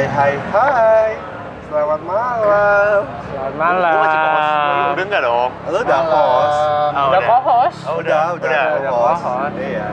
[0.00, 1.10] Hai hai hai.
[1.68, 3.00] Selamat malam.
[3.20, 4.48] Selamat Gua masih co-host.
[4.48, 4.88] malam.
[4.88, 5.50] Udah enggak dong?
[5.60, 6.56] Lu udah host?
[6.56, 7.78] Oh, Udah co-host?
[7.84, 9.20] Oh, udah, udah, udah, udah co-host.
[9.20, 9.54] co-host.
[9.60, 9.86] Iya.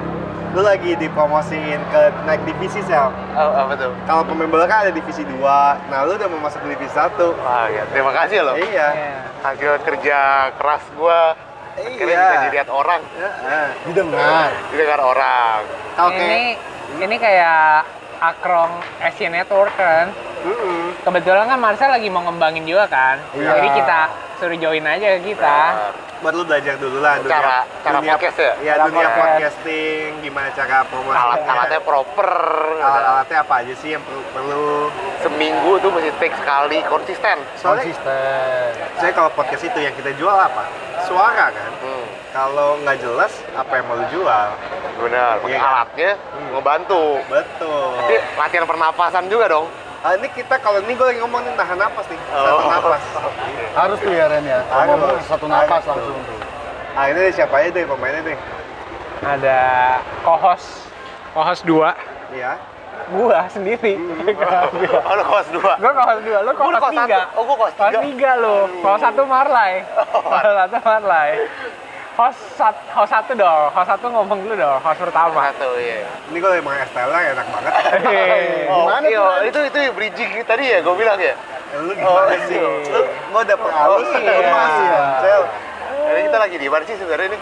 [0.55, 3.11] Lu lagi dipromosiin ke naik divisi sel.
[3.35, 3.91] Oh, apa tuh?
[4.07, 5.43] Kalau pemembel kan ada divisi 2.
[5.91, 7.35] Nah, lu udah mau masuk ke divisi 1.
[7.35, 8.55] Wah, ya, terima kasih loh.
[8.55, 8.87] Iya.
[8.87, 9.15] Iya.
[9.43, 10.19] Hasil kerja
[10.55, 11.35] keras gua
[11.75, 12.23] akhirnya Iya.
[12.23, 13.67] bisa dilihat orang, Heeh.
[13.91, 14.55] Didengar.
[14.71, 15.67] didengar orang.
[15.99, 16.15] Oke.
[16.15, 16.41] Ini
[16.95, 20.09] ini kayak Akrong Asia Network kan.
[20.47, 21.03] Mm-mm.
[21.03, 23.19] Kebetulan kan Marcel lagi mau ngembangin juga kan.
[23.33, 23.51] Iya.
[23.53, 23.99] Jadi kita
[24.37, 25.57] suruh join aja ke kita.
[26.17, 28.53] Buat lu belajar dulu lah dunia, Cara- cara podcast ya?
[28.57, 29.17] Iya, dunia podcast.
[29.21, 31.13] podcasting, gimana cara promosi.
[31.13, 32.31] Alat-alatnya proper.
[32.75, 34.65] Alat-alatnya apa aja sih yang perlu, perlu
[35.17, 37.37] Seminggu tuh mesti take sekali konsisten.
[37.53, 38.69] Soalnya, Konsisten.
[38.95, 40.65] saya kalau podcast itu yang kita jual apa?
[41.03, 41.71] Suara kan?
[41.77, 44.47] Hmm, Kalau nggak jelas, apa yang mau lu jual?
[44.97, 45.37] benar.
[45.37, 45.69] Pakai kan?
[45.69, 46.47] alatnya Hmm.
[46.51, 47.03] ngebantu.
[47.27, 47.89] Betul.
[47.99, 49.65] Tapi latihan pernapasan juga dong.
[50.07, 52.39] Ah, ini kita kalau ini gue lagi ngomong nih nahan napas nih, Oh.
[52.39, 53.01] satu napas.
[53.75, 54.59] Harus tuh ya Ren ya.
[54.63, 55.99] Ngomong satu napas Harus.
[55.99, 56.39] langsung tuh.
[56.95, 58.37] Ah ini deh, siapa aja deh pemainnya deh?
[59.19, 59.59] Ada
[60.23, 60.87] co-host
[61.33, 61.91] co-host 2
[62.31, 62.55] Iya.
[63.09, 63.99] gua sendiri.
[65.03, 65.73] Oh, lu kelas dua.
[65.75, 67.03] Gua co-host 2, lu Gua co-host kelas 3.
[67.19, 67.35] satu.
[67.35, 68.31] Oh, gua kelas Kelas tiga.
[68.31, 68.57] 3 lu.
[68.79, 69.73] Kelas 1 Marlai.
[69.83, 71.29] Kelas 1 Marlai.
[72.17, 75.53] Host sat, host satu dong, host satu ngomong dulu dong, host pertama.
[75.53, 76.01] Satu, iya.
[76.33, 77.73] Ini gue lagi makan es teler enak banget.
[78.67, 81.37] Oh, Gimana iya, tuh, itu itu bridging tadi ya, gue bilang ya.
[81.71, 82.57] Eh, lu gimana Oh, sih?
[82.57, 82.89] iya.
[82.89, 84.49] Lu gue udah pengalus Oh, sih, iya.
[84.49, 85.37] masih ya.
[86.09, 87.39] Jadi kita lagi di mana sih sebenarnya ini?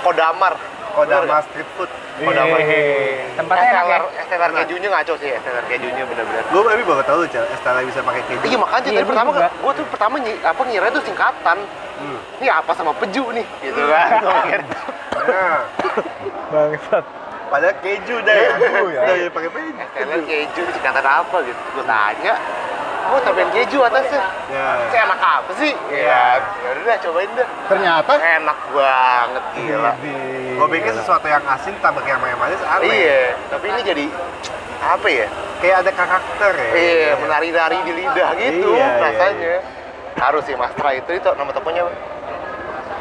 [0.00, 0.54] Kodamar.
[0.90, 1.90] Kodama street food.
[2.20, 2.84] Hehehe.
[3.32, 3.98] Tempatnya enak ya?
[4.20, 6.44] Esteller kejunya ngaco sih, esteller kejunya bener-bener.
[6.46, 8.44] Gue tapi baru tau lu, Cel, es teler bisa pakai keju.
[8.44, 11.58] Iya makanya Iya, tadi pertama gue tuh pertama nyi- apa ngira itu singkatan.
[11.96, 12.18] Hmm.
[12.36, 14.08] Ini apa sama peju nih, gitu kan?
[14.24, 14.60] Mikir.
[15.20, 15.60] Nah,
[16.50, 17.04] Bangsat.
[17.48, 18.36] padahal keju deh.
[18.50, 19.00] Keju ya?
[19.00, 19.72] Udah ya pakai keju.
[19.80, 21.60] Esteller keju singkatan apa gitu?
[21.72, 22.34] Gue tanya.
[23.10, 24.22] Oh, tambahin keju atasnya.
[24.54, 24.66] Ya.
[24.94, 25.72] Saya enak apa sih?
[25.90, 26.38] Iya.
[26.38, 27.48] Ya udah deh, cobain deh.
[27.66, 29.92] Ternyata Enak banget gila.
[30.56, 32.86] Gue pikir sesuatu yang asin tambah yang manis aneh.
[32.86, 34.04] Iya, tapi ini jadi
[34.80, 35.26] apa ya?
[35.58, 36.70] Kayak ada karakter ya.
[36.72, 39.54] Iya, menari-nari di lidah gitu Iya, iya, rasanya.
[40.20, 41.94] Harus sih Mas Tra itu itu nama tokonya apa?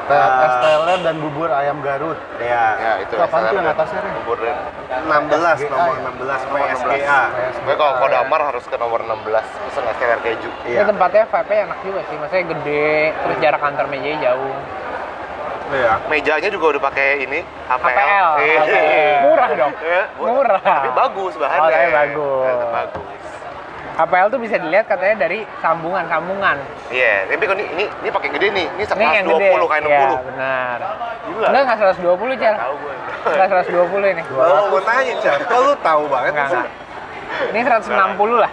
[0.10, 2.18] Teh es teler dan bubur ayam Garut.
[2.42, 2.66] Iya.
[2.76, 3.14] Ya, itu.
[3.16, 4.14] Apaan tuh yang atasnya, Ren?
[4.26, 4.58] Bubur dan
[5.06, 6.10] 16 SGA nomor ya?
[6.10, 6.82] 16 Nomor 16.
[6.82, 7.22] PSGA.
[7.62, 10.50] Gue kalau Kodamar harus ke nomor 16 pesen es teler keju.
[10.66, 10.84] Ini Iya.
[10.90, 14.56] tempatnya vibe-nya enak juga sih, maksudnya gede, terus jarak antar mejanya jauh.
[15.70, 15.94] Iya.
[16.10, 17.40] Mejanya juga udah pakai ini
[17.70, 17.94] HPL.
[17.94, 18.28] HPL.
[18.42, 19.18] Iya.
[19.22, 19.74] Murah dong.
[19.78, 20.62] Iya, Murah.
[20.66, 21.78] Tapi bagus bahannya.
[21.78, 22.56] Oh, bagus.
[22.74, 23.19] Bagus.
[24.00, 26.56] HPL tuh bisa dilihat katanya dari sambungan-sambungan.
[26.88, 28.68] Iya, tapi kalau ini ini, ini pakai gede nih.
[28.72, 29.68] Ini Ini yang 120 gede.
[29.68, 29.92] kayak 60.
[29.92, 30.78] Iya, benar.
[31.28, 31.48] Gila.
[31.52, 32.56] Enggak, enggak 120, Cer.
[32.56, 32.94] Tahu gue.
[33.28, 34.24] Enggak 120 ini.
[34.32, 35.36] Oh, mau nanya, Cel.
[35.44, 36.56] Kok lu tahu banget Enggak, sih?
[36.56, 36.72] enggak.
[37.52, 38.52] Ini 160 lah.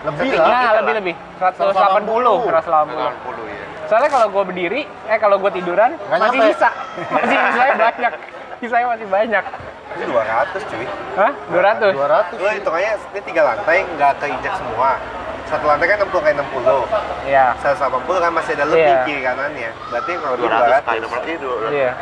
[0.00, 0.44] Lebih lah.
[0.44, 0.72] Nah, lah.
[0.84, 1.14] lebih lebih.
[1.40, 2.44] 180, 180.
[2.44, 3.64] 80 ya.
[3.88, 6.52] Soalnya kalau gue berdiri, eh kalau gue tiduran Nggak masih nyampe.
[6.52, 6.68] bisa.
[7.10, 8.12] Masih sisanya banyak.
[8.60, 9.44] Sisanya masih banyak.
[9.90, 10.86] Ini 200 cuy.
[11.16, 11.32] Hah?
[11.48, 11.96] 200?
[11.96, 12.36] 200.
[12.36, 15.00] Lu hitungannya ini tiga lantai nggak keinjak semua.
[15.44, 16.84] Satu lantai kan 60 kayak 60.
[17.26, 17.46] Iya.
[17.58, 19.02] 180 kan masih ada lebih Iya.
[19.02, 19.70] kiri kanannya.
[19.90, 21.10] Berarti kalau 200 kali 200.
[21.10, 21.50] 60 itu.
[21.72, 21.92] Iya.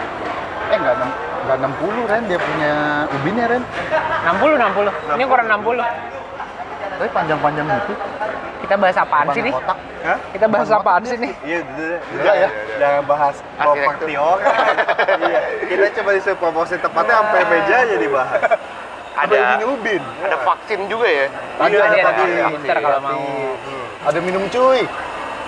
[0.69, 2.73] Eh enggak enam- enggak 60 Ren dia punya
[3.09, 3.63] ubinnya Ren.
[4.27, 4.91] 60 60.
[5.15, 5.81] Ini ukuran 60.
[6.99, 7.95] Tapi panjang-panjang gitu.
[8.59, 9.53] Kita bahas apaan sih nih?
[9.55, 9.79] Kotak.
[10.03, 10.19] Hah?
[10.35, 11.33] Kita bahas Bukan apaan sih nih?
[11.47, 12.49] Iya, udah, Udah ya.
[12.79, 14.55] Jangan bahas properti orang.
[15.31, 15.41] iya.
[15.63, 18.41] Kita coba disuruh promosi tempatnya sampai meja aja dibahas.
[19.19, 20.03] Ada ini ubin.
[20.23, 21.27] ada vaksin juga ya.
[21.59, 22.23] Tadi Iya, ada tadi.
[22.23, 22.45] ada.
[22.51, 23.23] Booster kalau mau.
[23.59, 23.87] Hmm.
[24.07, 24.81] Ada minum cuy.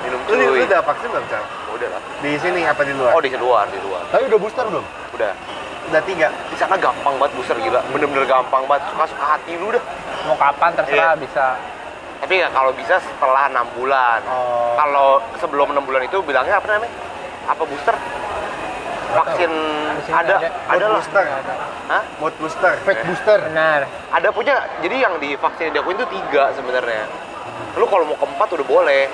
[0.01, 0.61] Minum Lu, lu cuy.
[0.67, 1.45] udah vaksin belum, Cel?
[1.71, 2.03] Udah lah.
[2.19, 3.11] Di sini apa di luar?
[3.15, 4.03] Oh di luar, di luar.
[4.11, 4.85] Tapi udah booster belum?
[5.15, 5.33] Udah.
[5.91, 6.29] Udah tiga.
[6.49, 7.83] Di sana gampang banget booster gila.
[7.91, 8.87] Bener-bener gampang banget.
[8.95, 9.83] Suka-suka hati lu dah.
[10.31, 11.19] Mau kapan terserah Iya.
[11.19, 11.47] bisa.
[12.21, 14.23] Tapi ya kalau bisa setelah enam bulan.
[14.31, 14.79] Oh.
[14.79, 16.95] Kalau sebelum enam bulan itu bilangnya apa namanya?
[17.51, 17.97] Apa booster?
[19.11, 19.51] Vaksin
[20.15, 20.49] ada, ada.
[20.71, 21.03] ada lah.
[21.03, 21.27] booster.
[21.91, 22.03] Hah?
[22.23, 22.73] Mood booster.
[22.87, 23.39] Fake booster.
[23.51, 23.91] Benar.
[24.15, 24.63] Ada punya.
[24.87, 27.11] Jadi yang di vaksin yang diakuin itu tiga sebenarnya.
[27.75, 29.11] Lu kalau mau keempat udah boleh.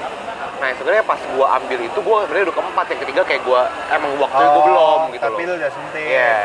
[0.57, 2.85] Nah sebenarnya pas gua ambil itu gua sebenarnya udah keempat.
[2.89, 5.49] Yang ketiga kayak gua emang waktu itu gua belum gitu Oh, tapi loh.
[5.49, 6.05] lu udah suntik.
[6.07, 6.37] Iya.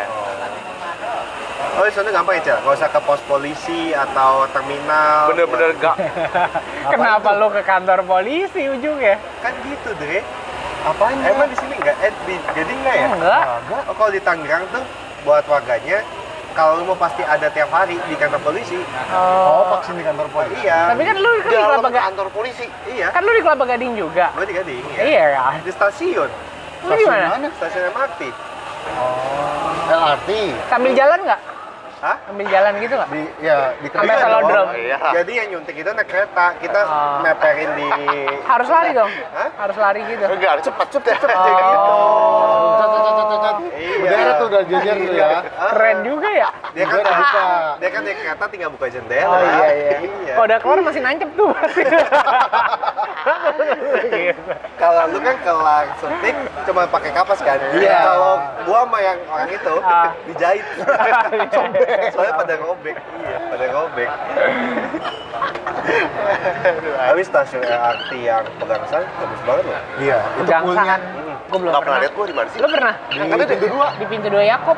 [1.72, 2.58] Oh, di sana gampang ya, Cel?
[2.60, 5.32] Gak usah ke pos polisi atau terminal.
[5.32, 5.96] Bener-bener gak.
[6.92, 9.16] Kenapa lu ke kantor polisi ujungnya?
[9.40, 10.20] Kan gitu, Dre.
[10.84, 11.16] Apaan?
[11.24, 11.96] Emang di sini enggak?
[12.02, 13.08] Eh, di Gading enggak ya?
[13.08, 13.44] Enggak.
[13.64, 13.82] Enggak.
[13.88, 14.84] Oh, kalau di Tangerang tuh
[15.22, 16.02] buat warganya
[16.52, 18.80] kalau lu mau pasti ada tiap hari di kantor polisi.
[19.12, 20.64] Oh, vaksin di kantor polisi.
[20.64, 20.92] Iya.
[20.92, 22.06] Tapi kan lu kan di Kelapa Gading.
[22.12, 22.66] kantor polisi.
[22.92, 23.08] iya.
[23.12, 24.26] Kan lu di Kelapa Gading juga.
[24.36, 24.84] Gue di Gading.
[24.96, 25.02] Ya.
[25.04, 25.54] Iya kan?
[25.64, 26.30] Di stasiun.
[26.88, 27.48] Lu di mana?
[27.58, 28.22] Stasiun MRT.
[28.98, 30.30] Oh, LRT.
[30.68, 31.42] Sambil jalan nggak?
[32.02, 32.18] Hah?
[32.28, 33.10] Ambil jalan gitu nggak?
[33.10, 34.66] Di ya di Sampai Iya velodrome.
[34.66, 34.98] Oh, iya.
[35.14, 37.22] Jadi yang nyuntik itu naik kereta, kita Oh.
[37.22, 37.88] meperin di
[38.42, 39.12] Harus lari dong.
[39.32, 39.50] Hah?
[39.56, 40.26] Harus lari gitu.
[40.26, 41.46] Enggak, cepet cepet cepet Oh.
[41.46, 41.94] gitu.
[43.72, 43.98] Iya.
[44.02, 45.28] Bendera tuh udah jajar tuh ya.
[45.46, 46.50] Keren juga ya.
[46.72, 47.42] Dia kan Udah buka.
[47.78, 49.30] dia kan naik kereta tinggal buka jendela.
[49.30, 49.98] Oh iya iya.
[50.02, 50.34] Iya.
[50.34, 51.84] Kalau udah keluar masih nancep tuh pasti.
[54.82, 56.34] Kalau lu kan kelar suntik
[56.66, 57.60] cuma pakai kapas kan.
[57.72, 57.98] Iya.
[58.02, 58.34] Kalau
[58.66, 60.10] gua sama yang orang itu Ah.
[60.26, 60.66] dijahit.
[62.14, 62.96] Soalnya pada robek.
[63.00, 64.10] Iya, pada robek.
[67.02, 69.82] Habis stasiun LRT yang Pegangsaan bagus banget loh.
[70.00, 71.02] Iya, itu poolnya Gangsangan.
[71.52, 72.60] Gue belum pernah lihat gua di mana sih?
[72.64, 72.94] Lo pernah?
[73.12, 73.88] di Angkatnya pintu dua.
[74.00, 74.78] Di pintu dua Yakob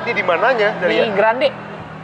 [0.00, 0.68] Ini di mananya?
[0.80, 1.48] Dari di Grande.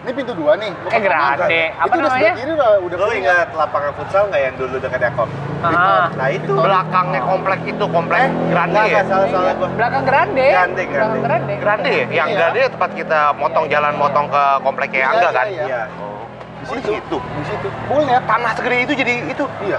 [0.06, 0.70] Ini pintu dua nih.
[0.70, 1.62] Eh kan Grande.
[1.75, 2.14] Apa itu udah namanya?
[2.14, 5.29] sebelah kiri udah udah Lo ingat lapangan futsal nggak yang dulu dekat Yakob?
[5.67, 6.06] Ah.
[6.14, 6.53] Nah itu.
[6.55, 8.93] belakangnya komplek itu komplek Grande Enggak, ya?
[8.94, 9.69] enggak salah salah gua.
[9.75, 10.47] Belakang Grande.
[10.47, 11.19] Grande, Grande.
[11.19, 11.55] Grande.
[11.58, 12.06] Grande ya?
[12.06, 12.37] Yang Iya.
[12.38, 15.47] Grande tempat kita motong jalan motong ke kompleknya Iya, Angga iya, kan?
[15.50, 15.64] iya.
[15.67, 15.82] Iya.
[15.99, 17.17] Oh, di situ.
[17.19, 17.69] Di situ.
[17.91, 19.44] Poolnya Tanah segede itu jadi itu.
[19.67, 19.79] Iya.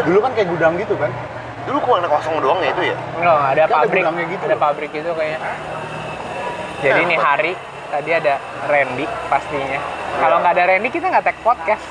[0.00, 1.12] Dulu kan kayak gudang gitu kan.
[1.68, 2.96] Dulu kok anak kosong doang ya itu ya?
[3.20, 4.00] No, ada Kan ada pabrik.
[4.00, 5.38] gudangnya gitu ada pabrik itu kayaknya.
[6.80, 7.52] Jadi ini hari
[7.90, 8.34] tadi ada
[8.64, 9.80] Randy pastinya.
[10.16, 11.84] Kalau nggak ada Randy kita nggak tag podcast.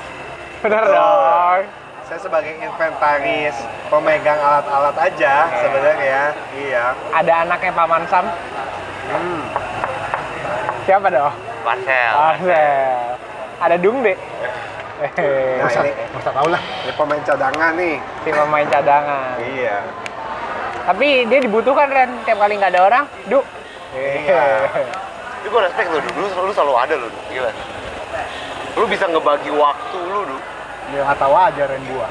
[0.60, 0.92] Betul.
[0.92, 1.62] dong.
[2.04, 3.54] Saya sebagai inventaris
[3.86, 6.20] pemegang alat-alat aja sebenarnya.
[6.58, 6.84] Iya.
[7.14, 8.26] Ada anaknya Paman Sam.
[9.06, 9.40] Hmm.
[10.84, 11.30] Siapa dong?
[11.62, 12.12] Marcel.
[12.18, 12.98] Marcel.
[13.60, 14.18] Ada Dung deh.
[15.00, 16.60] Nah, Masa, ini, masa tahu lah.
[16.84, 17.96] ini pemain cadangan nih.
[18.20, 19.32] si pemain cadangan.
[19.40, 19.76] Iya.
[20.84, 22.10] Tapi dia dibutuhkan Ren.
[22.28, 23.40] Tiap kali nggak ada orang, Du.
[23.96, 24.44] Iya.
[25.40, 27.48] Tapi gue respect lu dulu, lu selalu ada lu, gila.
[28.76, 30.36] Lu bisa ngebagi waktu lu, Du.
[30.92, 32.08] Dia nggak tahu aja Ren gua.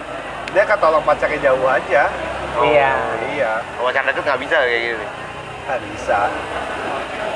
[0.49, 2.09] Dia kan tolong pacarnya jauh aja.
[2.65, 2.91] Iya.
[3.37, 3.51] Iya.
[3.61, 5.05] Kalau pacar deket nggak bisa kayak gini.
[5.69, 6.17] Nggak bisa.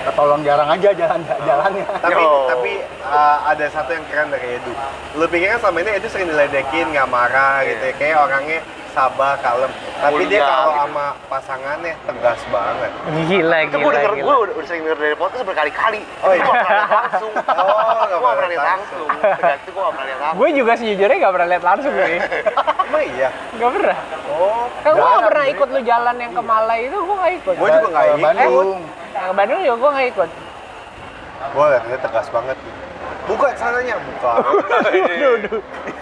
[0.04, 1.86] Ketolong jarang aja jalan jalannya.
[2.02, 2.34] Tapi Yo.
[2.50, 2.72] tapi
[3.06, 4.74] uh, ada satu yang keren dari Edu.
[5.20, 7.70] Lu pikir kan selama ini Edu sering diledekin, nggak marah Iya.
[7.76, 7.94] gitu ya.
[8.02, 8.60] Kayak orangnya
[8.94, 9.72] sabar, kalem.
[9.98, 10.80] Tapi dia Kuliah, kalau gitu.
[10.80, 12.92] sama pasangannya tegas banget.
[13.26, 14.24] Gila, Itu gue gila, denger, gila.
[14.24, 16.02] gue udah, udah sering denger dari podcast berkali-kali.
[16.22, 16.44] Oh, iya.
[16.44, 17.32] Gue gak pernah lihat langsung.
[17.64, 19.08] Oh, gue gak pernah lihat lihat langsung.
[19.18, 20.38] Tegas itu gue gak pernah lihat langsung.
[20.38, 22.20] Gue juga sejujurnya nggak pernah lihat langsung nih.
[22.84, 23.30] Emang iya?
[23.54, 23.98] Nggak pernah.
[24.30, 25.54] Oh, Kan gue nggak Jarang, pernah Dri.
[25.54, 27.56] ikut lu jalan yang ke Malai itu, gue nggak ikut.
[27.56, 28.20] Gua juga Ke ikut.
[28.22, 28.80] Bandung.
[29.12, 30.30] Yang ke Bandung juga gue nggak ikut.
[31.44, 32.58] gue liat dia tegas banget.
[33.24, 34.34] Buka sananya, buka.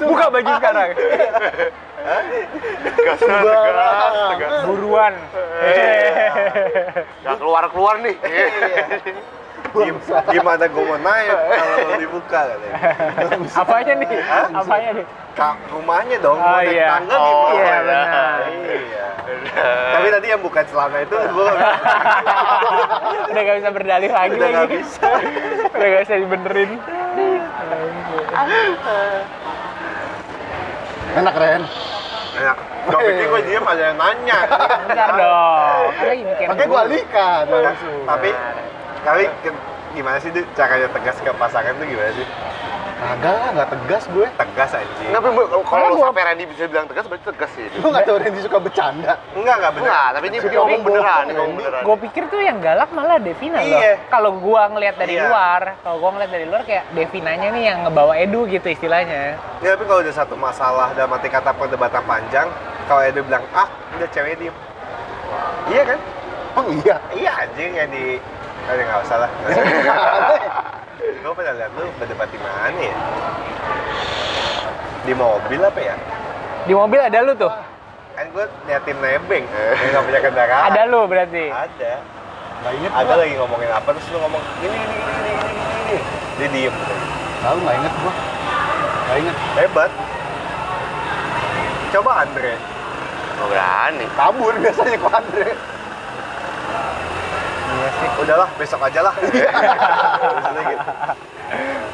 [0.01, 0.89] Buka baju sekarang.
[2.97, 4.65] Tegas, tegas, tegas.
[4.65, 5.13] Buruan.
[7.21, 8.15] Gak keluar-keluar nih.
[9.73, 12.79] Gim- Gimana gue mau naik kalau dibuka katanya.
[13.53, 14.09] Apanya nih?
[14.51, 15.05] Apanya nih?
[15.31, 16.87] Ka- rumahnya dong, Oh, mau naik iya.
[16.91, 17.55] tangga Oh, gimana?
[17.55, 17.79] Iya iya.
[17.81, 18.39] benar.
[18.51, 19.07] Iya.
[19.91, 21.47] Tapi tadi yang bukan celana itu gue
[23.31, 24.75] Udah gak bisa berdalih lagi udah lagi.
[24.75, 25.07] bisa.
[25.71, 26.71] Udah gak bisa dibenerin.
[31.13, 31.61] Enak Ren.
[32.33, 32.57] Enak.
[32.81, 34.39] Gue pikir gue diem ada yang nanya.
[34.81, 35.85] Bentar dong.
[35.93, 36.15] Kan
[36.49, 36.81] Makanya dulu.
[36.81, 37.97] alihkan langsung.
[38.03, 38.29] Tapi,
[39.03, 39.61] ke-
[39.91, 42.27] gimana sih Du, caranya tegas ke pasangan tuh gimana sih?
[43.01, 44.27] Kagak lah, nggak tegas gue.
[44.29, 45.09] Tegas anjing.
[45.09, 47.65] Tapi Bu, kalau lu gua- sampai Randy bisa bilang tegas, berarti tegas sih.
[47.81, 49.17] Lu nggak tahu Randy suka bercanda.
[49.33, 49.89] Enggak, enggak benar.
[49.89, 51.81] Enggak, tapi ini dia ngomong ngomong beneran, ini ngomong beneran.
[51.81, 53.73] Gue pikir tuh yang galak malah Devina loh.
[53.73, 53.93] Iya.
[54.05, 55.25] Kalau gua ngelihat dari Iya.
[55.27, 59.33] luar, kalau gua ngelihat dari luar kayak Devinanya nih yang ngebawa Edu gitu istilahnya.
[59.59, 62.47] Ya, tapi kalau udah satu masalah dalam arti kata perdebatan panjang,
[62.85, 63.65] kalau Edu bilang, ah,
[63.97, 64.53] udah cewek diem.
[65.67, 65.99] Iya kan?
[66.53, 66.95] Oh iya.
[67.11, 68.21] Iya anjing yang di...
[68.69, 69.31] Aduh, nggak usah lah.
[71.01, 72.95] Gue pernah lihat lu berdebat di mana ya?
[75.01, 75.95] Di mobil apa ya?
[76.69, 77.49] Di mobil ada lu tuh.
[78.13, 80.63] Kan gue liatin nebeng, yang nggak punya kendaraan.
[80.69, 81.49] Ada lu berarti.
[81.49, 81.93] Ada.
[82.61, 85.99] Nggak inget Ada lagi ngomongin apa, terus lu ngomong, gini, gini, gini, gini, gini, gini.
[86.37, 86.75] Dia diem.
[87.41, 88.13] Tahu nggak inget gua.
[89.01, 89.37] Nggak inget.
[89.57, 89.91] Hebat.
[91.91, 92.53] Coba Andre.
[93.35, 94.05] Gak berani.
[94.13, 95.49] Kabur biasanya kok Andre.
[97.81, 98.09] Iya sih.
[98.19, 99.13] Udahlah, besok aja lah.
[99.17, 99.41] Gitu.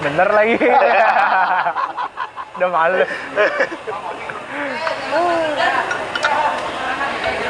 [0.04, 0.56] Bener lagi.
[2.58, 3.10] Udah males.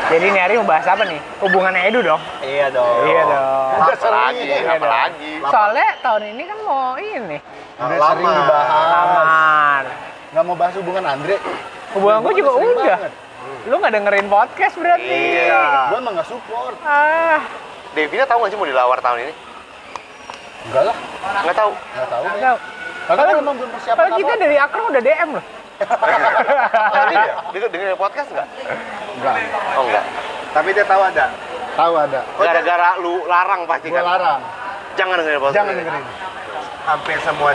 [0.08, 1.20] Jadi ini hari mau bahas apa nih?
[1.42, 2.22] Hubungannya Edu dong.
[2.40, 3.04] Iya dong.
[3.04, 3.70] Iya dong.
[3.74, 4.40] Udah Apa lagi?
[4.40, 4.40] sering.
[4.40, 5.32] Iya Apa lagi?
[5.44, 7.38] Soalnya tahun ini kan mau ini
[7.76, 8.08] Udah Lama.
[8.08, 8.88] sering dibahas.
[8.88, 9.84] lamar.
[10.28, 11.36] Nggak mau bahas hubungan Andre.
[11.92, 12.86] Hubungan gue juga sering udah.
[12.96, 13.12] banget.
[13.66, 15.12] Lu nggak dengerin podcast berarti?
[15.12, 15.90] Iya.
[15.90, 16.76] Gua emang nggak support.
[16.82, 17.40] Ah,
[17.98, 19.34] Devina tahu nggak sih mau dilawar tahun ini?
[20.70, 20.98] Enggak lah.
[21.42, 21.72] Nggak tahu.
[21.74, 22.24] Nggak tahu.
[22.30, 22.58] nggak tahu.
[23.08, 25.46] Karena belum persiapan Kalau kita dari Akron udah DM loh.
[26.98, 27.16] Tapi
[27.54, 28.48] denger dengerin podcast nggak?
[29.18, 29.36] Enggak.
[29.74, 30.06] Oh enggak.
[30.54, 31.26] Tapi dia tahu ada.
[31.74, 32.20] Tahu ada.
[32.38, 34.06] Gara-gara lu larang pasti Gua kan?
[34.14, 34.42] larang.
[34.94, 35.58] Jangan dengerin podcast.
[35.58, 36.06] Jangan dengerin.
[36.88, 37.52] hampir semua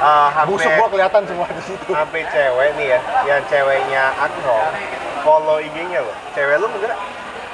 [0.00, 1.92] uh, hampir Busuk gua kelihatan semua di situ.
[1.92, 4.72] hampir cewek nih ya, yang ceweknya Akrom
[5.20, 6.16] follow IG-nya loh.
[6.32, 6.96] Cewek lu enggak?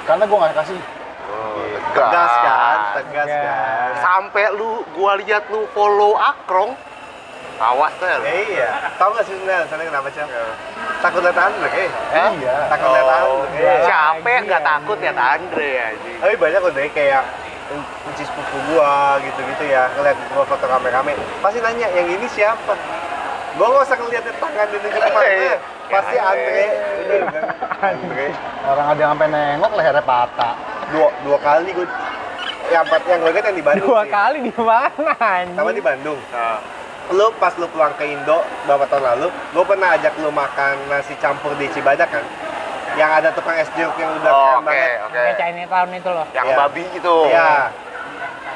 [0.07, 0.79] Karena gua nggak kasih.
[1.87, 3.43] Tegas kan, tegas Tegas.
[3.43, 3.89] kan.
[3.99, 6.73] Sampai lu gua lihat lu follow Akrong.
[7.57, 7.89] Awas.
[7.97, 8.69] Ya, iya.
[8.95, 10.29] Tahu nggak sih sebenarnya alasannya kenapa cel?
[10.97, 11.89] Takut lihat Andre, eh.
[12.13, 12.29] Hah?
[12.31, 12.55] Iya.
[12.69, 13.65] Takut lihat Oh, Andre.
[13.65, 13.79] eh.
[13.81, 16.09] Siapa yang nggak takut ya Andre aja.
[16.21, 17.23] Tapi banyak udah kayak
[18.05, 21.11] kunci sepupu gua gitu-gitu ya ngeliat gua foto rame-rame
[21.43, 22.71] pasti nanya yang ini siapa
[23.59, 25.55] gua nggak usah ngeliat tangan ke depan Iya.
[25.87, 26.65] Pasti Ya, Andre
[27.79, 28.27] Andre
[28.63, 30.53] Orang ada yang sampai nengok lehernya patah.
[30.87, 31.87] dua dua kali gua
[32.67, 34.11] yang empat yang gue lihat yang di Bandung Dua sih.
[34.11, 35.13] kali di mana
[35.53, 36.59] sama di Bandung Nah,
[37.09, 41.15] lu pas lu pulang ke Indo beberapa tahun lalu gue pernah ajak lu makan nasi
[41.17, 42.23] campur di Cibadak kan
[42.93, 45.13] yang ada tukang es jeruk yang udah oh, keren oke, banget oke.
[45.13, 46.25] Kayak Chinatown itu loh.
[46.33, 46.55] Yang Iya.
[46.57, 47.15] babi gitu.
[47.29, 47.51] Iya.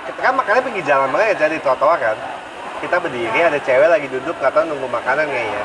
[0.01, 2.17] Kita kan makannya pinggir jalan banget jadi trotoar kan.
[2.81, 5.63] Kita berdiri ada cewek lagi duduk nggak tahu nunggu makanan kayaknya.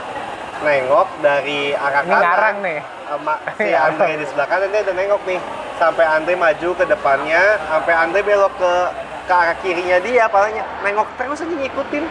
[0.56, 2.22] Nengok dari arah kanan.
[2.22, 2.78] ngarang nih.
[3.06, 5.40] Sama si Andre di sebelah kanan dia udah nengok nih.
[5.76, 8.72] Sampai Andre maju ke depannya, sampai Andre belok ke
[9.26, 10.64] ke arah kirinya dia palanya.
[10.80, 12.04] Nengok terus aja ngikutin.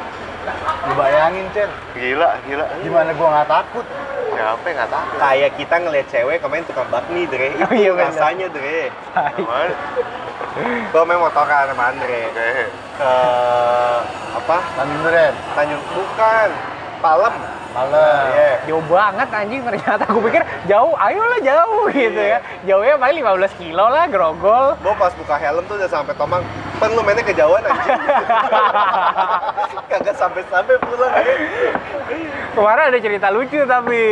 [0.86, 1.70] Lu bayangin, Cen.
[1.98, 2.66] Gila, gila.
[2.80, 3.86] Gimana gua nggak takut?
[4.30, 5.18] Siapa yang nggak takut?
[5.18, 7.50] Kayak kita ngeliat cewek kemarin tukang bakmi, Dre.
[7.50, 8.94] Itu Oh, iya, rasanya, Dre.
[10.88, 12.50] Gue main motoran sama Andre Oke.
[12.96, 13.12] ke
[14.38, 14.58] apa?
[14.78, 16.50] Tanjung Duren, Tanjung bukan
[17.02, 17.36] Palem.
[17.76, 18.24] Malam.
[18.32, 18.50] Iya.
[18.66, 20.04] Jauh banget anjing ternyata.
[20.06, 22.40] Aku pikir jauh, ayolah jauh gitu Iya.
[22.40, 22.40] ya.
[22.66, 24.80] Jauhnya paling 15 kilo lah, grogol.
[24.80, 26.42] Gue pas buka helm tuh udah sampai Tomang.
[26.76, 28.00] Pen lu mainnya kejauhan anjing.
[29.92, 31.36] Kagak sampai-sampai pulang ya.
[32.52, 34.04] Kemarin ada cerita lucu tapi.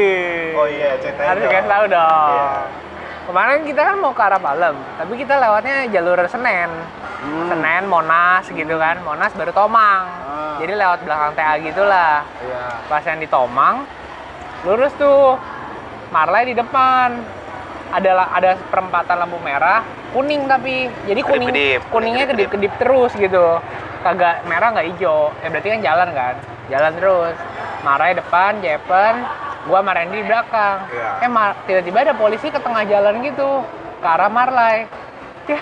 [0.53, 1.49] Oh iya, ceritain Harus dong.
[1.49, 2.29] dikasih tahu dong.
[2.29, 2.82] Iya.
[3.23, 6.67] Kemarin kita kan mau ke arah Palem, tapi kita lewatnya jalur Senen.
[7.23, 7.47] Hmm.
[7.47, 8.99] Senen, Monas gitu kan.
[8.99, 10.03] Monas baru Tomang.
[10.27, 10.59] Ah.
[10.59, 12.27] Jadi lewat belakang TA gitulah.
[12.43, 12.63] Iya.
[12.91, 13.87] Pas yang di Tomang,
[14.67, 15.39] lurus tuh.
[16.11, 17.09] Marlai di depan.
[17.93, 20.91] Ada ada perempatan lampu merah, kuning tapi.
[21.07, 21.81] Jadi kuning Kedip-kedip.
[21.89, 22.69] kuningnya Kedip-kedip.
[22.69, 23.45] kedip-kedip terus gitu.
[24.03, 25.31] Kagak merah nggak hijau.
[25.39, 26.35] Ya berarti kan jalan kan.
[26.67, 27.35] Jalan terus.
[27.87, 29.15] Marlai depan, Jepen,
[29.67, 30.77] gua sama Randy di belakang.
[30.91, 31.27] Iya.
[31.27, 33.63] Eh tiba-tiba ada polisi ke tengah jalan gitu
[34.03, 34.87] ke arah Marlai.
[35.43, 35.59] Ya,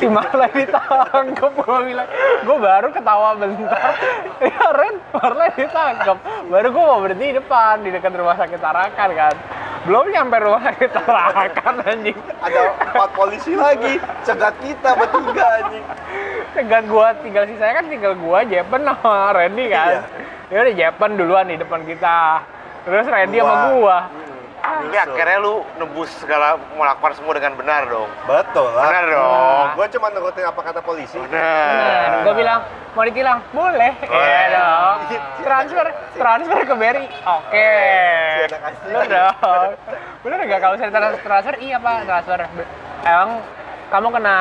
[0.00, 2.08] si Marlai ditangkap gua bilang
[2.48, 3.92] gua baru ketawa bentar
[4.40, 6.16] ya Ren Marlai ditangkap
[6.48, 9.34] baru gua mau berhenti di depan di dekat rumah sakit Tarakan kan
[9.84, 12.60] belum nyampe rumah sakit Tarakan anjing Ada
[12.92, 15.84] empat polisi lagi, cegat kita bertiga anjing.
[16.56, 20.04] Tegan gua tinggal sisanya kan tinggal gua Jepen sama Randy kan
[20.48, 22.40] ya udah Jepen duluan di depan kita
[22.82, 23.70] terus Randy sama Gua.
[23.70, 23.98] gua
[24.60, 28.12] Ini akhirnya lu nebus segala melakukan semua dengan benar dong.
[28.22, 28.86] Betul lah.
[28.86, 29.66] Benar dong.
[29.72, 31.16] Gue cuma nurutin apa kata polisi.
[31.16, 32.08] Nah, Benar.
[32.22, 32.58] gue bilang
[32.92, 33.92] mau ditilang, boleh.
[34.04, 34.96] Iya dong.
[35.48, 37.08] Transfer, transfer ke Berry.
[37.08, 37.72] Oke.
[38.46, 38.90] anak asli.
[38.92, 39.70] Bener dong.
[40.20, 41.54] Bener nggak kalau saya trans- transfer?
[41.56, 42.40] Iya pak, transfer.
[43.00, 43.30] Emang
[43.88, 44.36] kamu kena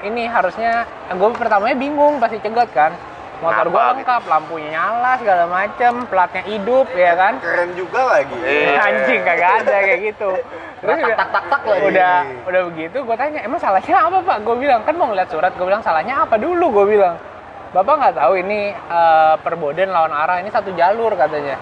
[0.00, 0.72] ini harusnya.
[1.12, 2.92] Gue pertamanya bingung pasti cegat kan.
[3.38, 7.32] Motor gue Kenapa lengkap, lampunya nyala segala macem, platnya hidup ya kan.
[7.38, 8.34] Keren juga lagi.
[8.42, 8.78] Iya.
[8.82, 10.30] Anjing kagak ada kayak gitu.
[10.82, 11.84] Terus tak tak tak tak lagi.
[11.90, 12.14] udah
[12.46, 15.66] udah begitu gue tanya emang salahnya apa pak gue bilang kan mau ngeliat surat gue
[15.66, 17.18] bilang salahnya apa dulu gue bilang
[17.74, 21.58] bapak nggak tahu ini eh, perboden lawan arah ini satu jalur katanya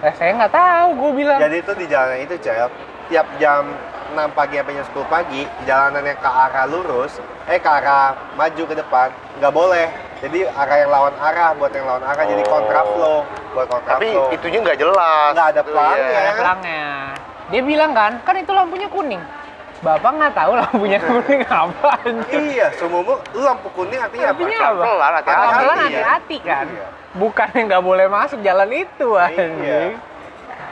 [0.00, 2.68] eh, saya nggak tahu gue bilang Jadi itu di jalanan itu, Cel,
[3.12, 3.68] tiap jam
[4.16, 7.12] 6 pagi sampai jam 10 pagi, jalanan yang ke arah lurus,
[7.48, 9.08] eh ke arah maju ke depan,
[9.40, 9.88] nggak boleh.
[10.24, 12.50] Jadi arah yang lawan arah, buat yang lawan arah, jadi Oh.
[12.50, 13.16] kontraflow.
[13.52, 14.32] Buat Tapi kontraflow.
[14.32, 15.30] itunya nggak jelas.
[15.30, 16.08] Nggak ada Itu, pelangnya.
[16.08, 16.18] iya.
[16.18, 16.84] ada pelangnya
[17.44, 19.20] dia bilang kan kan itu lampunya kuning
[19.78, 21.92] bapak nggak tahu lampunya kuning apa
[22.32, 24.34] Iya, seumur lu lampu kuning artinya apa?
[24.34, 24.72] Artinya apa?
[24.72, 25.28] Pelan-pelan, hati-hati.
[25.28, 25.84] Pelan-pelan Iya.
[25.84, 26.86] hati-hati kan Iya.
[27.14, 29.80] bukannya nggak boleh masuk jalan itu anjing Iya.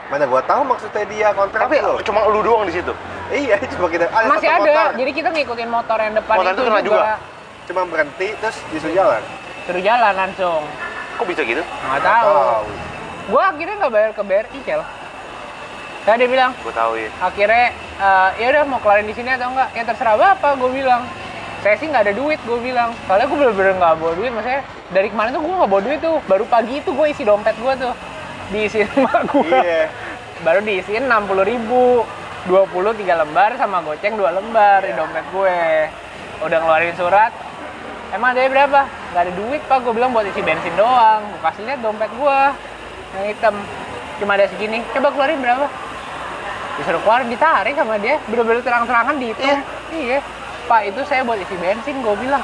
[0.09, 1.95] Mana gua tahu maksudnya dia Tapi kontraflow.
[2.01, 2.93] cuma lu doang di situ.
[3.29, 4.89] Iya, cuma kita ada masih satu ada motor.
[4.97, 7.13] jadi kita ngikutin motor yang depan Motor itu itu kena juga?
[7.63, 9.21] Cuma berhenti terus disuruh jalan.
[9.63, 10.61] Suruh jalan langsung.
[11.13, 11.61] Kok bisa gitu?
[11.61, 12.67] nggak tahu.
[13.25, 14.81] Gua akhirnya nggak bayar ke BRI cel
[16.03, 16.51] Tadi dia bilang.
[16.59, 17.07] Gue tahu ya.
[17.17, 21.07] akhirnya eh, ya udah mau kelarin di sini atau enggak ya terserah bapak gue bilang.
[21.63, 22.91] Saya sih nggak ada duit gue bilang.
[23.07, 24.31] Soalnya gue bener-bener nggak bawa duit.
[24.31, 26.17] Maksudnya dari kemarin tuh gue nggak bawa duit tuh.
[26.27, 27.93] Baru pagi itu gue isi dompet gue tuh.
[28.51, 29.87] Diisiin sama gue Iya.
[30.43, 32.03] baru diisiin enam puluh ribu.
[32.43, 32.67] 20
[32.99, 35.87] tiga lembar sama goceng dua lembar di dompet gue.
[36.43, 37.31] Udah ngeluarin surat
[38.13, 38.79] emang ada berapa?
[39.11, 39.77] Nggak ada duit pak.
[39.81, 41.25] Gue bilang buat isi bensin doang.
[41.25, 42.39] Gue kasih lihat dompet gue
[43.17, 43.55] yang hitam.
[44.21, 44.85] Cuma ada segini.
[44.93, 45.65] Coba keluarin berapa?
[46.79, 48.21] Disuruh keluarin ditarik sama dia.
[48.29, 49.59] Bener-bener terang-terangan dihitung.
[49.91, 50.19] Iya.
[50.69, 52.43] Pak itu saya buat isi bensin gue bilang.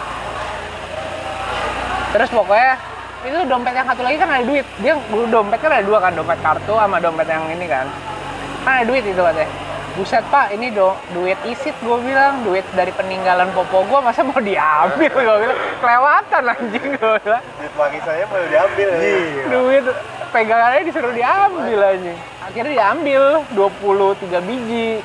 [2.09, 2.73] Terus pokoknya
[3.21, 4.65] itu dompet yang satu lagi kan ada duit.
[4.81, 6.11] Dia dompet kan ada dua kan?
[6.17, 7.85] Dompet kartu sama dompet yang ini kan?
[8.65, 12.87] Kan ada duit itu katanya buset pak ini do duit isit gue bilang duit dari
[12.95, 18.23] peninggalan popo gue masa mau diambil gue bilang kelewatan anjing gue bilang Duit wagi saya
[18.31, 18.87] mau diambil.
[18.95, 19.43] Iya.
[19.51, 19.83] duit
[20.31, 23.23] pegangannya disuruh diambil anjing akhirnya diambil
[23.59, 25.03] 23 biji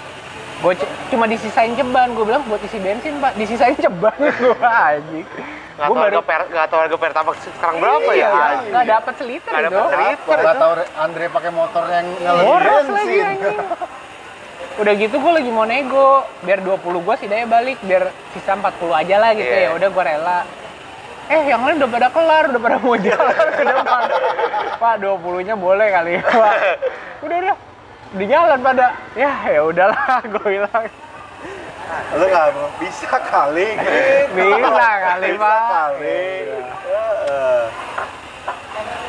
[0.63, 0.73] gue
[1.11, 4.15] cuma disisain ceban gue bilang buat isi bensin pak disisain ceban
[4.47, 5.27] gue anjing
[5.75, 8.29] Nggak gue tahu harga per, nggak tahu harga pertamax sekarang berapa ya?
[8.31, 10.37] iya, nggak dapet seliter Nggak itu dapet seliter.
[10.39, 10.73] Gak tau
[11.03, 13.27] Andre pakai motor yang ngelebihin boros lagi bensin.
[13.27, 13.59] anjing
[14.75, 16.11] udah gitu gue lagi mau nego
[16.43, 19.63] biar 20 gue sih daya balik biar sisa 40 aja lah gitu Iya.
[19.65, 20.39] ya udah gue rela
[21.25, 24.03] eh yang lain udah pada kelar udah pada mau jalan ke depan
[24.77, 26.55] pak 20 nya boleh kali ya pak
[27.25, 27.57] udah udah
[28.13, 30.85] di jalan pada ya ya udahlah gue bilang
[32.11, 32.67] Lu nggak mau?
[32.81, 33.93] bisa kali gitu.
[34.35, 35.61] Bisa kali, Bisa Pak.
[35.69, 36.25] kali.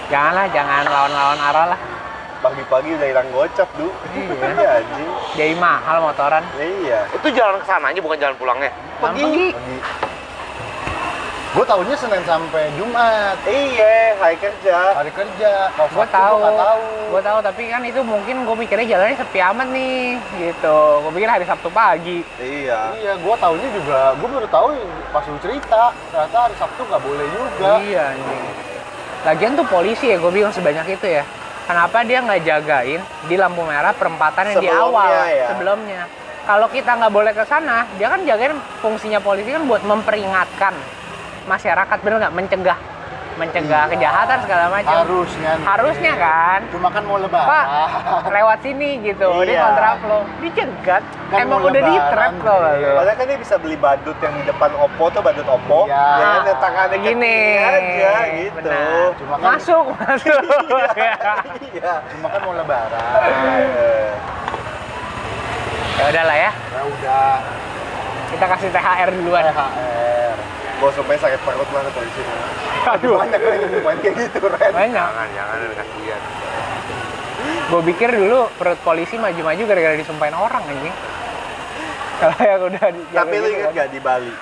[0.06, 1.80] Janganlah jangan lawan-lawan arah lah
[2.46, 3.90] Pagi-pagi udah hilang gocap, Du.
[4.14, 4.38] Iya.
[4.56, 5.10] Iya, anjing.
[5.34, 7.10] jadi mahal motoran Iya.
[7.10, 8.70] Itu jalan ke sananya bukan jalan pulangnya.
[9.02, 9.78] pergi Pagi.
[11.56, 13.40] Gue tahunya Senin sampai Jumat.
[13.48, 14.78] Iya, hari kerja.
[14.94, 15.72] Hari kerja.
[15.72, 16.84] Kalau gue tahu gua nggak tahu.
[17.06, 21.30] gue tahu tapi kan itu mungkin gue mikirnya jalannya sepi amat nih gitu gue pikir
[21.32, 22.92] hari sabtu pagi Iya.
[22.94, 24.00] Iya, gue tahunya juga.
[24.20, 24.68] Gue baru tahu
[25.10, 25.96] pas lu cerita.
[26.12, 27.72] Ternyata hari Sabtu nggak boleh juga.
[27.82, 28.44] iya anjing
[29.25, 31.25] lagian tuh polisi ya gue bingung sebanyak itu ya
[31.66, 35.26] kenapa dia nggak jagain di lampu merah perempatan yang di Sebelumnya awal?
[35.30, 35.48] ya.
[35.52, 36.02] sebelumnya.
[36.46, 40.74] Kalau kita nggak boleh ke sana dia kan jagain fungsinya polisi kan buat memperingatkan
[41.46, 42.34] masyarakat bener nggak?
[42.34, 42.78] Mencegah
[43.36, 43.92] mencegah Iya.
[43.92, 45.51] kejahatan segala macam Harusnya.
[45.54, 45.65] nih.
[45.65, 47.46] harusnya kan Cuma kan mau lebaran.
[47.46, 47.65] Pak,
[48.30, 49.62] lewat sini gitu, dia Iya.
[49.62, 50.22] kontraflow.
[50.39, 52.60] Dicegat, Kan emang udah di trap loh.
[52.62, 52.92] Bre.
[52.96, 55.80] Padahal kan dia bisa beli badut yang di depan Oppo tuh badut Oppo.
[55.86, 56.00] Iya.
[56.00, 58.56] Ya kan yang tangannya Gini, aja gitu.
[58.56, 59.08] benar.
[59.15, 60.42] Cuma kan- Masuk, masuk.
[61.70, 61.94] Iya.
[62.10, 63.20] Cuma kan mau lebaran.
[65.96, 67.36] Ya udahlah ya, ya udah.
[68.27, 69.44] kita kasih THR duluan.
[69.46, 70.36] THR.
[70.75, 72.22] Gua sampai sakit perut banget polisi.
[72.85, 74.72] Aduh, Banyak kan yang ngomongin kayak gitu, Ren.
[74.72, 74.94] banyak.
[75.01, 76.22] Jangan, jangan kasihan.
[77.66, 80.96] Gue pikir dulu perut polisi maju-maju gara-gara disumpahin orang anjing.
[82.16, 83.74] Kalau yang udah di, Tapi lu inget kan.
[83.75, 84.33] gak di Bali?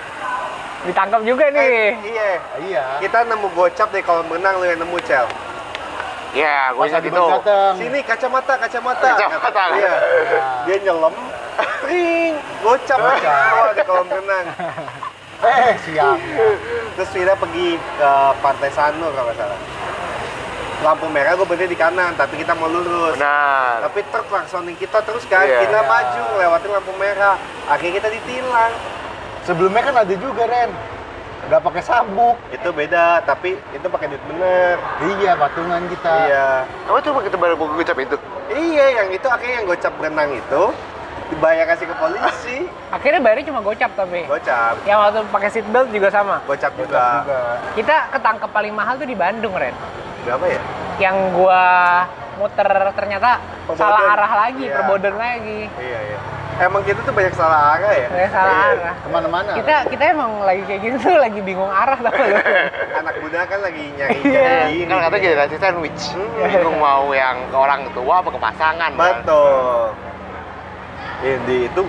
[0.84, 1.88] Ditangkap juga Eh, nih.
[2.04, 2.30] iya.
[2.60, 2.84] Iya.
[3.00, 5.24] Kita nemu gocap deh kalau berenang lu yang nemu cel.
[6.34, 7.24] Ya, gue Pas ingat lagi itu.
[7.78, 9.08] Sini kacamata, kacamata.
[9.08, 9.62] Kacamata.
[9.72, 9.92] Iya.
[10.64, 11.14] Dia nyelam,
[11.80, 13.22] pring, gocap Gocap.
[13.22, 13.82] keluar di
[15.44, 16.16] Eh, siap.
[16.96, 19.60] Terus Vira pergi ke Pantai Sanur kalau nggak salah.
[20.84, 23.16] Lampu merah gue berhenti di kanan, tapi kita mau lurus.
[23.16, 23.88] Benar.
[23.88, 25.64] Tapi truk klaksonin kita terus kan, Iya.
[25.64, 27.36] kita maju ngelewatin lampu merah.
[27.72, 28.72] Akhirnya kita ditilang.
[29.48, 30.68] Sebelumnya kan ada juga, Ren.
[31.48, 32.36] Gak pakai sabuk.
[32.52, 34.76] Itu beda, tapi itu pakai duit bener.
[35.20, 36.12] Iya, patungan kita.
[36.28, 36.48] Iya.
[36.88, 38.16] Apa tuh kita baru buku gocap itu?
[38.52, 40.62] Iya, yang itu akhirnya yang gocap berenang itu
[41.34, 42.56] dibayar kasih ke polisi.
[42.96, 44.22] Akhirnya bayarnya cuma gocap tapi.
[44.24, 46.38] Gocap, Yang waktu pakai seat belt juga sama.
[46.44, 46.86] gocap Juga.
[46.86, 47.04] juga.
[47.20, 47.40] juga.
[47.74, 49.74] Kita ketangkep paling mahal tuh di Bandung, Ren.
[50.22, 50.60] Berapa ya?
[50.96, 51.62] Yang gua
[52.34, 53.78] muter ternyata Perboden.
[53.78, 54.74] salah arah lagi, Iya.
[54.74, 55.60] perboden lagi.
[55.74, 56.18] Iya, iya.
[56.54, 58.06] Emang kita tuh banyak salah arah ya?
[58.08, 58.70] Kayak salah Iya.
[58.72, 58.94] arah.
[58.94, 59.50] Ke mana-mana.
[59.54, 62.38] Kita kita emang lagi kayak gitu tuh lagi bingung arah tau lu.
[63.02, 64.42] Anak muda kan lagi nyari Iya.
[64.70, 66.02] nyari Kan katanya generasi sandwich.
[66.14, 68.90] Bingung mau yang ke orang tua apa ke pasangan.
[68.94, 69.16] kan?
[71.22, 71.82] Ini di itu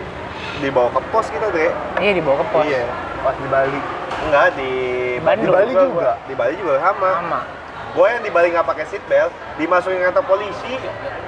[0.61, 1.71] dibawa ke pos kita deh.
[1.97, 2.63] Iya dibawa ke pos.
[2.67, 2.85] Iya.
[3.25, 3.81] Pas di Bali.
[4.29, 4.71] Enggak di
[5.23, 5.49] Bandung.
[5.49, 5.83] Di Bali Juga.
[5.89, 6.11] juga.
[6.29, 7.09] Di Bali juga sama.
[7.17, 7.41] Sama.
[7.95, 10.75] Gue yang di Bali nggak pakai seat belt, dimasukin kantor polisi.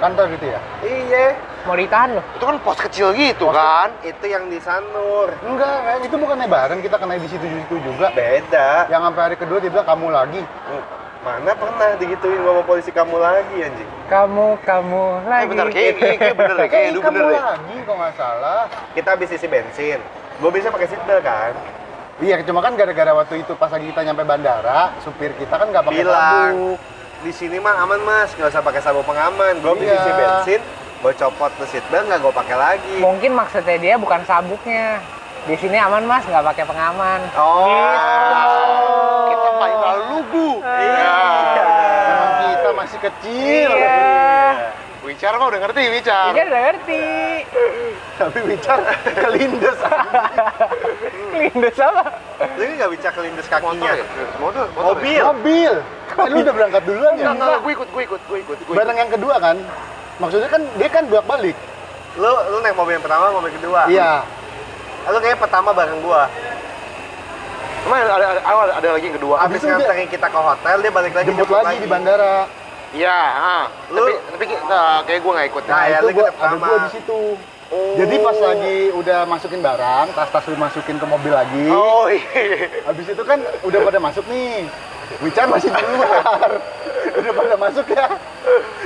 [0.03, 0.59] Kantor gitu ya?
[0.83, 1.25] Iya.
[1.63, 2.23] Mau ditahan loh.
[2.35, 3.95] Itu kan pos kecil gitu kan.
[4.03, 5.31] Itu yang di Sanur.
[5.47, 6.03] Enggak, Ren.
[6.03, 6.79] Itu bukan bareng.
[6.83, 8.11] Kita kena di situ-situ juga.
[8.11, 8.91] Beda.
[8.91, 10.41] Yang sampai hari kedua dia bilang kamu lagi.
[11.23, 13.89] Mana pernah digituin sama polisi kamu lagi anjing?
[14.07, 15.47] Kamu kamu Eh lagi.
[15.51, 17.41] bentar, kayak, kayak, kayak bener deh, kayak Eh, kamu bener deh.
[17.43, 18.61] lagi kalau nggak salah.
[18.95, 19.99] Kita habis isi bensin.
[20.37, 21.51] Gue bisa pakai seat belt kan?
[22.17, 25.83] Iya, cuma kan gara-gara waktu itu pas lagi kita nyampe bandara, supir kita kan nggak
[25.85, 26.79] pakai sabuk.
[27.17, 29.59] di sini mah aman mas, nggak usah pakai sabuk pengaman.
[29.59, 29.99] Gue habis Iya.
[29.99, 30.61] isi bensin,
[30.97, 32.95] gue copot tuh seat belt nggak gue pakai lagi.
[32.97, 35.03] Mungkin maksudnya dia bukan sabuknya.
[35.43, 37.19] Di sini aman mas, nggak pakai pengaman.
[37.35, 37.67] Oh.
[39.27, 40.49] Kita paling terlalu lugu.
[40.61, 41.15] Iya.
[41.51, 41.66] Kita
[42.77, 43.69] masih kecil.
[43.73, 44.05] Iya.
[45.01, 46.35] Wicar mah udah ngerti, Wicar.
[46.35, 47.03] Dia udah ngerti.
[48.17, 48.77] Tapi bicar
[49.15, 49.77] kelindes.
[51.31, 52.03] Lindes apa?
[52.57, 53.91] Lu ini nggak bisa kelindes Motor kakinya.
[53.93, 54.05] ya?
[54.37, 55.21] Motor, motor Mobil.
[55.23, 55.73] Mobil.
[56.17, 57.29] Eh, lu udah berangkat duluan ya?
[57.29, 58.75] Enggak, enggak, gue ikut, gue ikut, gue ikut, gue ikut.
[58.75, 59.57] Barang yang kedua kan?
[60.17, 61.57] Maksudnya kan dia kan bolak balik.
[62.17, 63.81] Lu lu naik mobil yang pertama, mobil kedua.
[63.87, 64.25] Iya.
[65.07, 66.25] Lu kayak pertama bareng gua.
[67.87, 69.35] Emang ada, ada, ada, ada lagi yang kedua.
[69.39, 72.35] Abis Abis itu dia- nganterin kita ke hotel, dia balik lagi jemput lagi di bandara
[72.91, 73.63] Iya, ah.
[73.89, 75.63] Lu- tapi tapi eh, kayak gue nggak ikut.
[75.67, 77.19] Nah, ya, itu gua, ikut ada gua di situ
[77.67, 77.99] Oh.
[77.99, 82.79] jadi pas lagi udah masukin barang tas-tas lu masukin ke mobil lagi Oh iya.
[82.87, 84.71] habis itu kan udah pada masuk nih
[85.19, 86.63] Wican masih di luar
[87.19, 88.07] udah pada masuk ya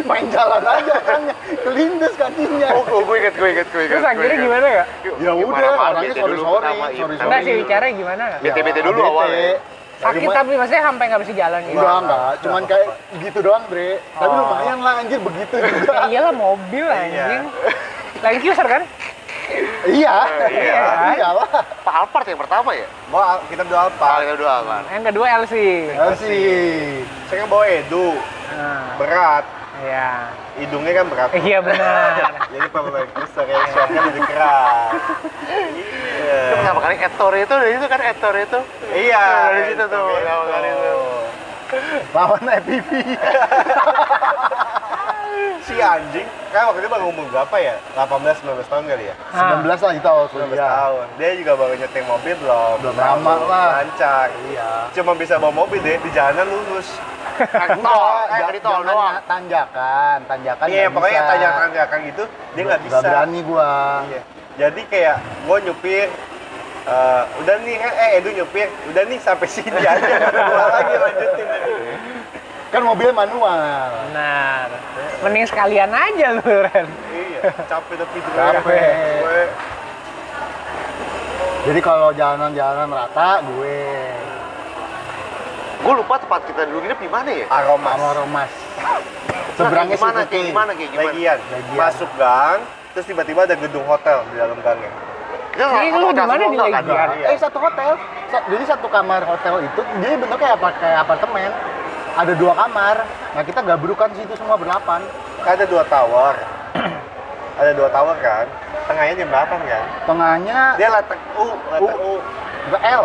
[0.02, 1.22] main jalan aja kan
[1.62, 3.94] kelindes kakinya Oh, gue inget, gue inget, gue inget.
[3.94, 4.84] Terus akhirnya gimana ya?
[5.22, 7.16] Ya udah, orangnya sorry-sorry, sorry-sorry.
[7.22, 8.42] Enggak sih, bicara gimana nggak?
[8.42, 9.62] Bete- bete dulu awalnya.
[10.02, 11.78] Sakit Cuma- tapi maksudnya sampai nggak bisa jalan gitu.
[11.78, 12.32] Enggak, enggak.
[12.42, 12.88] Cuman kayak
[13.22, 14.02] gitu doang, Bre.
[14.12, 14.40] Tapi Oh.
[14.42, 15.94] lumayan lah anjir begitu juga.
[15.94, 17.44] Ya iyalah mobil anjing.
[18.20, 18.84] Land Cruiser kan?
[19.84, 20.16] iya.
[20.48, 20.84] Iya.
[21.18, 21.50] Iyalah.
[21.82, 22.88] Pak Alphard yang pertama ya?
[23.08, 24.22] Bawa kita berdua Pak apa?
[24.24, 24.86] kita dua Alphard.
[24.90, 25.54] Yang kedua LC.
[26.18, 26.58] Sih.
[27.28, 28.08] Saya kan bawa Edu,
[28.52, 29.46] Nah, berat.
[29.82, 30.10] Iya.
[30.58, 31.30] Hidungnya kan berat.
[31.34, 32.12] Iya benar.
[32.54, 34.94] Jadi pemain Cruiser yang shotnya lebih keras.
[34.94, 35.89] Itu
[36.22, 36.54] Iya.
[36.54, 38.60] pertama kali Ettore itu dari itu kan Ettore itu.
[38.94, 39.26] Iya.
[39.50, 40.94] Dari situ tuh, pertama kali itu.
[42.13, 42.89] Lawan FPV.
[45.72, 47.76] Si anjing, kan waktu itu baru umur berapa ya?
[47.96, 49.16] 18 19 tahun kali ya?
[49.32, 49.56] Ah.
[49.56, 50.68] 19 lah itu awal 19 kuliah.
[50.68, 51.06] tahun.
[51.16, 52.76] Dia juga baru nyeting mobil belum.
[52.84, 53.68] Belum lama lah.
[53.80, 54.28] Lancar.
[54.52, 54.70] Iya.
[54.92, 56.92] Cuma bisa bawa mobil deh di jalanan lurus.
[57.80, 59.16] Tol, kayak ja- di tol jangan doang.
[59.26, 62.92] tanjakan, tanjakan Iya, pokoknya tanjakan-tanjakan gitu dia nggak bisa.
[62.92, 63.72] Nggak berani gua.
[64.06, 64.22] Iya.
[64.52, 66.08] Jadi kayak gue nyupir
[66.84, 69.96] eh, udah nih eh, eh Edu nyupir udah nih sampai sini aja
[70.52, 71.48] gua lagi lanjutin
[72.72, 73.92] Kan mobil manual.
[74.08, 74.68] Benar.
[75.22, 76.88] Mending sekalian aja lu, Ren.
[77.12, 78.96] iya capek tapi Capek.
[79.20, 79.42] gue
[81.62, 83.80] Jadi kalau jalanan-jalanan rata, gue
[85.82, 87.46] Gue lupa tempat kita dulu nginep di mana ya?
[87.50, 88.52] aromas sama Romas.
[89.52, 91.10] Seberangnya gimana kayak gimana kayak gimana?
[91.10, 91.76] legian Legian.
[91.76, 92.60] masuk gang
[92.92, 94.92] terus tiba-tiba ada gedung hotel di dalam gangnya
[95.54, 96.84] Jadi satu lu di mana di kan?
[96.86, 97.10] Legian?
[97.26, 97.92] Eh satu hotel.
[98.30, 101.52] Sa- Jadi satu kamar hotel itu dia bentuknya kayak apa kayak apartemen.
[102.19, 102.97] Ada dua kamar.
[103.36, 105.02] Nah kita gabrukan situ semua berlapan.
[105.41, 106.38] kan ada dua tower
[107.62, 108.45] ada dua tower kan
[108.86, 112.21] tengahnya belakang kan Tengahnya dia letak U letak U
[112.69, 113.04] ke L,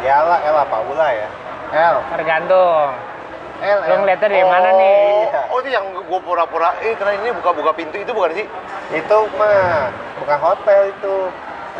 [0.00, 1.28] ya lah L apa pula ya
[1.76, 2.88] L, Tergantung.
[3.60, 3.98] L, Lu L.
[4.00, 5.00] ngeliatnya dari mana nih?
[5.28, 5.40] Iya.
[5.52, 8.46] Oh, itu yang gue pura-pura, eh karena ini buka-buka pintu itu bukan sih?
[8.92, 9.88] itu mah
[10.20, 11.14] bukan hotel itu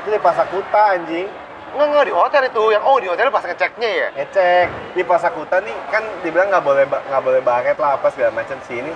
[0.01, 1.29] itu di Pasakuta anjing
[1.73, 2.63] Enggak, enggak, di hotel itu.
[2.69, 4.09] Yang, oh di hotel pas ngeceknya ya?
[4.15, 8.61] ngecek di Pasakuta nih kan dibilang nggak boleh nggak boleh baret lah apa segala macam
[8.63, 8.93] sini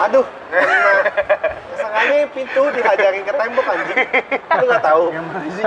[0.00, 0.24] aduh
[1.76, 4.00] sengaja pintu dihajarin ke tembok anjing
[4.32, 5.64] lu nggak tahu Yang mana sih?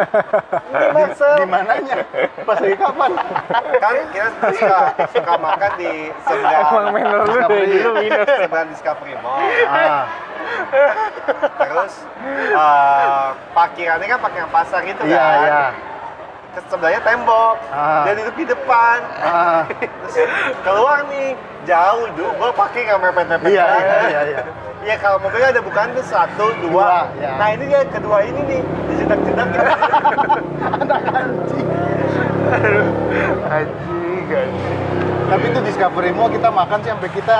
[0.73, 1.95] ini Marcel Di mananya?
[2.43, 3.11] Pas lagi kapan?
[3.77, 4.79] kan kita suka
[5.11, 5.91] suka makan di
[6.25, 8.25] seberang Emang manner lu dari dulu minus.
[8.27, 10.03] seberang Discovery Mall Ah,
[11.61, 11.93] terus
[12.25, 15.63] eh, parkirannya kan parkiran pasar gitu iya, kan iya.
[16.53, 18.05] Ke- sebelahnya tembok Ah.
[18.05, 19.65] dia duduk di depan Ah,
[20.05, 20.15] terus
[20.61, 24.41] keluar nih jauh dulu gue pakai mepet mepet iya, iya, iya, iya.
[24.83, 27.07] Iya kalau mobilnya ada bukan tuh satu dua.
[27.07, 27.39] Dua, ya.
[27.39, 29.63] Nah ini dia kedua ini nih dijedak-jedak gitu.
[30.75, 31.67] Anak anjing.
[33.43, 34.79] Anjing, anjing.
[35.23, 37.39] Tapi itu Discovery Mall kita makan sih sampai kita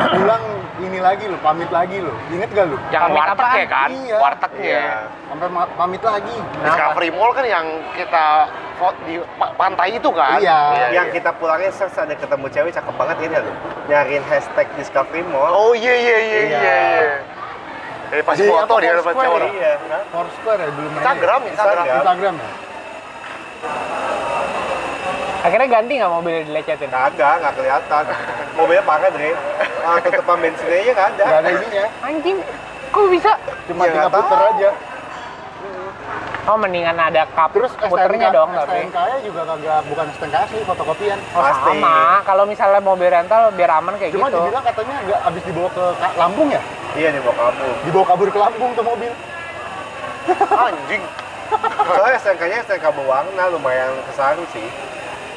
[0.00, 0.44] pulang
[0.80, 2.16] ini lagi loh, pamit lagi loh.
[2.30, 2.76] Ingat gak lu?
[2.88, 3.54] Yang Pamit warteg apaan?
[3.54, 3.90] ya kan?
[3.92, 4.16] Iya.
[4.16, 4.64] Wartegnya.
[4.64, 4.88] Iya.
[5.28, 6.36] Sampai pamit lagi.
[6.58, 8.24] Discovery Mall kan yang kita
[8.74, 10.38] foto di pa- pantai itu kan?
[10.38, 10.58] Iya.
[10.90, 13.54] Yang kita pulangnya search ada ketemu cewek cakep banget ini loh.
[13.86, 15.52] Nyariin hashtag Discovery Mall.
[15.52, 16.40] Oh iya iya iya Iya.
[16.40, 16.76] iya.
[16.96, 17.12] iya.
[18.10, 19.38] Dari pas Di foto dia dapat cowok.
[19.38, 19.48] ya?
[19.52, 19.72] Iya.
[20.10, 20.88] Foursquare ya dulu.
[20.90, 21.84] Instagram, Instagram.
[21.84, 21.96] Instagram.
[22.00, 22.50] Instagram ya?
[25.40, 26.88] Akhirnya ganti nggak mobilnya dilecetin?
[26.92, 28.04] Kagak, nggak kelihatan.
[28.60, 29.30] Mobilnya pakai Dre.
[29.80, 31.24] Ah, tutupan bensinnya aja nggak ada.
[31.24, 32.36] Gak ada ininya, Anjing,
[32.92, 33.32] kok bisa?
[33.70, 34.70] cuma Iya, tinggal nggak puter aja.
[36.48, 38.80] Oh mendingan ada cup Terus muternya STNK, dong tapi.
[38.80, 41.18] STNK -nya juga kagak bukan STNK sih, fotokopian.
[41.36, 41.62] Oh Pasti.
[41.78, 44.40] sama, kalau misalnya mobil rental biar aman kayak Cuma gitu.
[44.40, 45.84] dibilang katanya nggak habis dibawa ke
[46.16, 46.62] Lampung ya?
[46.96, 47.74] Iya nih mau kabur.
[47.86, 49.12] Dibawa kabur ke Lampung tuh mobil.
[50.68, 51.02] Anjing.
[51.86, 54.66] Soalnya STNK-nya STNK berwarna lumayan kesaru sih.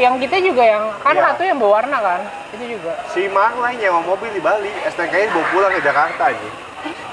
[0.02, 1.24] Yang kita juga yang kan Iya.
[1.32, 2.98] satu yang berwarna kan, itu juga.
[3.14, 6.50] Si Marlai nyewa mobil di Bali, STNK-nya dibawa pulang ke Jakarta aja.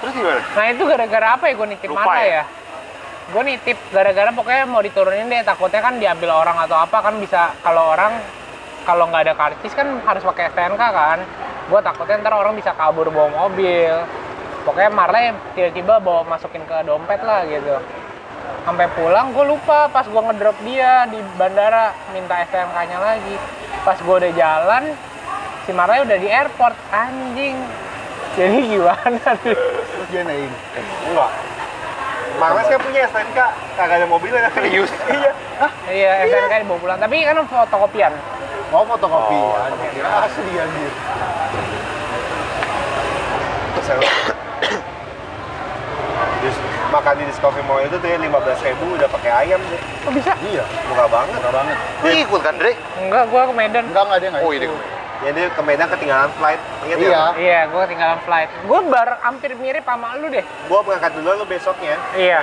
[0.00, 0.40] Terus gimana?
[0.56, 2.32] Nah itu gara-gara apa ya gue nitip Lupa mata ya?
[2.40, 2.42] ya?
[3.30, 7.52] Gue nitip gara-gara pokoknya mau diturunin deh takutnya kan diambil orang atau apa kan bisa
[7.60, 8.16] kalau orang
[8.82, 11.18] kalau nggak ada karcis kan harus pakai STNK kan.
[11.68, 13.92] Gue takutnya ntar orang bisa kabur bawa mobil.
[14.64, 17.76] Pokoknya Marley tiba-tiba bawa masukin ke dompet lah gitu.
[18.60, 23.36] Sampai pulang gue lupa pas gue ngedrop dia di bandara minta STNK-nya lagi.
[23.82, 24.92] Pas gue udah jalan
[25.64, 27.56] si Marley udah di airport anjing.
[28.36, 29.56] Jadi gimana tuh?
[29.56, 30.52] Terus dia naik.
[31.08, 31.30] Enggak.
[32.38, 33.38] Marles kan punya STNK,
[33.76, 34.48] kagak ada mobilnya.
[34.54, 34.90] Serius?
[35.18, 35.32] iya.
[35.90, 36.98] Iya, SNK dibawa pulang.
[37.00, 38.12] Tapi kan fotokopian.
[38.70, 39.34] Mau fotokopi.
[39.34, 40.04] Oh, anjir.
[40.04, 40.92] Asli anjir.
[46.90, 48.34] Makan di Discovery Mall itu tuh ya 15
[48.66, 49.78] ribu udah pakai ayam deh.
[50.02, 50.34] Kok bisa?
[50.42, 51.38] Iya, Murah banget.
[51.38, 51.76] murah banget.
[52.02, 52.72] Lu ikut kan, Dre?
[52.98, 53.84] Enggak, gua ke Medan.
[53.86, 54.42] Enggak enggak dia enggak.
[54.42, 54.80] Oh, ini ikut.
[55.20, 56.60] Jadi ke Medan ketinggalan flight.
[56.82, 57.08] Ingat Iya.
[57.08, 57.24] ya?
[57.38, 58.50] Iya, gua ketinggalan flight.
[58.66, 60.42] Gua bar hampir mirip sama lu deh.
[60.66, 61.94] Gua berangkat dulu lu besoknya.
[62.12, 62.42] Iya.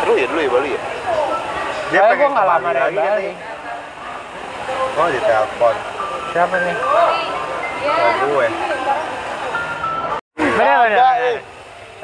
[0.00, 0.80] Seru ya dulu ya Bali ya?
[1.86, 3.30] Dia Soalnya pengen gua lama dari lagi Bali.
[4.96, 5.74] Oh, di telepon.
[6.32, 6.76] Siapa nih?
[7.86, 8.46] Oh, gue.
[10.56, 10.96] Bener, bener.
[10.96, 11.40] Ada, bener.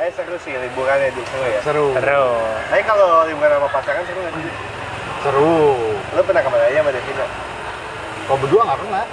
[0.00, 1.60] Eh seru sih liburannya di seru ya.
[1.64, 1.86] Seru.
[1.96, 2.26] Seru.
[2.68, 4.54] Tapi kalau liburan sama pasangan seru nggak sih?
[5.24, 5.56] Seru.
[6.12, 7.26] Lu pernah ke mana aja sama Devina?
[8.28, 9.04] Kau berdua nggak pernah?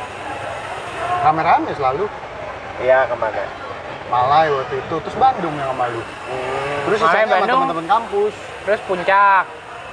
[1.19, 2.05] Rame-rame selalu.
[2.79, 3.43] Iya ke mana?
[4.09, 6.01] Malai waktu itu, terus Bandung yang sama lu.
[6.01, 8.33] Hmm, Terus Malai, sisanya sama teman-teman kampus.
[8.65, 9.45] Terus puncak.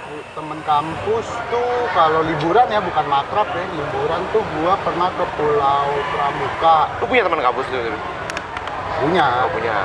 [0.07, 5.89] Temen kampus tuh kalau liburan ya bukan makrab ya, liburan tuh gua pernah ke Pulau
[6.15, 7.83] Pramuka Lu punya teman kampus tuh?
[8.97, 9.27] Punya.
[9.45, 9.77] Oh, punya.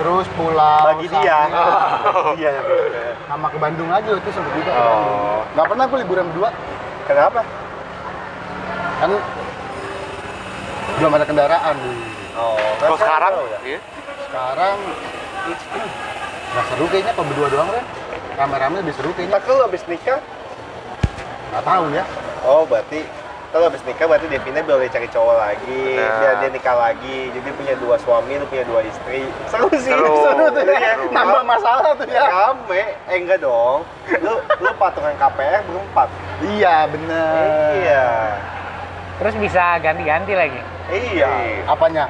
[0.00, 1.20] Terus Pulau bagi dia.
[1.44, 1.72] Sangihe.
[2.40, 2.50] Iya.
[3.28, 4.72] sama ke Bandung aja itu sempet juga.
[4.74, 5.40] Oh.
[5.52, 6.50] Nggak pernah gue liburan berdua,
[7.04, 7.40] Kenapa?
[9.00, 9.10] kan
[10.98, 11.76] belum ada kendaraan.
[12.36, 13.32] Oh, Kalau sekarang?
[13.40, 13.60] udah.
[13.64, 13.78] Iya.
[14.24, 14.76] Sekarang
[16.50, 17.84] nggak seru kayaknya kalau berdua doang kan.
[18.36, 19.36] Rame-rame lebih seru kayaknya.
[19.36, 20.20] Tak lu abis nikah?
[21.52, 22.04] Nggak tahu ya.
[22.42, 23.00] Oh, berarti
[23.50, 26.18] kalau abis nikah berarti Devina boleh cari cowok lagi, Benar.
[26.22, 27.18] biar dia nikah lagi.
[27.34, 29.26] Jadi punya dua suami, lu punya dua istri.
[29.50, 29.90] Seru sih.
[29.90, 30.14] Seru.
[30.24, 30.94] Seru tuh ya.
[31.10, 32.30] Nambah masalah tuh ya.
[32.30, 32.82] Rame.
[33.04, 33.82] Eh enggak dong.
[34.22, 36.08] Lu lu patungan KPR berempat.
[36.40, 37.70] Iya bener.
[37.76, 38.06] Iya.
[39.18, 40.60] Terus bisa ganti-ganti lagi.
[40.88, 41.30] Iya.
[41.66, 42.06] Apanya?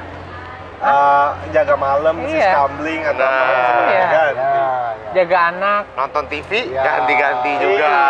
[0.81, 2.57] Eh, jaga malam, Iya.
[2.57, 3.29] gambling atau Nah.
[3.29, 4.07] apa sama Iya.
[4.09, 4.33] kan?
[4.33, 4.69] Ya, ya.
[5.11, 5.83] Jaga anak.
[5.93, 6.81] Nonton TV, Iya.
[6.81, 7.85] ganti-ganti juga.
[7.85, 8.01] Iya.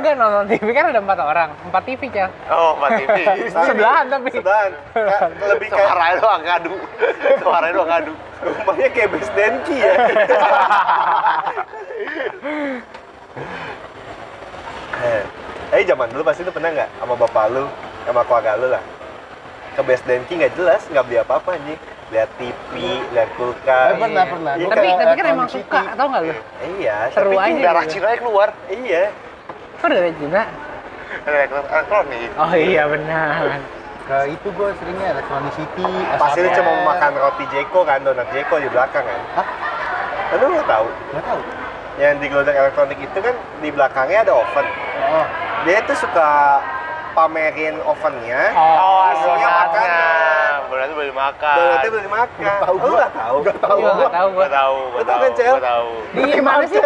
[0.00, 1.50] Enggak nonton TV kan ada empat orang.
[1.68, 2.32] Empat TV, Cel.
[2.48, 3.16] Oh, Mbak TV.
[3.68, 4.28] Sebelahan tapi.
[4.32, 4.72] Sebelahan.
[4.96, 6.74] Ka- lebih kayak Suaranya doang ngadu.
[7.44, 8.14] Suaranya doang ngadu.
[8.40, 9.92] rumahnya kayak Best Denki ya.
[15.04, 15.22] eh,
[15.76, 17.68] eh zaman dulu pasti lu pernah nggak sama bapak lu,
[18.08, 18.80] sama keluarga lu lah
[19.76, 21.80] ke Best Denki nggak jelas, nggak beli apa-apa anjing.
[22.10, 22.72] Lihat TV,
[23.14, 23.94] lihat kulkas.
[23.94, 24.52] Pernah, pernah.
[24.58, 26.32] Iya, Gua Tapi tapi kan emang suka, tau nggak lu?
[26.80, 27.62] Iya, Seru tapi aja.
[27.62, 28.02] Darah gitu.
[28.02, 28.48] Keluar.
[28.66, 29.04] Iya.
[29.80, 30.44] Kok dari Cina?
[31.24, 32.30] Elektronik.
[32.36, 33.64] Oh iya benar.
[34.04, 35.88] Ke itu gue seringnya Electronic City.
[36.20, 39.20] Pasti lu cuma mau makan roti Jeko kan, donat Jeko di belakang kan.
[39.40, 39.46] Hah?
[40.36, 40.86] Lu nggak tahu?
[41.16, 41.40] Nggak tahu.
[41.96, 44.66] Yang di gelodak elektronik itu kan di belakangnya ada oven.
[45.10, 45.26] Oh,
[45.64, 46.60] Dia tuh suka
[47.12, 48.42] pamerin ovennya.
[48.54, 50.56] Oh, isinya makanan.
[50.70, 51.56] Berarti boleh makan.
[51.58, 52.38] Donatnya boleh dimakan.
[52.40, 52.98] Nggak tahu Lu gua.
[52.98, 53.36] nggak tahu?
[53.42, 53.94] nggak tahu Iya, gua.
[54.00, 54.40] nggak tahu gua.
[54.40, 55.54] Gua tahu, gua tahu kan, Cel?
[55.54, 55.90] gua tahu.
[56.14, 56.80] Di mana sih?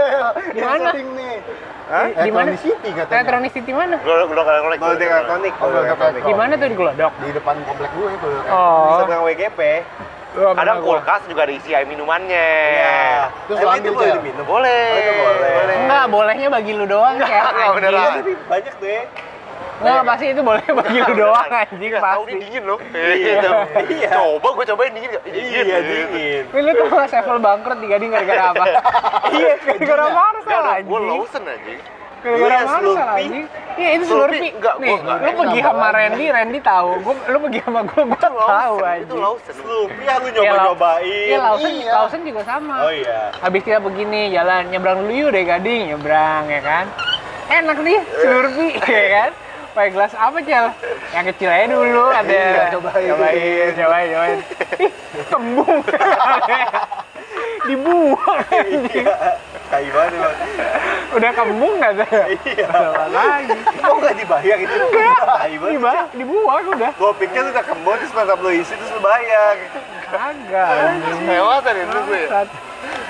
[0.55, 0.89] Di mana?
[0.95, 1.37] nih.
[1.85, 2.07] Hah?
[2.17, 2.51] Di mana?
[2.57, 3.15] City katanya.
[3.21, 3.97] Elektronik City mana?
[4.01, 4.79] Gua gua elektronik.
[4.81, 5.53] Gelodak elektronik.
[5.61, 6.23] Oh, elektronik.
[6.25, 7.13] Di mana tuh di Glodok?
[7.21, 8.29] Di depan komplek gue itu.
[8.49, 8.99] Oh.
[9.05, 9.61] Seberang WGP.
[10.35, 12.49] Kadang kulkas juga ada isi air minumannya.
[12.75, 13.31] Iya.
[13.47, 14.45] Terus itu ambil, boleh diminum?
[14.51, 14.83] Boleh.
[14.83, 15.77] Oh, itu boleh.
[15.79, 17.31] Enggak, bolehnya bagi lu doang, Cel.
[17.31, 17.95] Enggak, beneran.
[17.95, 18.89] Iya, tapi banyak tuh
[19.77, 19.83] ya.
[19.85, 22.31] Enggak, pasti itu boleh bagi lu doang, anjing Nggak tahu pasti.
[22.31, 22.79] ini dingin loh.
[22.87, 23.41] Iya.
[23.85, 24.09] Iya.
[24.13, 25.23] Coba gua cobain dingin nggak?
[25.25, 26.43] Ih, Iya, dingin.
[26.53, 28.65] Lu tuh nggak Sevel bangkrut di Gading gara-gara apa?
[29.35, 30.87] Iya, gara-gara Marcel Enggak, anjing.
[30.87, 31.81] gua Lawson anjing.
[32.25, 33.13] Gara-gara Iya, Marcel Slurpee.
[33.21, 33.45] anjing.
[33.75, 34.53] Iya, itu Slurpee, Slurpee.
[34.55, 35.19] enggak, Nih, gua enggak.
[35.19, 35.87] lu pergi sama.
[35.91, 36.91] Randy, Randy tahu.
[37.03, 39.05] Gua, lu pergi sama gua, gua tahu anjing.
[39.05, 39.55] Itu Lawson.
[39.99, 41.27] Iya, Lau- nyoba-nyobain.
[41.27, 41.93] Iya, Lawson, Iya.
[41.93, 42.75] Lawson juga sama.
[42.81, 43.21] Oh iya.
[43.37, 46.85] Habis kita begini jalan nyebrang dulu yuk deh Gading, nyebrang ya kan.
[47.45, 49.31] Enak nih, Slurpee ya kan.
[49.75, 50.71] Pakai gelas apa, Cel?
[51.11, 52.31] Yang kecil aja dulu, ada.
[52.31, 53.09] Iya, cobain.
[53.11, 54.39] Cobain, cobain, cobain.
[54.79, 54.93] Ih,
[55.27, 55.77] kembung.
[57.65, 58.39] Dibuang.
[58.87, 59.15] Iya.
[59.67, 60.29] Kayak gimana?
[61.11, 62.07] Udah kembung nggak ada?
[62.31, 62.69] Iya.
[63.09, 63.59] Lagi?
[63.75, 64.75] Kok nggak dibayar itu?
[64.77, 65.73] Enggak, Tai banget.
[65.73, 66.91] diba- dibuang udah.
[66.95, 69.55] Gua pikir udah kembun terus pas lu isi terus lu bayar.
[70.05, 70.71] Kagak.
[71.25, 72.23] Hewatan itu gue.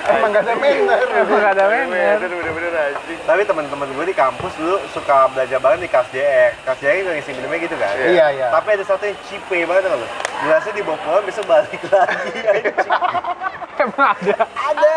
[0.04, 1.00] Emang gak ada manner.
[1.16, 2.16] Emang nggak ada manner.
[2.20, 3.18] bener-bener anjing.
[3.24, 5.88] Tapi teman-teman gue di kampus dulu suka belajar banget di.
[5.88, 6.52] Kas JR
[7.00, 7.94] itu ngisi minumnya gitu kan.
[7.96, 8.46] Iya, iya.
[8.52, 10.08] Tapi ada satu yang cipe banget kan lu.
[10.44, 12.38] Gelasnya dibawa pulang besok balik lagi.
[12.44, 12.92] anjing.
[13.74, 14.36] Emang ada.
[14.44, 14.94] ada,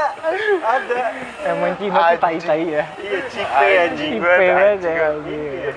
[0.66, 1.02] ada.
[1.48, 2.84] Emang Cina tuh tai-tai ya.
[3.00, 4.12] Iya cipe anjing.
[4.20, 5.72] Cipe banget ya.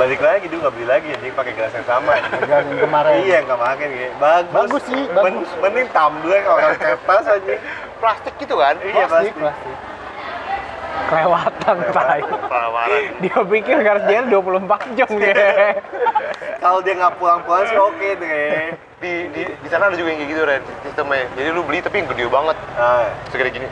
[0.00, 0.08] Iya.
[0.08, 2.12] Balik lagi dulu nggak beli lagi anjing pakai gelas yang sama.
[2.48, 3.12] Yang kemarin.
[3.20, 4.12] Iya yang kemarin gitu.
[4.16, 4.52] Bagus.
[4.56, 5.50] Bagus sih, Men- bagus.
[5.60, 7.60] mending tumbler orang kertas anjing.
[8.00, 8.74] Plastik gitu kan?
[8.80, 9.76] Iya Plastik, plastik.
[11.00, 12.22] Kelewatan tai.
[13.20, 15.34] Dia pikir Garciel 24 jam ya.
[16.60, 18.72] kalau dia nggak pulang-pulang sih oke deh.
[19.00, 21.24] Di, di, di sana ada juga yang kayak gitu, Ren, sistemnya.
[21.32, 22.56] Jadi lu beli tapi yang gede banget.
[22.76, 23.68] Ah, Segede gini.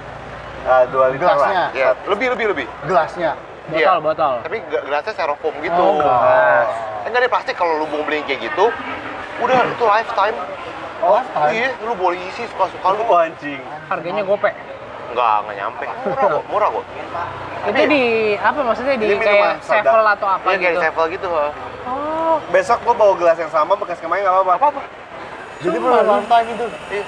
[0.64, 1.64] ah, dua liter Gelasnya.
[1.68, 1.76] lah.
[1.76, 2.66] Ya, lebih, lebih, lebih.
[2.88, 3.32] Gelasnya.
[3.68, 3.94] Botol, Iya.
[4.00, 4.34] botol.
[4.42, 5.76] Tapi ge- gelasnya styrofoam gitu.
[5.78, 6.68] Oh, gelas.
[6.98, 8.72] Kan nggak ada plastik kalau lu mau beli kayak gitu,
[9.38, 10.36] udah itu lifetime.
[10.98, 13.04] Oh, Iya, lu boleh isi suka-suka lu.
[13.04, 13.60] Oh, anjing.
[13.86, 14.50] Harganya gope.
[15.08, 15.84] Enggak, enggak nyampe.
[16.02, 16.84] Murah kok, murah kok.
[17.64, 18.02] Itu di
[18.34, 20.72] apa maksudnya di kayak sevel atau apa Iya, kayak gitu?
[20.74, 21.28] di sevel gitu.
[21.30, 21.48] ha.
[21.86, 24.52] Oh, Besok gua bawa gelas yang sama bekas kemarin nggak apa-apa.
[24.58, 24.80] Apa-apa.
[25.58, 26.64] Jadi belum lantai gitu.
[26.88, 27.04] Iya.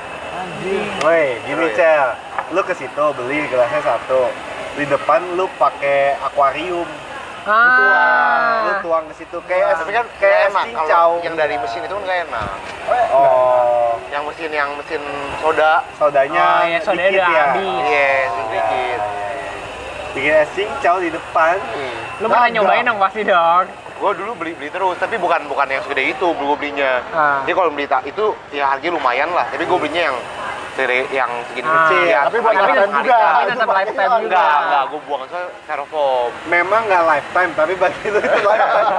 [1.01, 1.75] Woi, gini Oh, iya.
[1.75, 2.09] Cel,
[2.51, 4.31] lu ke situ beli gelasnya satu.
[4.75, 6.87] Di depan lu pakai akuarium.
[7.41, 11.81] Lu ah, tuang ke situ kayak es, Tapi kan kayak enak kalau yang dari mesin
[11.81, 12.53] itu kan nggak enak.
[13.11, 15.03] Oh, Yang mesin yang mesin
[15.41, 17.45] soda, sodanya Oh, iya, sodanya dikit ya.
[17.49, 17.81] habis.
[17.89, 19.01] iya, sedikit.
[20.11, 21.57] Bikin es cincau di depan.
[21.57, 21.97] Hmm.
[22.21, 23.65] lu pernah nyobain dong pasti dong.
[23.97, 27.01] Gue dulu beli beli terus, tapi bukan bukan yang segede itu gue belinya.
[27.11, 27.41] Ah.
[27.41, 30.17] Jadi kalau beli tak itu ya harganya lumayan lah, tapi gue belinya yang
[30.81, 31.77] segede yang segini Ah.
[31.79, 32.01] kecil.
[32.03, 33.19] Iya, Tapi buat Tapi lifetime juga.
[33.21, 34.41] tapi tetap lifetime juga.
[34.41, 36.31] Enggak, enggak, gue buang soalnya styrofoam.
[36.49, 38.89] Memang nggak lifetime, tapi bagi lu itu lifetime.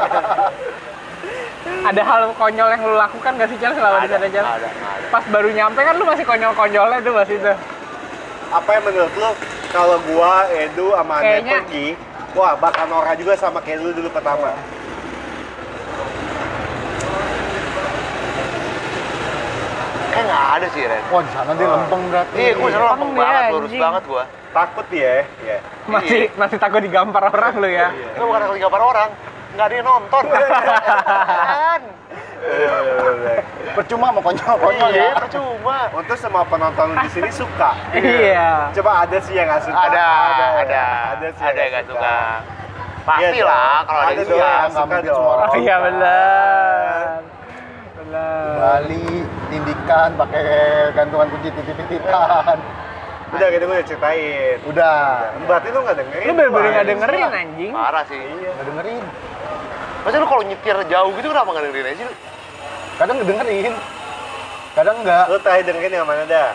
[1.82, 4.42] Ada hal konyol yang lu lakukan gak sih Cel selama di sana Cel?
[4.44, 5.08] ada, ada.
[5.10, 7.58] Pas baru nyampe kan lu masih konyol-konyolnya tuh masih tuh.
[8.52, 9.30] Apa yang menurut lu
[9.70, 11.88] kalau gua, Edu, sama Ade Kayaknya- pergi,
[12.34, 14.54] wah bakal norak juga sama kayak lu dulu pertama.
[20.12, 21.04] Kayak nggak ada sih, Ren.
[21.08, 22.36] Wah, di sana dia lempeng berarti.
[22.36, 24.24] Iya, gue sana Lempeng banget, lurus banget gue.
[24.52, 25.58] Takut ya, ya.
[25.88, 27.88] Masih masih takut digampar orang lu ya.
[27.96, 29.10] Itu bukan kali gambar orang,
[29.56, 30.24] nggak ada yang nonton.
[30.28, 31.82] Kan?
[33.72, 35.14] Percuma mau konyol-konyol Iya, ya.
[35.16, 35.78] percuma.
[35.94, 37.72] Untuk semua penonton di sini suka.
[37.94, 38.74] Iya.
[38.76, 39.80] Coba ada sih yang nggak suka.
[39.80, 40.84] Ada, ada, ada,
[41.16, 42.16] ada, sih ada yang nggak suka.
[43.02, 43.88] Pasti Iya lah dong.
[43.88, 44.28] kalau ada Ada yang dong.
[44.28, 44.44] suka.
[44.44, 45.16] Iya, nggak suka dong.
[45.16, 47.16] semua orang Oh iya benar.
[48.12, 50.44] Bali, tindikan, pakai
[50.92, 52.58] gantungan kunci titip-titipan.
[53.32, 54.58] Udah gitu gue udah ceritain.
[54.68, 55.00] Udah,
[55.48, 56.28] Berarti lu nggak dengerin?
[56.28, 57.72] Lu bener-bener ini dengerin anjing.
[57.72, 58.20] Parah sih.
[58.20, 59.04] nggak dengerin.
[60.04, 62.06] Masa lu kalau nyetir jauh gitu kenapa nggak dengerin aja sih?
[62.06, 62.14] lu?
[63.00, 63.74] Kadang dengerin,
[64.76, 65.26] kadang enggak.
[65.32, 66.52] Lu terakhir dengerin yang mana dah?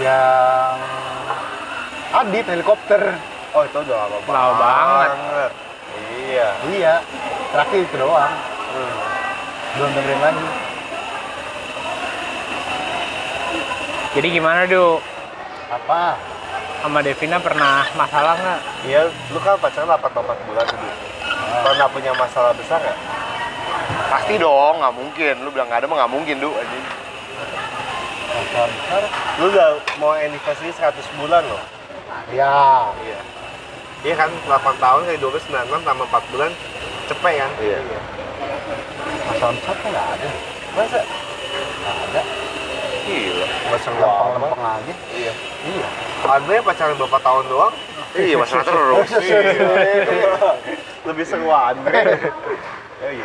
[0.00, 0.76] Yang
[2.10, 3.02] Adit helikopter.
[3.54, 4.34] Oh itu udah lama banget.
[4.34, 5.50] Lama banget.
[6.26, 6.48] Iya.
[6.74, 6.94] Iya,
[7.54, 8.34] terakhir itu doang.
[9.76, 10.46] Belum dengerin lagi.
[14.10, 14.98] Jadi gimana, Du?
[15.70, 16.18] Apa?
[16.82, 18.60] Sama Devina pernah masalah nggak?
[18.88, 20.10] Iya, lu kan pacaran 8
[20.50, 20.88] bulan dulu.
[21.60, 22.98] Pernah punya masalah besar nggak?
[24.10, 25.34] Pasti dong, nggak mungkin.
[25.46, 26.50] Lu bilang nggak ada mah nggak mungkin, Du.
[26.50, 26.84] anjing.
[28.30, 29.02] Masalah besar?
[29.38, 29.68] Lu udah
[30.02, 31.62] mau anniversary 100 bulan loh.
[32.34, 33.20] Ya, Iya.
[34.00, 36.50] Iya kan, 8 tahun kali 12, 96 tambah 4 bulan,
[37.06, 37.50] cepet kan?
[37.60, 37.78] Iya.
[37.84, 38.00] masalah
[39.38, 40.28] besar kan nggak ada.
[40.74, 41.00] Masa?
[41.00, 42.20] Nggak ada.
[43.06, 43.46] Gila.
[43.70, 44.94] Masa Lempeng-lempeng aja.
[45.14, 45.32] Iya.
[45.66, 45.86] Iya.
[46.20, 47.74] Andre pacaran berapa tahun doang?
[48.18, 49.08] Iya, masalah terus.
[51.08, 52.02] Lebih seru Andre.
[53.00, 53.24] Oh iya.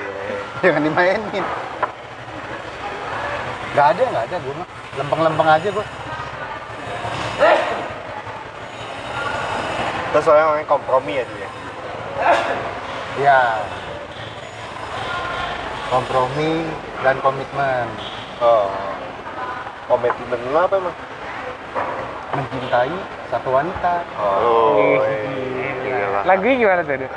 [0.64, 1.46] Jangan dimainin.
[3.76, 4.68] Nggak ada, nggak ada gue mah.
[4.96, 5.86] Lempeng-lempeng aja gue.
[10.16, 11.50] Terus soalnya kompromi ya dia.
[13.20, 13.40] Ya.
[15.86, 16.66] Kompromi
[17.06, 17.86] dan komitmen.
[18.42, 18.68] Oh.
[19.86, 20.96] Komitmen lu apa emang?
[22.34, 22.96] Mencintai
[23.30, 24.02] satu wanita.
[24.18, 24.98] Oh.
[25.86, 26.20] Gila.
[26.26, 26.96] Lagunya gimana tuh?
[26.96, 27.08] Ini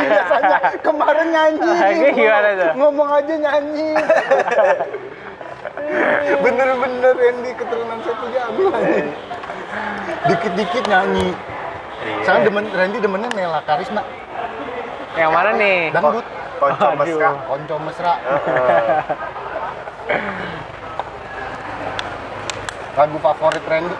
[0.08, 1.68] biasanya kemarin nyanyi.
[1.68, 2.70] Lagi gimana tuh?
[2.80, 3.88] Ngomong aja nyanyi.
[6.44, 9.12] Bener-bener Randy keturunan satu jago nyanyi.
[10.32, 11.28] Dikit-dikit nyanyi.
[12.24, 14.00] Sekarang demen, Randy demennya Nela Karisma.
[15.14, 15.92] Yang mana nih?
[15.92, 16.26] Dangdut.
[16.64, 16.96] Konco Aduh.
[17.04, 17.30] mesra.
[17.44, 18.12] Konco mesra.
[22.94, 23.96] Lagu favorit Randy.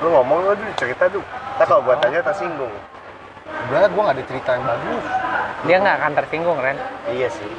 [0.00, 1.24] Lu ngomong lu dulu cerita dulu.
[1.58, 2.72] Ntar kalau gua tanya tersinggung.
[3.48, 5.04] Sebenarnya gue gak ada cerita yang bagus.
[5.66, 6.78] Dia nggak akan tersinggung, Ren.
[7.10, 7.50] Iya sih.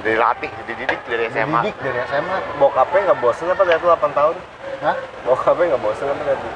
[0.00, 1.58] Dilatih, dididik dari SMA.
[1.64, 2.36] Didik dari SMA.
[2.60, 4.36] Bokapnya nggak bosen apa lihat lu 8 tahun?
[4.84, 4.96] Hah?
[5.26, 6.50] Bokapnya nggak bosen apa lihat lu?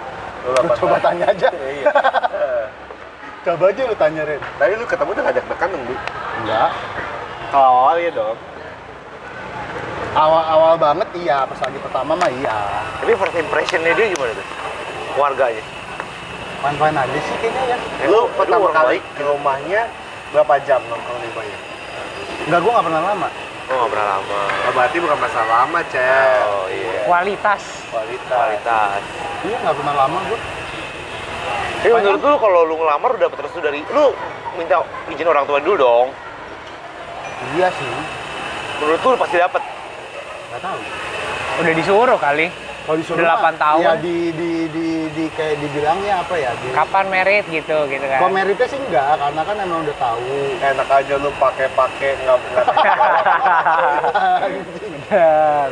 [0.45, 1.03] Lu 8 Coba tahun.
[1.03, 1.49] tanya aja.
[1.75, 1.87] Iya.
[3.45, 4.41] Eh, Coba aja lu tanya Ren.
[4.57, 5.95] Tadi lu ketemu udah ngajak dekan dong, Bu.
[6.41, 6.71] Enggak.
[7.53, 8.37] Kalau awal ya dong.
[10.15, 12.57] Awal-awal banget iya, pas lagi pertama mah iya.
[13.03, 14.47] Tapi first impressionnya dia gimana tuh?
[15.13, 15.65] Keluarganya.
[16.65, 17.77] Fine-fine aja sih kayaknya ya.
[18.09, 19.93] Lu Emang pertama kali ke rumahnya
[20.33, 21.59] berapa jam nongkrong di rumahnya?
[22.49, 23.29] Enggak, gue gak pernah lama.
[23.65, 24.41] Oh, nggak pernah lama.
[24.49, 26.41] Oh, berarti bukan masalah lama, Cel.
[26.49, 27.01] Oh iya.
[27.05, 27.63] Kualitas.
[27.93, 28.33] Kualitas.
[28.41, 29.01] Kualitas.
[29.45, 30.41] Iya, gak pernah lama gue.
[31.85, 34.17] Tapi menurut lu kalau lu ngelamar udah dapet restu dari lu
[34.57, 34.81] minta
[35.13, 36.09] izin orang tua dulu dong.
[37.61, 37.93] Iya sih.
[38.81, 39.61] Menurut lu pasti dapet.
[40.49, 40.81] Nggak tahu.
[41.61, 42.49] Udah disuruh kali.
[42.89, 43.85] Kalau disuruh Udah mah, 8 tahun.
[43.85, 46.57] Ya di di di, di kayak dibilangnya apa ya?
[46.57, 48.19] Di, Kapan merit gitu gitu kan.
[48.21, 50.25] Kalau meritnya sih enggak, karena kan emang udah tahu.
[50.65, 52.65] Enak aja lu pakai-pakai nggak nggak
[55.13, 55.69] Bener.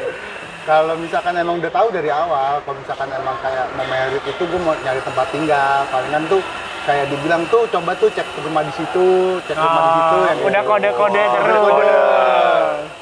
[0.63, 4.61] Kalau misalkan emang udah tahu dari awal, kalau misalkan emang kayak mau merit itu gue
[4.63, 6.39] mau nyari tempat tinggal, palingan tuh
[6.87, 10.15] kayak dibilang tuh coba tuh cek rumah di situ, cek rumah di situ.
[10.15, 11.59] Oh, yang udah kode-kode Oh, terus.
[11.67, 11.91] kode.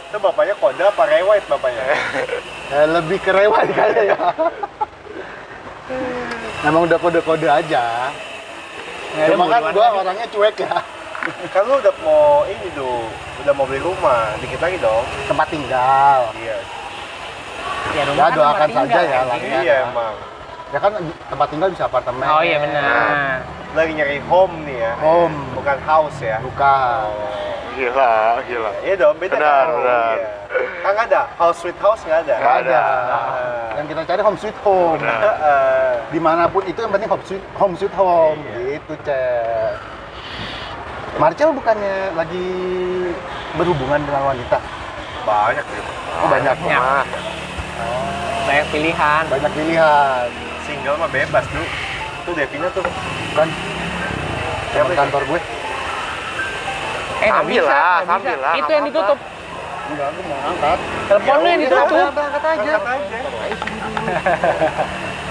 [0.09, 1.85] Itu bapaknya kode apa rewet bapaknya?
[2.71, 4.19] Eh, lebih ke rewat kayaknya ya.
[6.71, 8.15] Emang udah kode-kode aja.
[9.11, 10.79] Ada Cuma kan gue orangnya cuek ya.
[11.53, 13.11] kan lu udah mau ini tuh,
[13.43, 15.03] udah mau beli rumah, dikit lagi dong.
[15.27, 16.31] Tempat tinggal.
[16.39, 16.80] Iya.
[17.91, 19.27] Ya, rumah Ya, kan doakan saja ya, anjing.
[19.27, 19.39] lah.
[19.61, 19.77] Iya ya.
[19.85, 20.15] emang.
[20.71, 22.23] Ya kan tempat tinggal bisa apartemen.
[22.23, 23.43] Oh iya benar.
[23.71, 24.93] Lagi nyari home nih ya.
[25.03, 25.37] Home.
[25.55, 26.39] Bukan house ya.
[26.39, 27.07] Bukan.
[27.11, 27.49] Oh.
[27.71, 28.15] Gila,
[28.45, 28.71] gila.
[28.83, 29.67] Iya dong, beda Benar, kan?
[29.73, 30.15] benar.
[30.15, 30.29] Iya.
[30.83, 32.35] Kan nggak ada, house sweet house nggak ada.
[32.37, 32.81] Nggak ada.
[32.83, 33.69] Ah.
[33.79, 34.99] Yang kita cari home sweet home.
[34.99, 35.21] Benar.
[35.23, 35.91] Heeh.
[36.15, 38.39] Di mana pun itu yang penting home sweet home, sweet home.
[38.45, 38.59] Iya.
[38.77, 39.73] Gitu, Cek.
[41.17, 42.47] Marcel bukannya lagi
[43.55, 44.59] berhubungan dengan wanita?
[45.23, 45.65] Banyak.
[46.21, 46.57] Oh, banyak.
[46.65, 46.79] Ya.
[46.79, 47.05] Mah.
[48.51, 49.23] Banyak pilihan.
[49.31, 50.27] Banyak pilihan.
[50.67, 51.67] Single mah bebas tuh.
[52.27, 52.83] Itu Devina tuh.
[53.39, 53.47] Kan
[54.75, 55.41] Siapa kantor gue.
[57.21, 58.07] Eh bisa, lah, nggak bisa.
[58.09, 59.19] sambil lah, Itu yang ditutup.
[59.91, 60.79] Enggak, aku mau angkat.
[61.11, 62.07] Telepon lu yang ditutup.
[62.11, 62.75] Angkat aja.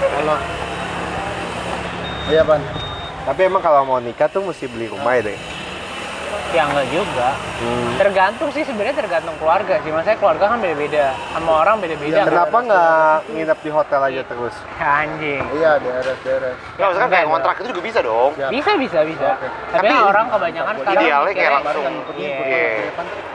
[0.00, 0.36] Halo.
[2.30, 2.60] Iya, Pan.
[3.20, 5.38] Tapi emang kalau mau nikah tuh mesti beli rumah ya deh.
[6.50, 7.28] Ya enggak juga.
[7.62, 7.94] Hmm.
[7.94, 9.90] Tergantung sih sebenarnya tergantung keluarga sih.
[9.94, 11.14] Maksudnya keluarga kan beda-beda.
[11.30, 12.26] Sama orang beda-beda.
[12.26, 12.26] Kan.
[12.26, 14.54] Kenapa nggak nginep di hotel aja terus?
[14.82, 15.42] Anjing.
[15.54, 16.56] Iya, beres-beres.
[16.74, 18.30] Nggak, maksudnya kan kayak kontrak itu juga bisa dong.
[18.34, 18.50] Siap.
[18.50, 19.28] Bisa bisa bisa.
[19.38, 19.46] Oke.
[19.46, 21.84] Tapi, Tapi orang kebanyakan sekarang idealnya kayak langsung.
[22.18, 22.36] Iya.
[22.42, 22.68] Iya.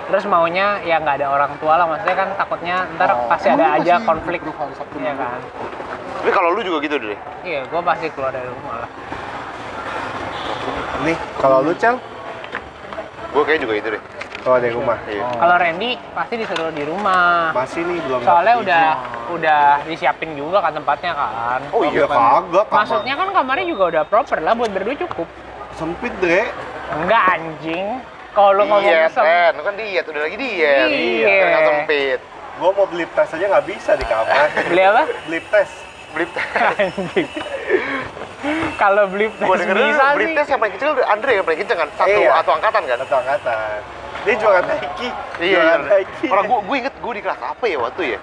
[0.05, 1.86] Terus maunya ya nggak ada orang tua lah.
[1.88, 3.32] Maksudnya kan takutnya ntar Oh.
[3.32, 4.43] pasti ada aja konflik.
[4.43, 4.51] Minggu?
[5.16, 5.39] kan.
[6.20, 7.16] Tapi kalau lu juga gitu deh.
[7.47, 8.89] Iya, gue pasti keluar dari rumah lah.
[11.05, 12.01] Nih, kalau lu Cel,
[13.36, 14.04] Gue kayak juga itu deh.
[14.46, 14.96] kalau dari rumah.
[15.10, 15.26] Iya.
[15.28, 15.42] Oh.
[15.42, 17.52] Kalau Randy pasti disuruh di rumah.
[17.52, 18.20] Masih nih belum.
[18.24, 19.34] Soalnya udah izin.
[19.36, 21.60] udah disiapin juga kan tempatnya kan.
[21.76, 22.16] Oh iya bukan.
[22.16, 22.66] kagak.
[22.72, 22.80] kamar.
[22.80, 25.28] Maksudnya kan kamarnya juga udah proper lah buat berdua cukup.
[25.76, 26.48] sempit dre.
[26.96, 28.00] Enggak anjing.
[28.32, 29.52] Kalau lu ngomong Diet, sem- Ren.
[29.60, 30.88] Lu kan diet, udah lagi diet.
[30.88, 31.36] Iya.
[31.44, 32.20] Nggak sempit.
[32.56, 34.48] Gua mau beli tas aja nggak bisa di kamar.
[34.72, 35.04] beli apa?
[35.28, 35.70] beli tes.
[36.16, 36.48] Beli tes.
[36.80, 37.28] Anjing.
[38.82, 41.89] Kalau beli tes denger bisa beli tes yang paling kecil Andre yang paling kenceng kan?
[41.96, 42.32] Satu Iya.
[42.39, 42.98] atau angkatan kan?
[43.00, 43.80] Atau angkatan.
[44.26, 45.10] Dia jualan Nike.
[45.38, 45.89] Iya, Jualan iya.
[45.91, 46.26] Nike.
[46.28, 48.20] Orang gue, gue inget gue di kelas apa ya waktu ya?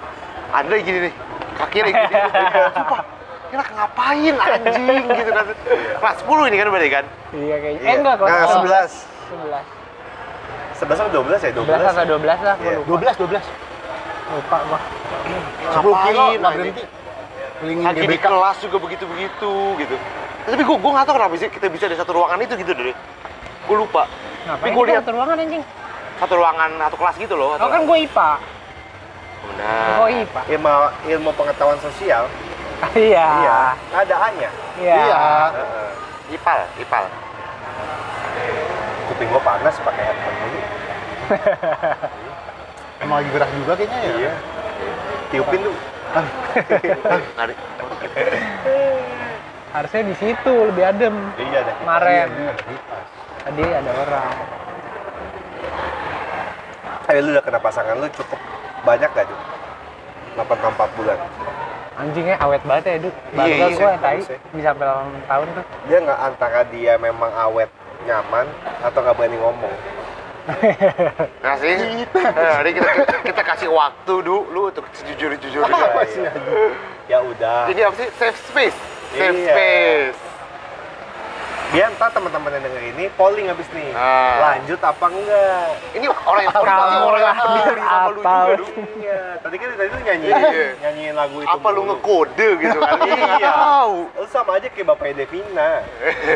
[0.53, 1.15] Andre gini nih,
[1.57, 2.21] kakinya lagi gini.
[2.75, 3.01] Sumpah,
[3.49, 5.45] ini anak ngapain anjing gitu kan.
[5.97, 7.05] Kelas 10 ini kan berarti kan?
[7.33, 7.81] Iya kayaknya.
[7.81, 7.89] Iya.
[7.89, 8.93] Eh enggak kelas Nah, 11.
[9.33, 9.65] 11.
[10.77, 11.51] 11 atau 12 ya?
[11.55, 11.87] 11 12.
[11.87, 12.89] atau 12 lah, gua lupa.
[12.91, 13.45] 12, 12.
[14.33, 14.79] Lupa gua.
[14.83, 16.83] 10 kilo Ngapain, nggak berhenti.
[17.63, 19.95] Kelilingin Lagi di kelas juga begitu-begitu gitu.
[20.43, 22.91] Tapi gue gue nggak tahu kenapa sih kita bisa di satu ruangan itu gitu deh.
[23.71, 24.11] Gue lupa.
[24.43, 25.63] Ngapain gua kita lihat- satu ruangan anjing?
[26.19, 27.55] Satu ruangan, satu kelas gitu loh.
[27.55, 28.31] Oh kan gue IPA.
[29.47, 29.95] Benar.
[29.95, 30.41] Oh IPA.
[30.51, 30.71] Ilmu,
[31.07, 32.27] ilmu pengetahuan sosial.
[32.99, 33.27] Iya.
[33.47, 33.59] Iya.
[33.95, 34.51] Ada A-nya.
[34.83, 34.95] Iya.
[34.99, 35.19] Iya.
[35.55, 36.35] Heeh.
[36.35, 37.05] Ipal, Ipal.
[39.07, 40.59] Kuping gua panas pakai headphone dulu.
[43.07, 44.11] Emang lagi gerak juga kayaknya ya?
[44.19, 44.33] Iya.
[45.31, 45.77] Tiupin tuh.
[47.37, 47.55] Nari.
[49.73, 51.15] Harusnya di situ lebih adem.
[51.35, 51.75] Iya deh.
[51.81, 52.53] Kemarin Iya,
[53.43, 54.33] tadi ada orang.
[57.09, 58.39] Eh lu udah kena pasangan lu cukup
[58.83, 59.39] banyak gak tuh?
[60.37, 61.19] 84 bulan.
[61.93, 63.15] Anjingnya awet banget ya, Duk.
[63.33, 64.39] Baru Iya, iya, iya, gue sih.
[64.57, 65.65] bisa sampai 8 tahun tuh.
[65.85, 67.69] Dia nggak antara dia memang awet
[68.05, 68.47] nyaman
[68.81, 69.75] atau nggak berani ngomong.
[71.45, 72.05] Nah sih, eh,
[72.59, 72.91] jadi kita,
[73.23, 75.71] kita kasih waktu dulu lu untuk sejujur-jujurnya.
[75.71, 76.23] Apa sih?
[77.07, 77.67] Ya udah.
[77.67, 78.09] Ini apa sih?
[78.13, 78.79] Safe space.
[79.13, 79.51] Safe Iya.
[79.51, 80.19] space.
[81.71, 83.97] Biar ntar teman-teman yang denger ini polling habis nih.
[83.97, 84.53] Ah.
[84.53, 85.69] Lanjut apa enggak?
[85.95, 88.67] Ini orang yang pasti Kamu orang yang peduli sama lu juga atau- lu.
[89.01, 89.21] Iya.
[89.41, 90.69] Tadi kan tadi tuh nyanyi Iya.
[90.79, 91.49] nyanyiin lagu itu.
[91.49, 92.99] Apa lu ngekode gitu kan?
[93.09, 93.55] Iya.
[94.13, 95.71] Lu sama aja kayak bapaknya Devina.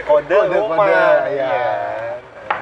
[0.02, 0.76] Kode, Kode, rumah.
[0.78, 1.52] kode, iya.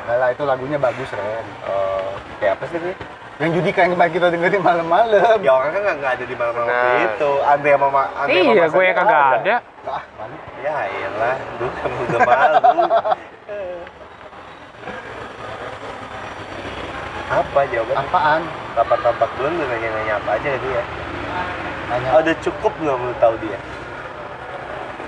[0.05, 1.47] Enggak lah, itu lagunya bagus, Ren.
[1.65, 2.93] Oh, kayak apa sih ini?
[3.35, 5.37] Yang Judika yang kemarin kita dengerin malam-malam.
[5.41, 7.07] Ya orang kan nggak- ada di malam-malam Benar.
[7.09, 7.31] itu.
[7.41, 9.55] Andre sama Ma- Andre Iya, Mas gue yang kagak ada.
[9.85, 10.37] Ah, mana?
[10.61, 12.83] Ya iyalah, lu kamu udah malu.
[17.25, 17.97] apa jawaban?
[17.99, 18.43] Apaan?
[18.75, 20.83] Dapat tampak bulan udah nanya-nanya apa aja dia.
[21.89, 22.09] Nanya.
[22.13, 23.59] Oh, udah cukup belum lu tahu dia?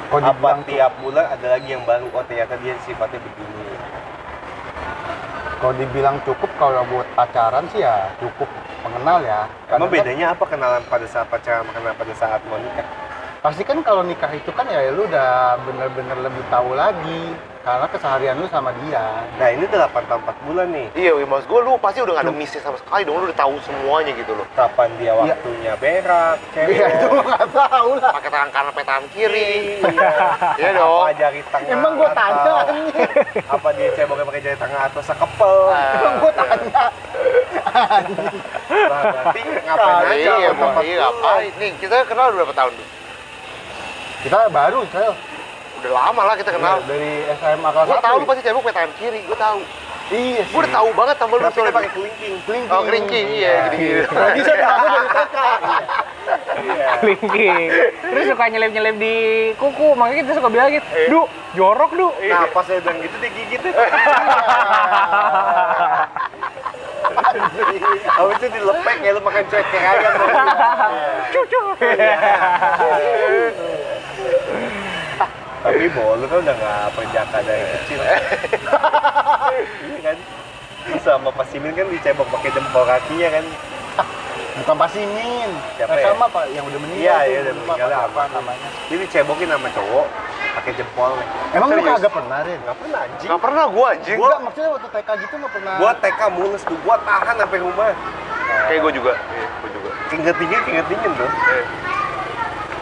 [0.06, 3.65] Kalau apa tiap bulan ada lagi yang baru oh ternyata dia sifatnya begini
[5.56, 8.46] Kalau dibilang cukup kalau buat pacaran sih ya cukup
[8.84, 9.48] mengenal ya.
[9.48, 12.86] emang Karena kan bedanya apa kenalan pada saat pacaran sama kenalan pada saat mau nikah
[13.46, 17.30] Pasti kan kalau nikah itu kan ya lu udah bener-bener lebih tahu lagi
[17.62, 19.22] karena keseharian lu sama dia.
[19.38, 22.24] nah ini 8 tahun 4 bulan nih Iya, wih, maksud gue lu pasti udah gak
[22.24, 24.46] ada missnya sama sekali dong, lu udah tahu semuanya gitu loh.
[24.52, 25.34] kapan dia Iya.
[25.34, 28.10] waktunya berak cewek Iya itu nggak tahu lah.
[28.12, 29.54] Pakai tangan kanan, pakai tangan kiri.
[29.80, 30.10] iya
[30.62, 31.02] Iya dong.
[31.02, 32.54] apa jari tengah Emang gua atau- tanya
[33.48, 35.94] apa dia ceboknya pakai jari tengah atau sekepel Ah.
[35.96, 36.82] Emang gua tanya.
[38.66, 40.34] nah, berarti ngapain aja Iya,
[40.80, 41.50] iya ngapain?
[41.58, 42.86] Nih, kita kenal udah berapa tahun tuh?
[44.18, 45.12] Kita baru Sel.
[45.76, 46.80] Udah lama lah kita kenal.
[46.82, 48.02] dari SMA kelas Gue 1.
[48.02, 49.60] tahu lu pasti cebok tangan kiri, gue tahu.
[50.06, 50.50] Iya sih.
[50.50, 51.74] Gue udah tahu banget sama lu soalnya.
[51.74, 52.72] pakai kelingking Kelingking.
[52.72, 54.02] Oh, keringking, iya, gini-gini.
[54.08, 55.36] Lagi saya tahu dari TK.
[56.56, 57.68] iya Kelingking.
[58.02, 59.14] Terus suka nyelip-nyelip di
[59.54, 61.06] kuku, makanya kita suka bilang gitu, Iya.
[61.06, 61.20] Du,
[61.54, 62.08] jorok du.
[62.24, 63.72] nah pas saya bilang gitu dia gigit tuh
[68.16, 70.12] Abis itu dilepek ya lu makan cuek kayak ayam
[71.32, 71.62] Cucu.
[75.66, 78.00] Tapi Bo, lu kan udah gak perjaka dari kecil
[79.86, 80.16] Iya kan
[81.02, 83.44] sama Pak Simin kan dicebok pakai jempol kakinya kan
[84.56, 85.50] Bukan Pak Simin.
[85.76, 86.06] Siapa Yang ya?
[86.16, 87.04] sama Pak yang udah meninggal.
[87.04, 88.22] Iya, iya, udah meninggal, apa apa?
[88.32, 88.68] namanya.
[88.88, 90.06] Dia dicebokin sama cowok
[90.56, 91.12] pakai jempol
[91.52, 92.58] Emang lu kagak pernah, Rin?
[92.64, 94.16] Gak pernah anjing Gak pernah gue anjing.
[94.16, 95.74] Enggak, maksudnya waktu TK gitu nggak pernah.
[95.76, 97.92] Gua TK mulus tuh, gua tahan sampai rumah
[98.66, 99.12] Kayak gue juga.
[99.12, 99.90] Iya, gue juga.
[100.08, 101.64] Keringet dingin, keringet dingin tuh Eh.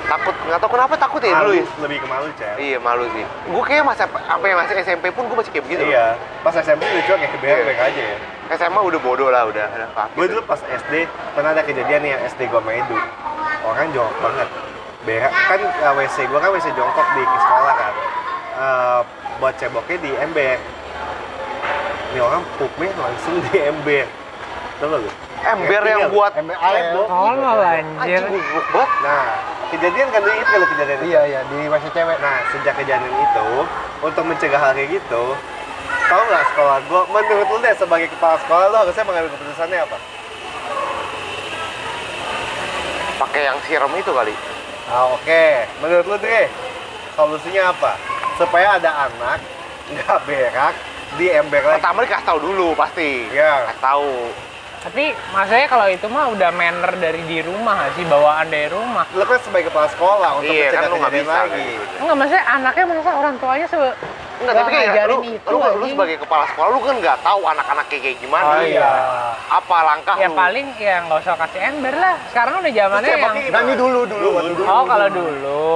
[0.04, 1.64] Takut, nggak tahu kenapa takut ya dulu ya.
[1.80, 3.24] Lebih ke malu, Cel Iya malu sih.
[3.24, 5.82] Gue kayak masa apa yang masih SMP pun gue masih kayak begitu.
[5.88, 8.18] Iya, pas SMP lucu kayak kebeak aja ya
[8.52, 9.64] SMA udah bodoh lah udah.
[9.64, 9.86] Ada.
[10.12, 13.00] Gue dulu pas SD pernah ada kejadian nih yang SD gue main dulu
[13.64, 14.48] Orang jongkok banget
[15.04, 17.92] Berak, kan uh, WC gue kan WC jongkok di sekolah kan
[18.54, 19.00] Eh,
[19.40, 20.60] Buat ceboknya di ember
[22.12, 24.04] Ini orang pupnya langsung di ember
[24.78, 25.10] Tau gak lu?
[25.44, 26.88] Ember yang buat Ember air.
[26.88, 27.06] Cebok.
[27.06, 28.22] Tolol anjir.
[29.04, 29.24] Nah,
[29.74, 31.06] kejadian kan inget kalau kejadian itu?
[31.10, 32.18] Iya, iya, di WC cewek.
[32.22, 33.48] Nah, sejak kejadian itu,
[34.00, 35.24] untuk mencegah hal kayak gitu,
[36.06, 39.98] tau nggak sekolah gue, menurut lu deh sebagai kepala sekolah lu harusnya mengambil keputusannya apa?
[43.18, 44.34] Pakai yang siram itu kali.
[44.90, 45.44] Ah, oke.
[45.82, 46.46] Menurut lu deh,
[47.18, 47.98] solusinya apa?
[48.38, 49.38] Supaya ada anak
[49.90, 50.74] nggak berak
[51.18, 51.78] di ember lagi.
[51.78, 53.30] Pertama dikasih tahu dulu pasti.
[53.30, 53.70] Iya.
[53.70, 54.12] Kasih tahu.
[54.84, 59.08] Tapi maksudnya kalau itu mah udah manner dari di rumah sih, bawaan dari rumah.
[59.16, 61.64] Lu kan sebagai kepala sekolah untuk Iya, mencegah kan lu nggak kejadian bisa, lagi.
[61.64, 62.00] kan.
[62.04, 63.78] Enggak, maksudnya anaknya masa orang tuanya se
[64.34, 67.40] Enggak, tapi kayak ngajarin lu, itu, lu, lu sebagai kepala sekolah lu kan nggak tahu
[67.46, 68.44] anak-anak kayak kayak gimana.
[68.44, 68.90] Oh, iya.
[69.48, 70.36] Apa langkah Ya lu?
[70.36, 72.14] paling ya nggak usah kasih ember lah.
[72.28, 74.68] Sekarang udah zamannya Terus yang ini dulu, dulu, waktu dulu.
[74.68, 75.72] Oh, kalau dulu.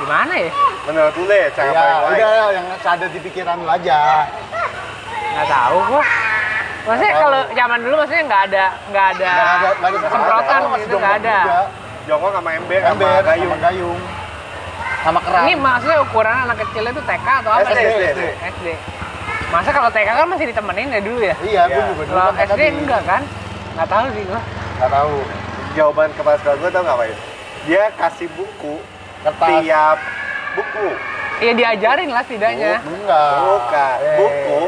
[0.00, 0.50] Gimana ya?
[0.88, 2.16] Menurut lu deh, cara Ya, paling baik.
[2.16, 4.00] udah yang ada di pikiran lu aja.
[5.36, 6.04] Nggak tahu gua.
[6.80, 11.36] Maksudnya kalau zaman dulu maksudnya nggak ada nggak ada, ada, ada semprotan maksudnya nggak ada.
[11.38, 11.60] juga.
[12.00, 13.44] Jongkok sama ember, sama Ember, gayung.
[13.46, 14.00] sama gayung.
[15.00, 15.40] Sama keran.
[15.42, 17.60] Ini maksudnya ukuran anak kecil itu TK atau apa?
[17.62, 18.06] SD, sih?
[18.08, 18.22] SD.
[18.50, 18.66] SD.
[19.50, 21.34] Masa kalau TK kan masih ditemenin ya dulu ya?
[21.40, 23.22] Iya, gue juga dulu Kalau kan SD enggak kan?
[23.70, 24.40] Nggak tahu sih gua.
[24.76, 25.14] Nggak tahu.
[25.70, 27.16] Jawaban kepala sekolah gue tau ngapain?
[27.62, 28.74] Dia kasih buku
[29.20, 29.48] Kertas.
[29.60, 29.98] tiap
[30.54, 30.88] buku.
[31.38, 32.74] Iya diajarin lah setidaknya.
[32.82, 33.32] Enggak.
[33.38, 34.16] Bukan, Eh.
[34.16, 34.60] buku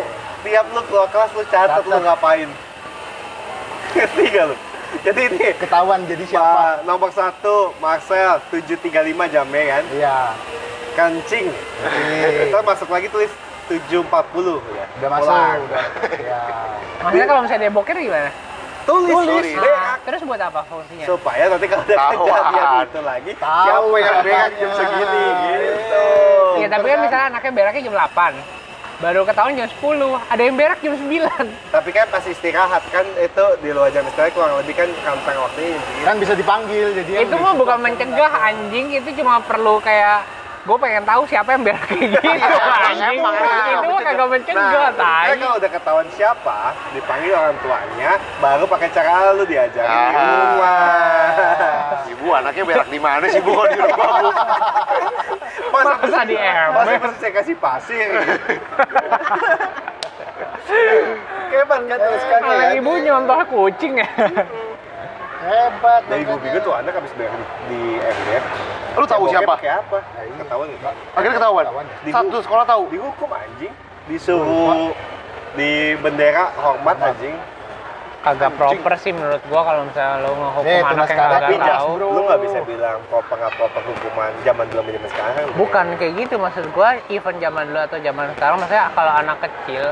[0.42, 2.48] tiap lu keluar kelas lu catat lu ngapain.
[3.94, 4.56] Ngerti gak lu?
[5.02, 6.52] Jadi ini Ketahuan jadi siapa?
[6.52, 8.92] Pak, nomor satu Marcel 735
[9.26, 10.18] jamnya kan Iya.
[10.92, 12.28] kancing Iya.
[12.44, 13.32] kita masuk lagi tulis
[13.66, 14.04] 740
[14.60, 15.58] udah Udah masuk, Pulang.
[15.64, 15.84] udah.
[16.20, 16.40] Ya.
[17.00, 18.30] Maksudnya kalau misalnya dia boker gimana?
[18.82, 19.46] tulis, Tulis.
[19.46, 19.54] tulis.
[19.56, 21.06] Nah, terus buat apa fungsinya?
[21.06, 26.04] supaya nanti kalau ada kejadian itu lagi Tahu siapa yang berak jam segini gitu
[26.52, 28.34] Iya, tapi kan misalnya anaknya beraknya jam 8.
[29.02, 29.98] Baru ketahuan jam 10,
[30.30, 31.26] ada yang berak jam 9.
[31.74, 35.74] tapi kan pas istirahat kan itu di luar jam istirahat kurang lebih kan kantong waktunya
[35.74, 40.22] jam segini Kan bisa dipanggil jadi itu mah bukan mencegah anjing, itu cuma perlu kayak
[40.62, 43.18] gue pengen tahu siapa yang berak kayak gitu anjing.
[43.18, 43.66] emang, emang.
[43.74, 45.26] itu mah kagak mencegah, Nah, tai.
[45.28, 46.58] kan kalau udah ketahuan siapa,
[46.90, 50.38] dipanggil orang tuanya, baru pakai cara lu diajarin di Ah.
[50.38, 51.34] rumah.
[52.12, 54.30] Ibu anaknya berak di mana sih bu di rumah bu?
[55.74, 56.70] Masa Masa di ember?
[56.78, 58.08] Masa mesti saya kasih pasir?
[61.52, 62.78] Keban kan terus kan Malah ya.
[62.78, 64.08] ibu nyontoh kucing ya.
[65.42, 66.02] Hebat.
[66.06, 67.34] Dari gue pikir tuh anak habis berak
[67.66, 68.42] di, ember.
[68.94, 69.58] Lu tahu siapa?
[69.58, 69.98] Pakai apa?
[69.98, 70.34] Nah, iya.
[70.38, 70.94] Ketahuan nggak?
[71.12, 71.64] Akhirnya ketahuan.
[71.66, 71.96] Ketahuan ya?
[72.00, 72.82] Di- Satu sekolah tahu.
[72.88, 73.72] Dihukum anjing.
[74.06, 74.94] Disuruh
[75.52, 77.36] di bendera hormat anjing.
[78.22, 82.06] kagak proper sih menurut gua kalau misalnya lo ngehukum Nih, anak yang kagak tahu bro.
[82.06, 85.44] lu nggak bisa bilang proper nggak proper hukuman zaman dulu sama zaman sekarang.
[85.58, 89.84] bukan kayak gitu maksud gua even zaman dulu atau zaman sekarang maksudnya kalau anak kecil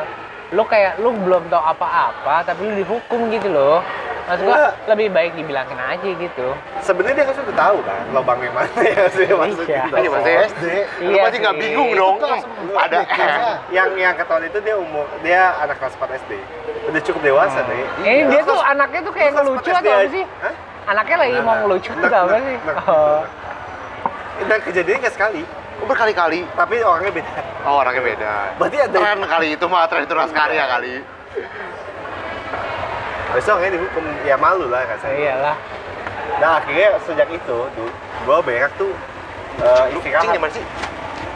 [0.55, 3.83] lu kayak lu belum tahu apa-apa tapi lu dihukum gitu loh
[4.31, 6.47] maksud gua lebih baik dibilangin aja gitu
[6.81, 9.83] Sebenarnya dia kan sudah tahu kan lubangnya mana ya sih maksudnya.
[9.85, 9.99] Iya.
[9.99, 10.65] Iya, maksudnya SD.
[11.01, 12.17] Lu Iya pasti nggak bingung dong.
[12.73, 13.53] Ada kayaknya.
[13.69, 16.33] yang yang ketahuan itu dia umur dia anak kelas 4 SD.
[16.87, 17.69] Udah cukup dewasa Hmm.
[17.69, 17.85] deh.
[18.01, 20.55] ini dia Kelas- tuh anaknya tuh kayak ngelucu 4 atau apa sih Hah?
[20.89, 22.57] anaknya lagi Nah, mau ngelucu Nah, atau apa nah, sih
[22.89, 23.21] oh.
[24.41, 25.43] Dan kejadiannya nggak sekali,
[25.77, 26.41] Oh, berkali-kali.
[26.53, 27.33] tapi orangnya beda.
[27.65, 28.33] Oh, orangnya beda.
[28.57, 30.95] Berarti ada Tren kali itu mah tren itu karya kali.
[33.31, 35.17] Orangnya dihukum, ya malu lah Ya rasanya.
[35.17, 35.57] iyalah
[36.37, 37.89] Nah akhirnya sejak itu, tuh,
[38.21, 38.91] gue berak tuh
[39.59, 40.25] uh, Lu istirahat.
[40.25, 40.65] cing di mana sih?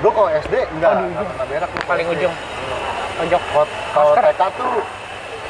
[0.00, 1.68] Gue kalau SD enggak, Oh, di enggak pernah berak.
[1.70, 2.14] gua paling SD.
[2.16, 2.34] ujung
[3.14, 3.42] pojok
[3.92, 4.16] Kalau-.
[4.16, 4.76] TK tuh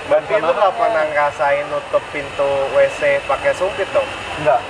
[0.04, 4.04] Berarti lu nggak pernah ngerasain nutup pintu WC pakai sumpit dong?
[4.36, 4.60] enggak.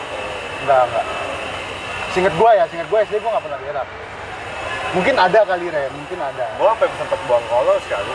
[0.62, 1.06] Enggak, enggak.
[2.10, 3.86] Singet gua ya, singet gua SD gua nggak pernah berak.
[4.94, 6.46] Mungkin ada kali Ren, mungkin ada.
[6.54, 8.14] Gue sampai sempet buang kolor sekali.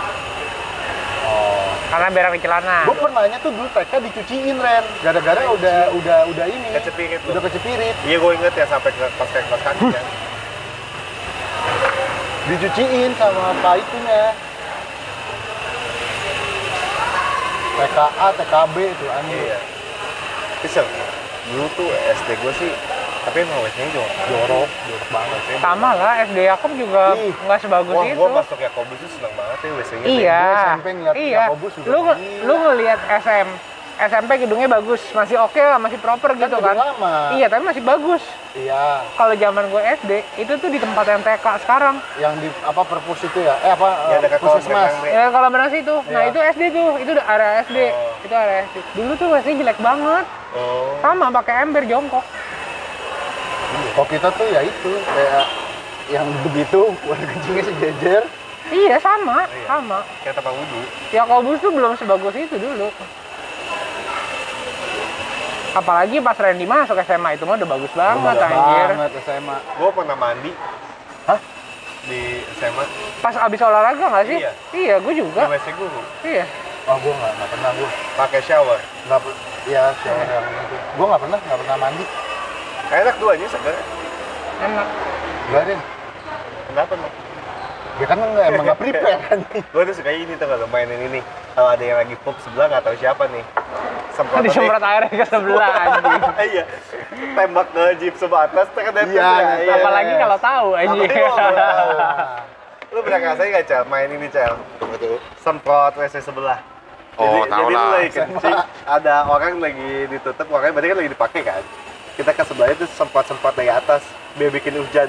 [1.27, 1.68] Oh.
[1.89, 6.45] Karena berak di celana Gue pernahnya tuh dulu TK dicuciin Ren, gara-gara udah udah udah
[6.45, 6.69] ini.
[6.77, 7.19] Kecepirit.
[7.25, 7.95] Udah kecepirit.
[8.05, 10.05] Iya gue inget ya sampai ke pas kayak kelas kaki kan.
[12.49, 14.23] Dicuciin sama pak itunya.
[17.79, 19.39] TKA, TKB itu anjir.
[19.39, 19.59] Iya.
[20.59, 20.81] Bisa.
[21.49, 22.71] Dulu tuh SD gue sih,
[23.21, 24.13] tapi emang WC-nya jorok.
[24.25, 25.39] Jorok, jorok banget.
[25.41, 27.33] WC-nya sama lah SD Yakob juga Ih.
[27.37, 30.05] nggak sebagus Wah, itu gue masuk Yakobus tuh seneng banget ya WC-nya.
[30.07, 32.13] iya SMP ngeliat iya Yakobus juga lu gila.
[32.41, 33.47] lu ngelihat SM
[33.99, 37.35] SMP gedungnya bagus masih oke lah masih proper Kan gitu kan lama.
[37.35, 41.45] iya tapi masih bagus Iya, kalau zaman gue SD itu tuh di tempat yang TK
[41.61, 43.53] sekarang yang di apa perpus itu ya?
[43.61, 43.87] Eh apa?
[44.09, 44.89] Ya, dekat puskesmas.
[44.97, 45.11] Bre.
[45.11, 48.09] ya kalau benar sih itu nah itu SD tuh itu udah area SD Oh.
[48.19, 50.97] itu area SD dulu tuh WC jelek banget Oh.
[50.97, 52.25] sama pakai ember jongkok
[53.91, 55.45] Kok kita tuh ya itu kayak
[56.09, 58.23] yang begitu, warna kencingnya sejejer.
[58.69, 59.65] iya sama Iya.
[59.65, 60.81] sama Kayak tempat wudhu.
[61.09, 62.87] Yakobus tuh belum sebagus itu dulu
[65.71, 69.57] apalagi pas Randy masuk SMA itu mah udah bagus banget Udah anjir banget SMA.
[69.77, 70.51] Gue pernah mandi.
[71.25, 71.39] Hah?
[72.01, 72.21] Di
[72.57, 72.83] SMA.
[73.19, 74.51] pas abis olahraga nggak sih Iya.
[74.71, 76.01] iya gue Di juga WC guru.
[76.23, 76.45] iya
[76.85, 77.89] Oh, gua nggak nggak pernah gua.
[78.17, 78.79] Pakai shower.
[79.05, 80.75] Nggak per- ya shower yang itu.
[80.97, 82.05] Gua nggak pernah, nggak pernah mandi.
[82.89, 83.75] Enak duanya seger.
[84.59, 84.87] enak
[85.49, 85.79] Gak deh.
[86.69, 87.11] Kenapa nih?
[87.99, 89.39] Ya kan nggak emang nggak prepare kan.
[89.51, 91.19] Gue tuh suka ini tuh kalau mainin ini.
[91.53, 93.43] Kalau ada yang lagi pup sebelah nggak tahu siapa nih.
[94.13, 96.63] Semprot disemprot airnya ke sebelah anjing iya.
[97.35, 99.73] Tembak ke jeep sebelah atas, tekan dari Iya, atas, iya.
[99.79, 101.09] apalagi kalau tahu anjing
[102.93, 103.83] Lu pernah ngerasain nggak Cel?
[103.87, 104.53] Main ini Cel?
[104.81, 105.21] Betul.
[105.39, 106.59] Semprot WC sebelah.
[107.15, 107.91] Oh, jadi, tahu jadi lu lah.
[107.91, 111.63] lagi kencing, ada orang lagi ditutup, orangnya berarti kan lagi dipakai kan?
[112.19, 114.03] Kita ke sebelahnya tuh semprot-semprot dari atas,
[114.35, 115.07] biar bikin hujan.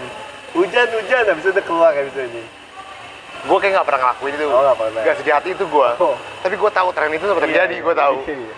[0.54, 2.42] Hujan, hujan, habis itu keluar habis itu ini.
[3.40, 4.46] Gue kayak nggak pernah ngelakuin itu.
[4.46, 5.00] Oh, nggak pernah.
[5.02, 5.90] Nggak sejahat itu gue.
[5.98, 6.14] Oh.
[6.38, 8.14] Tapi gue tahu tren itu sempat terjadi, gue tahu.
[8.24, 8.54] Iya.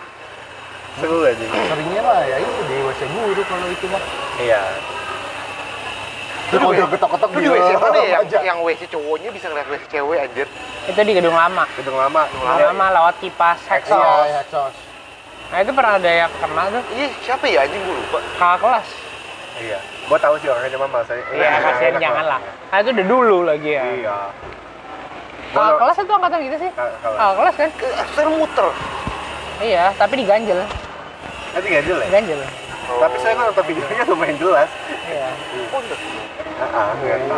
[0.93, 1.41] Seru aja.
[1.41, 4.01] seringnya mah ya itu di WC guru kalau itu mah.
[4.37, 4.61] Iya.
[6.53, 8.37] Terus kalau udah ketok-ketok Lu di WC mana ya yang, aja.
[8.45, 10.47] yang WC cowoknya bisa ngeliat WC cewek anjir?
[10.83, 12.27] itu di gedung lama Gedung lama.
[12.27, 12.45] gedung
[12.75, 14.75] lama lewat kipas Iya, hexos iya, sos.
[15.53, 18.17] Nah itu pernah ada yang kena tuh Ih, siapa ya anjing gue lupa.
[18.33, 18.87] kakak kelas
[19.53, 19.77] Iya.
[20.03, 21.13] Gua tahu sih orangnya cuma masa.
[21.29, 24.17] iya kasihan jangan lah nah itu udah dulu lagi ya Iya.
[25.53, 27.53] kakak kelas itu angkatan gitu sih Kakak kelas.
[27.55, 28.67] kan Ke Ser muter.
[29.61, 30.57] iya tapi diganjel
[31.53, 32.07] Nanti nggak jelas.
[32.09, 32.41] ganjel
[32.83, 34.69] Tapi saya kan nonton videonya lumayan jelas.
[35.05, 35.27] iya
[35.71, 36.65] Oh, iya.
[36.65, 37.37] Ah, ternyata.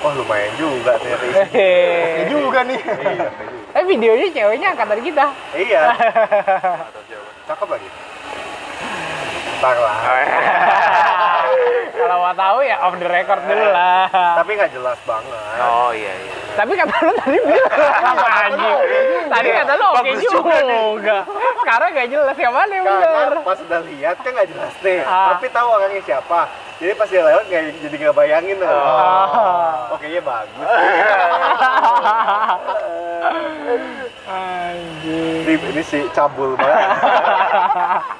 [0.00, 1.34] Oh lumayan juga ternyata isi.
[1.34, 2.30] Ya Hehehe.
[2.30, 2.80] juga nih.
[3.76, 5.92] Tapi videonya ceweknya angkatan kita Iya.
[7.44, 7.88] Cakep lagi.
[9.60, 9.96] Ntar lah.
[11.96, 15.36] kalau mau tahu ya off the record dulu lah Tapi nggak jelas banget.
[15.60, 16.32] Oh iya iya.
[16.56, 17.68] tapi kata lu tadi bilang
[18.00, 18.80] apa anjing
[19.28, 21.18] tadi kata lu oke juga juga
[21.60, 25.00] sekarang gak jelas yang mana yang bener Karena pas udah lihat kan nggak jelas nih.
[25.04, 25.36] Ah.
[25.36, 26.48] Tapi tahu orangnya siapa.
[26.80, 28.72] Jadi pas dia lewat nggak jadi nggak bayangin tuh.
[28.72, 29.92] Ah.
[29.92, 30.64] Oke ya bagus.
[34.26, 36.78] Anjing ini, ini si cabul banget.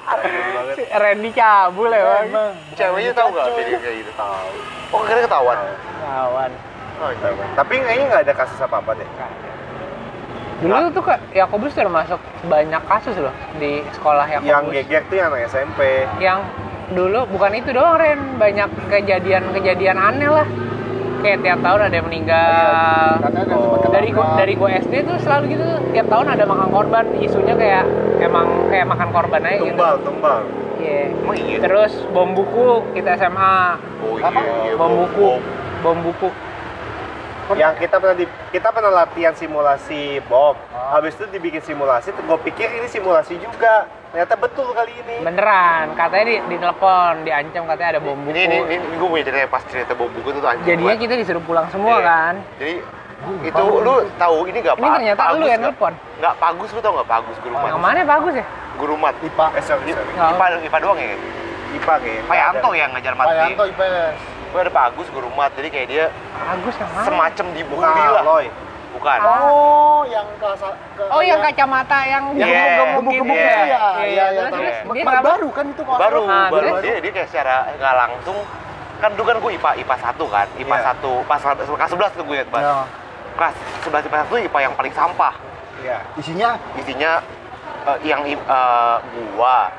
[0.07, 0.75] cabul banget.
[0.75, 2.51] Si Randy cabul ya bang Emang.
[2.73, 4.11] Ceweknya tahu nggak video kayak gitu?
[4.15, 4.47] Tahu.
[4.87, 5.57] Oh, akhirnya ketahuan.
[5.99, 6.51] kawan
[6.97, 7.29] Oh, iya.
[7.53, 9.09] Tapi kayaknya nggak ada kasus apa-apa deh.
[10.57, 12.17] dulu tuh kak Yakobus termasuk
[12.49, 13.29] banyak kasus loh
[13.61, 15.79] di sekolah Yakobus Yang geger tuh yang anak SMP.
[16.17, 16.39] yang
[16.89, 20.47] dulu bukan itu doang Ren banyak kejadian-kejadian aneh lah
[21.21, 23.11] kayak tiap tahun ada yang meninggal.
[23.53, 23.81] Oh.
[23.89, 27.85] Dari gua, dari gua SD tuh selalu gitu tiap tahun ada makan korban isunya kayak
[28.21, 29.73] emang kayak makan korban aja gitu.
[29.73, 30.39] tumbal tumbal
[30.77, 31.09] Iya.
[31.33, 31.57] Iya?
[31.57, 34.73] Terus bom buku kita SMA, Oh iya, iya.
[34.77, 35.41] bom buku,
[35.81, 36.29] bom buku.
[37.53, 40.95] Yang kita pernah di, kita pernah latihan simulasi bom Ah.
[40.95, 46.25] habis itu dibikin simulasi gue pikir ini simulasi juga ternyata betul kali ini Beneran, katanya
[46.25, 48.31] di, di telepon, diancam katanya ada bom buku.
[48.31, 51.03] Ini, ini, ini, gue punya cerita pas cerita bom buku tuh anjing Jadinya banget.
[51.03, 52.03] kita disuruh pulang semua Iya.
[52.03, 52.33] kan.
[52.57, 52.75] Jadi
[53.43, 55.93] itu lu tahu ini gak Ini ternyata lu yang nelpon.
[56.17, 57.67] Nggak Pagus lu tau nggak Pagus guru mat?
[57.67, 58.45] Yang mana bagus ya?
[58.75, 59.15] Guru mat.
[59.19, 59.45] IPA.
[59.51, 60.31] eh sorry sorry Oh.
[60.31, 61.07] IPA, IPA doang ya?
[61.73, 63.39] IPA kayaknya Pak Yanto yang ngajar mat Pak di.
[63.43, 64.15] Yanto IPS.
[64.47, 67.05] Gue ada Pagus guru mat, jadi kayak dia Bagus yang mana?
[67.05, 68.23] semacam dibully bukan lah.
[68.23, 68.47] Aloy
[68.87, 69.19] Bukan.
[69.21, 70.57] Oh, yang kelas
[70.97, 73.45] ke- Oh yang kacamata yang gitu gemuk-gemuk ya?
[73.45, 73.61] itu ya.
[73.61, 74.43] Iya, Iya, Iya.
[74.89, 78.37] dia Baru- kan itu kelas baru, Ah, baru dia dia kayak secara nggak langsung
[78.97, 80.85] kan dulu kan gue IPA IPA 1 kan IPA Iya.
[80.97, 82.83] 1 pas kelas 11 tuh gue ingat banget Ya.
[83.37, 83.53] kelas
[83.85, 85.33] 11 IPA 1 IPA yang paling sampah
[85.77, 87.11] iya Isinya isinya
[87.85, 88.97] eh, yang eh,
[89.31, 89.69] gua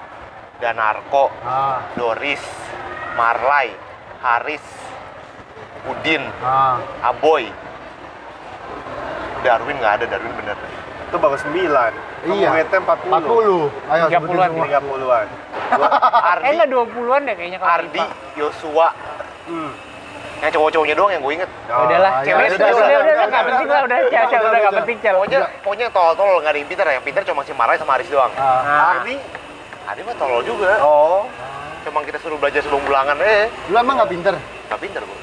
[0.56, 2.38] Danarko ah, Doris
[3.14, 3.74] Marlai
[4.18, 4.64] Haris
[5.86, 6.78] Udin ah.
[7.02, 7.48] Aboy
[9.40, 10.56] Darwin nggak ada Darwin bener
[11.08, 11.56] itu baru 9
[12.28, 12.50] Iya.
[12.52, 13.88] muridnya 40 40.
[13.88, 14.66] Ayo 30-an sebutin semua.
[14.68, 15.26] 30-an
[15.72, 18.02] Eh Ardi enggak 20-an deh kayaknya kalau Ardi.
[18.36, 18.88] Yosua
[19.48, 19.70] hmm.
[20.38, 21.84] yang cowok-cowoknya doang yang gue inget Oh.
[21.84, 23.82] Udahlah, Ah, cewek iya, udah udah, udah udah, udah udah, nggak udah, penting udah, lah
[23.84, 24.78] udah cel udah, udah nggak udah.
[24.78, 25.14] penting cel.
[25.14, 28.08] pokoknya pokoknya yang tolol-tolol nggak ada yang pintar yang pintar cuma si Marlai sama Haris
[28.08, 28.42] doang Ah.
[28.60, 29.14] Nah, Ardi
[29.86, 31.22] Ardi mah tolol juga oh
[31.88, 34.34] cuma kita suruh belajar sebelum ulangan eh Lu emang nggak pinter?
[34.36, 35.18] nggak pintar gue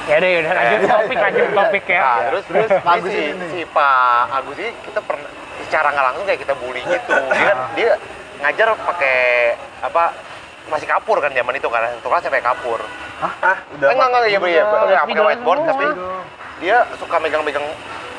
[0.00, 2.00] ya udah udah lanjut topik lanjut topik ya.
[2.00, 3.46] Nah, terus terus Bagus si, ini.
[3.46, 5.28] si Pak Agus ini kita pernah
[5.60, 7.14] secara nggak langsung kayak kita bully gitu.
[7.14, 7.90] Dia kan dia
[8.40, 9.18] ngajar pakai
[9.78, 10.04] apa
[10.66, 12.80] masih kapur kan zaman itu kan satu kelas sampai kapur.
[13.20, 15.86] ah udah Eh, enggak enggak iya iya ya, pakai whiteboard tapi
[16.58, 17.66] dia suka megang-megang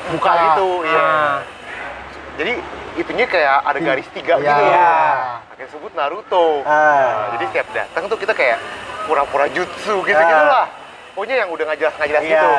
[0.08, 1.02] muka gitu, iya.
[1.02, 1.36] Ah.
[2.38, 2.52] Jadi
[2.94, 4.44] itunya kayak ada garis tiga Iya.
[4.46, 4.62] gitu.
[4.64, 4.92] Iya.
[5.62, 6.66] Pakai sebut Naruto.
[6.66, 8.58] ah Nah, jadi setiap datang tuh kita kayak
[9.06, 10.66] pura-pura jutsu gitu-gitu Ah.
[10.66, 10.66] lah.
[11.14, 12.50] Pokoknya yang udah nggak jelas-nggak jelas iya gitu.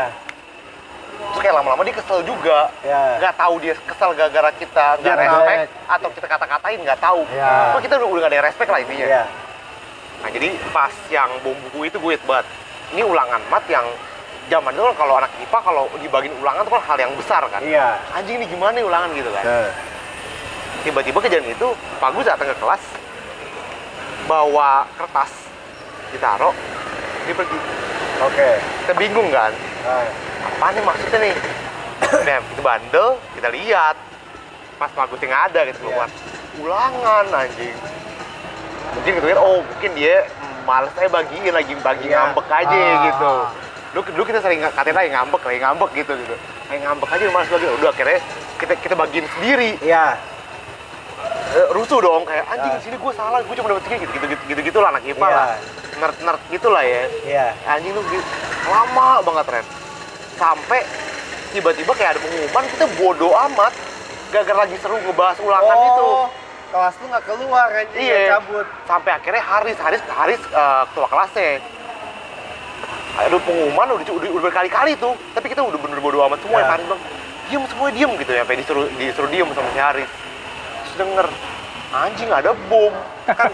[1.19, 2.71] Terus kayak lama-lama dia kesel juga.
[2.79, 3.19] Iya.
[3.19, 7.21] Nggak tahu dia kesel gara-gara kita nggak respect atau kita kata-katain nggak tahu.
[7.27, 9.05] Cuma kita udah udah nggak ada yang respect lah intinya.
[9.05, 9.23] iya
[10.23, 12.47] Nah jadi pas yang bom buku itu gue banget.
[12.95, 13.83] Ini ulangan mat yang
[14.47, 17.59] zaman dulu kalau anak IPA kalau dibagiin ulangan itu kan hal yang besar kan.
[17.59, 19.43] iya Anjing ini gimana nih ulangan gitu kan.
[19.43, 19.67] Nah,
[20.83, 21.67] Tiba-tiba kejadian itu
[21.97, 22.83] Pak Gus datang ke kelas
[24.23, 25.31] bawa kertas
[26.09, 26.55] ditaruh
[27.23, 27.57] dia pergi.
[28.21, 28.49] oke.
[28.83, 29.51] Kita bingung kan.
[29.81, 30.03] Ah,
[30.43, 31.35] apa nih maksudnya nih?
[32.27, 33.95] Nah itu bandel kita lihat.
[34.75, 36.09] Pas Pak Agus yang ada gitu keluar
[36.57, 37.71] ulangan anjing.
[38.93, 40.27] Mungkin gitu kan oh mungkin dia
[40.63, 42.15] males aja bagiin lagi bagi Iya.
[42.21, 42.93] ngambek aja Ah.
[43.07, 43.33] gitu.
[43.93, 46.35] Dulu, dulu kita sering katain lagi ngambek lagi ngambek gitu gitu.
[46.67, 48.19] Kayak ngambek aja males bagi udah akhirnya
[48.59, 49.69] kita kita bagiin sendiri.
[49.79, 50.05] Iya.
[50.11, 50.13] Eh,
[51.71, 52.81] rusuh dong kayak anjing Ah.
[52.81, 55.29] sini gue salah gue cuma dapet segini gitu gitu gitu, gitu, lah anak IPA Iya.
[55.31, 55.47] lah
[55.93, 58.25] nerd nerd gitulah ya iya anjing tuh gitu.
[58.65, 59.65] lama banget Ren
[60.33, 60.81] sampai
[61.49, 63.73] tiba-tiba kayak ada pengumuman kita bodoh amat
[64.29, 66.07] gara-gara lagi seru ngebahas ulangan oh itu
[66.67, 68.21] kelas lu nggak keluar anjing Iya.
[68.33, 71.61] cabut sampai akhirnya Haris Haris Haris eh, ketua kelasnya
[73.13, 76.59] ada pengumuman udah, udah, udah berkali-kali tuh tapi kita udah bener bodoh amat semua Ya.
[76.59, 77.01] yang Haris bilang
[77.45, 80.09] diem semua diem gitu ya sampai disuruh disuruh diem sama si Haris
[80.97, 81.27] denger.
[81.93, 82.89] Anjing ada bom
[83.25, 83.51] kan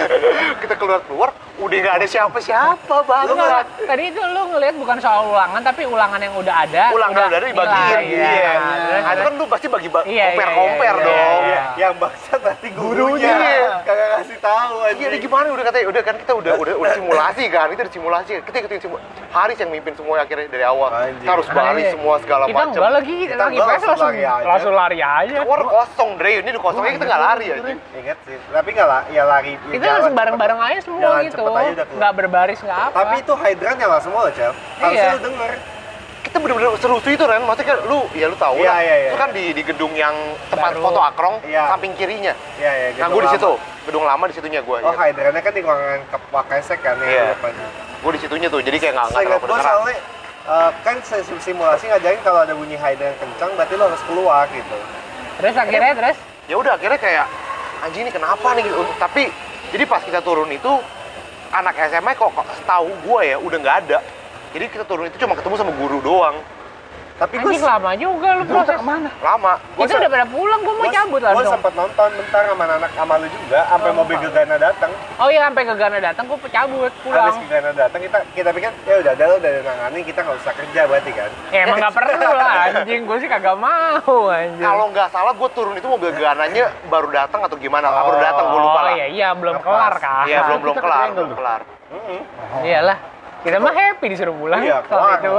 [0.62, 5.30] kita keluar keluar udah nggak ada siapa-siapa banget Enggak, tadi itu lu ngelihat bukan soal
[5.30, 6.84] ulangan tapi ulangan yang udah ada.
[6.90, 8.26] ulangan udah ada dibagiin iya.
[8.26, 8.52] iya.
[8.84, 11.40] Terus Nah, itu kan lu pasti bagi ba- Iya, compare iya, compare iya, dong.
[11.44, 11.62] iya.
[11.76, 13.70] yang bangsa nanti gurunya Gurunya.
[13.82, 16.90] kagak kasih tahu Iya, anjing ini gimana udah katanya udah kan kita udah udah udah
[16.92, 18.30] simulasi kan, kita udah simulasi.
[18.42, 19.06] Kita ikutin simulasi.
[19.30, 20.90] Haris yang mimpin semua akhirnya dari awal.
[21.16, 21.90] Kita harus Iya.
[21.92, 22.70] semua segala kita macam.
[22.72, 24.44] enggak lagi Kita lagi langsung lari aja.
[24.44, 25.36] langsung lari aja.
[25.38, 26.32] Keluar kosong, Dre.
[26.36, 27.70] Ini udah kosongnya kita nggak lari aja.
[27.94, 31.22] inget sih tapi nggak lah ya lari ya Itu jalan langsung bareng-bareng aja semua Jalan
[31.22, 31.34] gitu.
[31.34, 31.94] cepet aja udah keluar.
[31.94, 32.94] Nggak berbaris nggak apa.
[32.94, 35.12] tapi itu hydran nyala semua loh cel harusnya Iya.
[35.12, 35.52] lu denger
[36.24, 37.42] Kita bener-bener serusuh itu Ren.
[37.42, 38.78] Maksudnya kan lu, ya lu tahu Iya, lah.
[38.80, 39.08] iya, iya.
[39.08, 40.16] Itu kan di, di gedung yang
[40.48, 40.82] tempat Baru.
[40.82, 41.68] foto akrong, Iya.
[41.68, 42.32] samping kirinya.
[42.56, 43.52] ya ya Nah, gue di situ.
[43.84, 44.78] Gedung lama di situnya gue.
[44.80, 47.12] oh hydrannya kan di ruangan kepakesek kan Iya.
[47.22, 47.52] ya depan
[48.00, 48.58] Gue di situnya tuh.
[48.58, 49.96] Jadi kayak nggak nggak terlalu soalnya
[50.44, 54.76] eh, kan sim- simulasi ngajarin kalau ada bunyi hydran kencang berarti lo harus keluar gitu
[55.36, 57.26] Terus akhirnya terus ya udah akhirnya kayak
[57.84, 58.64] anjing ini kenapa nih?
[58.64, 58.80] Gitu.
[58.96, 59.28] tapi
[59.70, 60.72] jadi pas kita turun itu
[61.52, 63.98] anak SMA kok, kok setahu gue ya udah nggak ada.
[64.54, 66.38] Jadi kita turun itu cuma ketemu sama guru doang
[67.14, 68.74] Tapi gue lama juga lu proses.
[68.82, 69.06] mana?
[69.22, 69.54] Lama.
[69.78, 71.54] Gua Kita udah pada pulang, gua mau cabut Gue langsung.
[71.54, 74.16] sempat nonton bentar sama anak sama lu juga, sampai Oh, mobil.
[74.18, 74.90] Gegana datang.
[75.14, 77.34] Oh iya, sampai ke Gana datang, gua cabut Habis pulang.
[77.40, 80.80] Gegana datang kita kita pikir ya udah ada lo udah nangani kita nggak usah kerja
[80.84, 81.30] berarti kan.
[81.48, 84.58] Ya emang nggak perlu lah anjing, gua sih kagak mau anjing.
[84.60, 87.86] Kalau nggak salah gue turun itu mobil gananya baru datang atau gimana?
[87.86, 88.10] Oh.
[88.10, 88.92] baru datang gue lupa Oh lah.
[88.92, 89.64] iya iya belum Lepas.
[89.64, 90.24] kelar kan.
[90.26, 91.60] Iya belum belum kelar, belum kelar.
[92.60, 92.98] Iyalah.
[93.40, 95.30] Kita mah happy disuruh pulang Iya, kelar itu.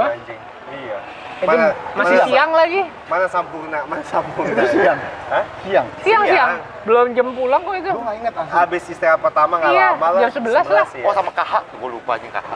[0.72, 0.98] Iya.
[1.36, 1.52] Itu
[1.92, 2.82] masih mana- siang lagi.
[3.06, 4.50] Mana sampurna, mana sampurna.
[4.50, 4.98] Itu siang.
[5.28, 5.44] Hah?
[5.62, 5.86] Siang.
[6.00, 6.50] Siang Siang.
[6.82, 7.90] Belum jam pulang kok itu.
[7.90, 8.52] Gue nggak inget asli.
[8.54, 10.20] Habis istirahat pertama nggak Iya, lama lah.
[10.22, 10.86] jam 11 lah.
[10.88, 11.04] ya.
[11.04, 12.50] Oh sama KH, gue lupa aja KH.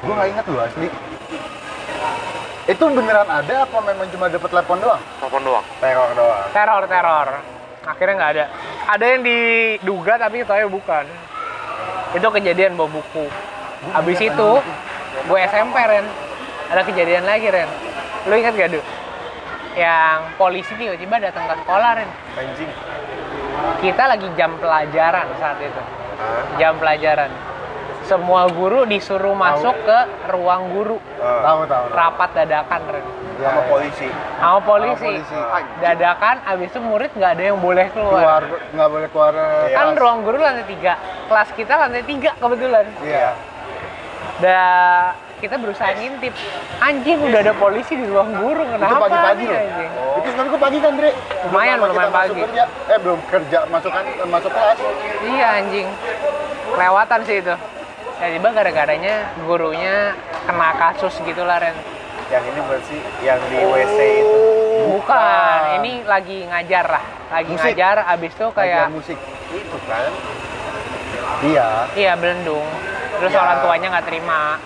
[0.00, 0.88] Gue nggak inget loh asli.
[2.66, 5.02] Itu beneran ada apa memang cuma dapat telepon doang?
[5.18, 5.64] Telepon doang.
[5.80, 6.46] teror doang.
[6.52, 7.28] Teror teror.
[7.82, 8.44] Akhirnya nggak ada.
[8.86, 11.04] Ada yang diduga tapi tahu bukan.
[12.12, 13.24] Itu kejadian bawa buku.
[13.90, 14.48] Habis itu
[15.24, 16.04] gue SMP Ren.
[16.68, 17.70] Ada kejadian lagi Ren.
[18.28, 18.80] Lu ingat gak Du?
[19.78, 22.10] Yang polisi tiba-tiba datang ke sekolah Ren.
[22.36, 22.70] Anjing.
[23.80, 25.82] Kita lagi jam pelajaran saat itu.
[26.20, 26.42] Hah?
[26.58, 27.30] Jam pelajaran.
[28.04, 29.98] Semua guru disuruh masuk ke
[30.34, 30.98] ruang guru.
[31.16, 31.64] Tahu tahu.
[31.70, 31.84] tahu.
[31.94, 33.06] Rapat dadakan Ren.
[33.40, 33.68] Ya, sama ya.
[33.72, 34.08] polisi.
[34.36, 35.12] Sama polisi.
[35.80, 38.42] Dadakan, abis itu murid nggak ada yang boleh Keluar
[38.76, 39.32] nggak boleh keluar.
[39.32, 39.76] Iya.
[39.80, 43.32] kan ruang guru lantai tiga kelas kita lantai tiga kebetulan Iya.
[44.44, 46.36] dan kita berusaha ngintip
[46.78, 49.58] anjing udah ada polisi di ruang guru kenapa pagi-pagi nih, loh.
[49.58, 49.90] anjing?
[49.90, 51.10] Itu sebenarnya gue pagi kan, Dre?
[51.42, 52.40] Lumayan, lumayan pagi.
[52.40, 52.64] Kerja.
[52.86, 54.78] Eh, belum kerja, masuk kan masuk kelas.
[55.22, 55.88] iya anjing
[56.70, 57.54] kelewatan sih itu
[58.14, 60.12] tiba-tiba gara-garanya gurunya
[60.42, 61.74] kena kasus gitu lah Ren
[62.28, 64.38] Yang ini berarti yang di WC itu.
[64.88, 67.74] bukan ini lagi ngajar lah lagi Musik.
[67.74, 69.18] ngajar abis itu kayak Kayak musik.
[69.50, 70.10] Itu kan.
[71.42, 71.68] Iya.
[71.94, 72.64] iya belendung
[73.16, 73.40] terus Ya.
[73.40, 74.56] orang tuanya nggak terima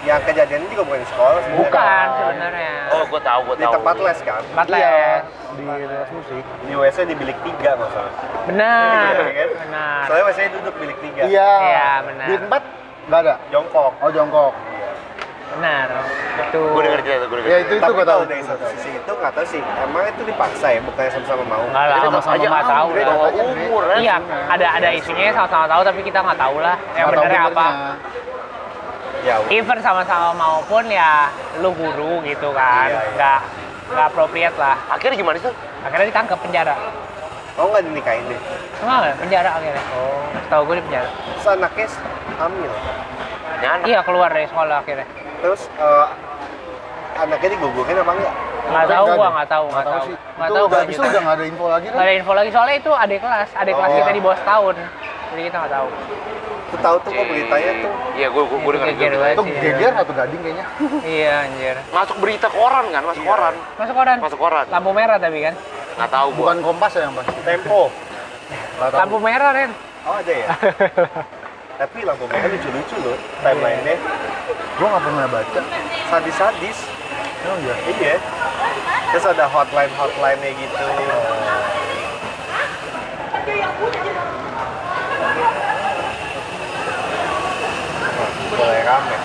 [0.00, 1.60] Yang kejadian ini juga bukan di sekolah sebenarnya.
[1.60, 3.74] bukan sebenarnya Oh gue tahu, gue Di tahu.
[3.76, 4.40] tempat les kan.
[4.42, 4.78] tempat Iya.
[4.80, 5.20] les
[5.50, 6.44] Di les musik.
[6.62, 8.12] Di WC di bilik tiga nggak salah.
[8.42, 9.48] benar Iya, kan?
[9.60, 11.22] benar Soalnya WC duduk bilik tiga.
[11.22, 11.52] Iya.
[11.60, 12.26] Iya, benar.
[12.26, 12.62] Di tempat
[13.06, 13.34] nggak ada.
[13.50, 13.92] Jongkok.
[14.00, 14.52] Oh, jongkok.
[15.50, 15.90] benar
[16.40, 17.58] itu Gue denger cerita, gue Ya denger.
[17.60, 18.20] itu itu Tapi gue tahu.
[18.24, 21.64] dari satu sisi itu nggak tahu sih, emang itu dipaksa ya, bukannya sama-sama mau.
[21.66, 22.88] enggak lah sama-sama nggak tahu
[23.58, 23.98] umur kan.
[23.98, 27.66] iya ada ada isunya sama-sama tahu tapi kita nggak tahu lah yang Nggak benernya apa.
[29.20, 33.12] Ya, even sama-sama maupun ya lu guru gitu kan Iya, iya.
[33.14, 33.40] nggak
[33.90, 35.52] nggak appropriate lah Akhirnya gimana sih?
[35.80, 36.76] akhirnya ditangkap penjara
[37.52, 38.40] mau nggak dinikahin deh?
[38.78, 41.86] enggak penjara akhirnya oh tahu gue di penjara Terus anaknya
[42.34, 42.72] hamil.
[43.60, 43.82] Nyana.
[43.84, 45.06] iya keluar dari sekolah akhirnya
[45.38, 46.06] Terus eh,
[47.18, 48.34] anaknya digugurkan apa enggak?
[48.62, 50.16] nggak tahu gua nggak tahu nggak tahu sih.
[50.30, 52.06] nggak tahu udah, itu udah nggak ada info lagi nggak kan?
[52.06, 53.96] ada info lagi soalnya itu adik kelas adik kelas Oh.
[53.98, 54.76] kita di bawah setahun
[55.28, 55.88] jadi kita nggak tahu
[56.70, 57.92] Tuh tahu tuh kok beritanya tuh.
[58.14, 58.78] Iya, gue gue juga.
[59.18, 59.34] banget.
[59.34, 60.64] Itu geger atau gading kayaknya.
[61.18, 63.30] iya anjir Masuk berita koran kan, masuk Iya.
[63.30, 63.54] koran.
[63.74, 64.64] masuk koran Masuk koran.
[64.70, 65.54] lampu merah tapi kan
[65.98, 66.28] Nggak tahu.
[66.32, 67.34] Bukan kompas ya yang pasti.
[67.42, 67.90] Tempo.
[68.80, 70.46] Lampu merah Ren Oh ada ya?
[71.80, 73.96] Tapi lampu merah lucu-lucu loh timeline-nya.
[74.78, 75.60] Gue nggak pernah baca.
[76.08, 76.78] Sadis-sadis.
[77.42, 77.74] Oh iya.
[77.90, 78.16] Iya.
[79.10, 80.84] Terus ada hotline-hotline-nya gitu.
[88.60, 89.16] Mulai rame.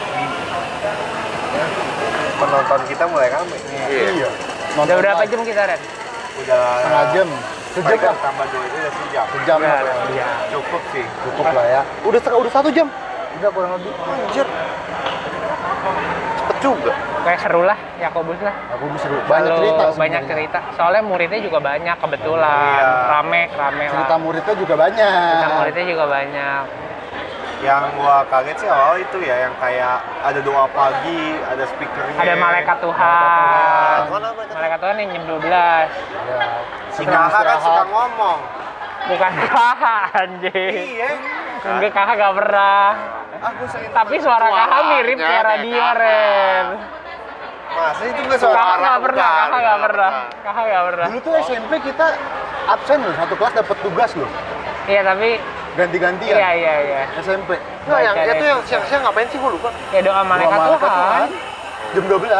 [2.36, 3.58] Penonton kita mulai rame.
[3.88, 4.30] Iya.
[4.76, 5.80] Nonton udah berapa jam kita Ren
[6.36, 7.28] Udah Setengah jam.
[7.76, 8.16] Sejam lah.
[8.24, 9.26] tambah dua itu udah sejam.
[9.36, 9.80] Sejam lah.
[10.12, 11.06] iya Cukup sih.
[11.28, 11.82] Cukup lah ya.
[12.04, 12.88] Udah setengah, udah satu jam.
[13.36, 13.92] Udah kurang lebih.
[13.92, 14.48] Anjir.
[16.36, 16.94] Cepet juga.
[17.26, 19.18] kayak seru lah Yakobus lah bisa seru.
[19.26, 19.84] Banyak Lalu cerita.
[19.98, 20.30] banyak sebenarnya.
[20.30, 22.86] cerita soalnya muridnya juga banyak kebetulan Iya.
[23.10, 25.10] rame rame Cerita lah muridnya juga banyak.
[25.34, 26.62] cerita muridnya juga banyak
[27.58, 32.20] Yang gua kaget sih awal itu ya yang kayak ada doa pagi, ada speakernya.
[32.20, 32.84] ada malaikat Iya.
[32.84, 36.39] Tuhan Mana malaikat malaikat Tuhan yang jam 12 Ya.
[36.89, 38.39] Si kakak kan suka ngomong.
[39.06, 41.10] bukan kakak anjing Iya.
[41.64, 42.88] enggak kakak gak pernah
[43.38, 45.95] Aku tapi suara kakak mirip Suaranya kayak kayak radio kakak.
[45.95, 46.66] Ren
[47.68, 48.80] Masa itu nggak kakak suara?
[48.82, 50.12] gak pernah kakak gak pernah.
[50.41, 52.08] kakak gak pernah Dulu tuh SMP kita
[52.66, 54.30] absen loh, satu kelas dapat tugas loh.
[54.86, 55.38] iya tapi
[55.76, 56.36] Ganti-gantian.
[56.36, 57.59] iya iya iya SMP.
[57.86, 59.69] Nggak, yang itu yang siang-siang ngapain sih gue lupa.
[59.91, 61.30] ya doa malaikat Doa Tuhan
[61.91, 62.32] Jam 12.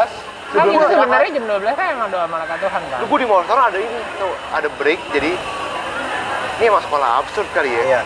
[0.56, 3.58] kan itu sebenarnya jam 12 kan emang doa malaikat Tuhan kan Lu gue di motor
[3.58, 5.32] ada ini, tuh, ada break jadi
[6.56, 7.84] ini emang sekolah absurd kali ya.
[7.86, 8.02] Iya.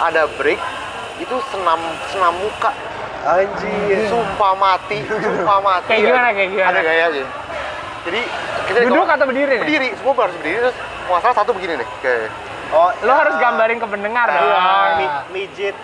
[0.00, 0.56] Ada break
[1.18, 1.76] itu senam
[2.08, 2.72] senam muka
[3.20, 4.06] Anjir.
[4.08, 6.06] sumpah mati sumpah mati Kayak ya.
[6.08, 6.68] gimana, kayak gimana?
[6.70, 7.22] ada gaya aja
[8.06, 8.20] jadi
[8.64, 11.88] kita duduk atau berdiri nih berdiri semua harus berdiri terus nggak salah satu begini nih
[12.00, 12.30] kayak
[12.68, 14.36] Oh, lo harus gambarin ke pendengar Iya.
[14.36, 15.76] dong Mi- mijit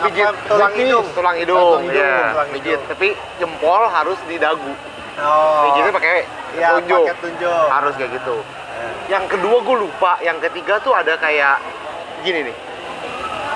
[0.00, 1.06] Pijit apa, tulang hidung.
[1.12, 2.82] tulang hidung, ya, pijit hidung.
[2.88, 4.72] tapi jempol harus di dagu
[5.18, 5.66] Oh.
[5.66, 6.22] Mijitnya pakai
[6.54, 7.04] Iya, tunjuk.
[7.04, 7.66] pakai tunjuk.
[7.68, 8.36] Harus kayak gitu.
[8.38, 8.92] Eh.
[9.10, 11.58] Yang kedua gue lupa, yang ketiga tuh ada kayak
[12.22, 12.56] gini nih.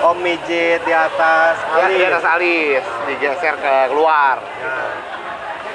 [0.03, 1.95] Oh, mijit di atas Ya, alis.
[1.95, 4.43] di atas alis, digeser ke keluar.
[4.43, 4.91] Nah,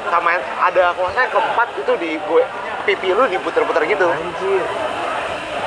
[0.09, 2.43] Sama ada kalau yang keempat itu di gue
[2.85, 4.09] pipi lu diputer-puter gitu.
[4.09, 4.65] anjir.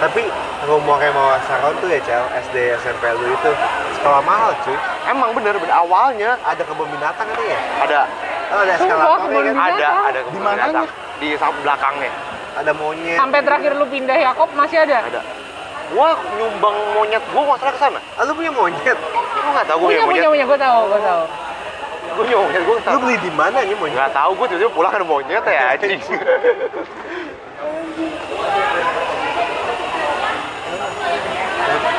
[0.02, 0.26] Tapi
[0.66, 3.52] ngomongnya mau Saron tuh ya, Cel, SD, SMP lu itu
[3.94, 4.74] sekolah mahal, cuy.
[5.06, 7.60] Emang bener, bener awalnya Ada kebun binatang kan ya?
[7.80, 8.00] ada
[8.50, 9.62] Oh, ada Sumpah, eskalator kebun ya kan?
[9.70, 10.86] ada ada kebun binatang.
[11.18, 12.12] di samping belakangnya
[12.52, 13.16] Ada monyet.
[13.16, 14.98] Sampai terakhir lu pindah Yakob masih ada?
[15.04, 15.22] ada.
[15.88, 18.00] Gua nyumbang monyet gua nggak salah ke sana.
[18.16, 18.98] Ah, lu punya monyet?
[19.38, 20.28] Lu nggak tahu gua Punya, punya monyet.
[20.28, 21.22] punya, gue tahu, gue tahu.
[22.12, 23.02] Gua punya monyet gua nggak Lu tahu.
[23.02, 23.96] beli di mana nih monyet?
[23.96, 26.02] Nggak tahu gua tiba-tiba pulang ada monyet ya anjing.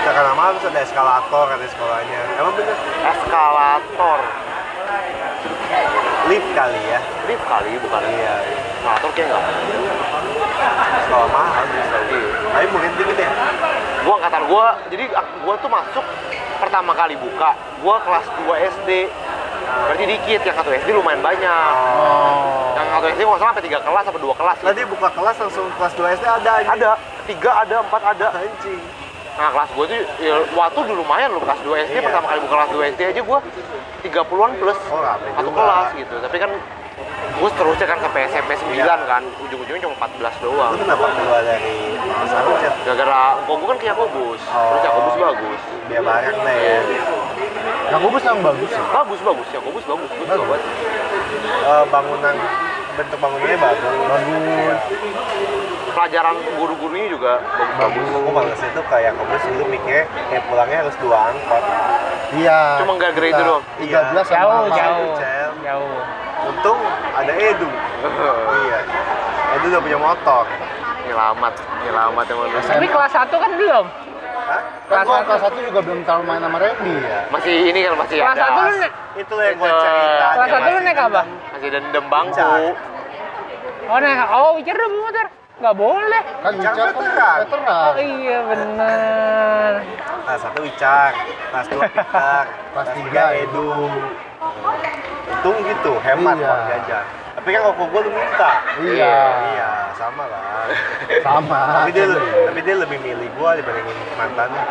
[0.03, 2.21] Karena mahal terus ada eskalator kata sekolahnya.
[2.43, 2.77] Emang bener?
[3.07, 4.21] Eskalator.
[6.27, 7.01] Lift kali ya?
[7.31, 8.03] Lift kali bukan.
[8.03, 8.35] Iya.
[8.83, 9.43] Eskalator kayak nggak.
[11.07, 11.83] Sekolah mahal gue.
[11.83, 12.31] Iya.
[12.53, 13.31] Tapi mungkin dikit ya?
[14.03, 15.05] Gua angkatan gua, jadi
[15.47, 16.05] gua tuh masuk
[16.59, 17.55] pertama kali buka,
[17.87, 18.91] gua kelas 2 SD.
[19.63, 21.71] Berarti dikit, yang satu SD lumayan banyak.
[21.79, 22.75] Oh.
[22.77, 24.57] Yang satu SD nggak salah sampai tiga kelas sampai dua kelas.
[24.59, 26.71] Tadi buka kelas langsung kelas 2 SD ada anjing.
[26.77, 26.91] Ada,
[27.31, 28.29] tiga ada, empat ada.
[28.37, 28.83] Anjing.
[29.33, 32.05] Nah kelas gue tuh, ya, waktu dulu lumayan loh kelas 2 SD, Iya.
[32.05, 33.39] pertama kali buka kelas 2 SD aja gue
[34.05, 35.01] 30-an plus Oh,
[35.33, 36.15] satu kelas gitu.
[36.21, 36.51] Tapi kan
[37.33, 38.95] gue seterusnya kan sampai SMP 9 Iya.
[39.03, 40.73] kan, ujung-ujungnya cuma 14 Lu doang.
[40.77, 41.77] kenapa keluar dari
[42.29, 42.73] Saron, Cel?
[42.85, 44.61] Gara-gara gue kan kayak Yakobus, Oh.
[44.69, 45.61] terus Yakobus bagus.
[45.89, 46.79] Biar bareng deh ya.
[47.89, 48.83] Yang kubus yang bagus ya.
[48.93, 50.63] Bagus, bagus, Yakobus bagus, gue suka banget.
[51.63, 52.35] Eh, bangunan
[52.93, 53.93] bentuk bangunannya bagus.
[54.05, 54.81] Bagus.
[55.93, 58.05] Pelajaran guru-gurunya juga bagus-bagus.
[58.09, 61.63] Gue males itu kayak kamu dulu mikirnya kayak pulangnya harus dua angkot.
[62.33, 62.61] Iya.
[62.81, 63.63] Cuma nggak grade doang.
[63.77, 65.51] 13 sama Jauh, jauh, Cel.
[65.61, 65.99] jauh.
[66.49, 66.79] Untung
[67.13, 67.69] ada Edu.
[68.67, 68.79] iya.
[69.61, 70.45] Edu udah punya motor.
[71.03, 72.59] Nyelamat, nyelamat emang lu.
[72.63, 73.85] Tapi kelas 1 kan belum.
[74.43, 74.63] Hah?
[74.89, 75.25] Kelas satu.
[75.29, 77.21] kelas 1 juga belum terlalu main sama Randy ya.
[77.29, 78.49] Masih ini kan masih Kelas ada.
[78.49, 79.83] 1 lu naik, Itu yang gue Itu.
[79.83, 80.27] cerita.
[80.33, 81.23] kelas 1 lu naik apa?
[81.53, 82.49] Masih dendam bangku.
[83.91, 85.27] Oh naik, oh udah bawa motor?
[85.63, 86.23] Nggak boleh.
[86.43, 87.39] Kan Jangan Wicca kan veteran.
[87.47, 87.87] veteran.
[87.87, 89.71] Oh iya bener.
[90.23, 91.13] Kelas satu Wicang,
[91.51, 93.71] kelas dua Peter, Kelas tiga tiga Edu.
[95.23, 96.47] Untung gitu, hemat Iya.
[96.47, 97.05] uang jajan.
[97.33, 98.53] Tapi kan kok gue lu minta.
[98.83, 99.17] Iya.
[99.55, 100.67] Iya, sama lah.
[101.23, 101.61] Sama.
[101.79, 102.07] tapi dia
[102.47, 104.63] tapi dia lebih milih gue dibandingin mantannya.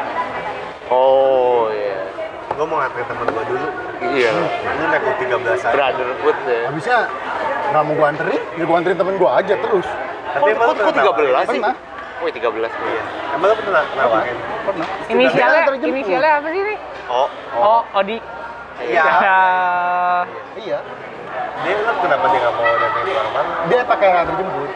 [0.92, 2.04] Oh iya.
[2.52, 3.68] Gue mau nganterin temen gue dulu.
[4.02, 4.30] Iya.
[4.36, 5.32] Lu naik U 13
[5.62, 5.70] aja.
[5.72, 6.60] Brotherhood ya.
[6.68, 7.00] Habisnya
[7.72, 9.88] nggak mau gua anterin, ya gua anterin temen gua aja terus.
[10.32, 11.62] Tapi emang kok, kok pernah 13 sih?
[11.62, 11.76] Pernah.
[12.22, 12.72] Oh, 13.
[12.72, 13.04] Iya.
[13.34, 14.38] Emang lu pernah nawarin?
[14.68, 14.88] Pernah.
[15.10, 16.78] Inisialnya, inisialnya apa sih nih?
[17.10, 17.28] Oh,
[17.58, 18.18] Oh, Odi.
[18.82, 19.04] Iya.
[19.04, 19.40] Ya.
[20.60, 20.80] Iya.
[21.62, 23.52] Dia lu kenapa dia nggak mau datang ke mana?
[23.70, 24.72] Dia pakai antar jemput.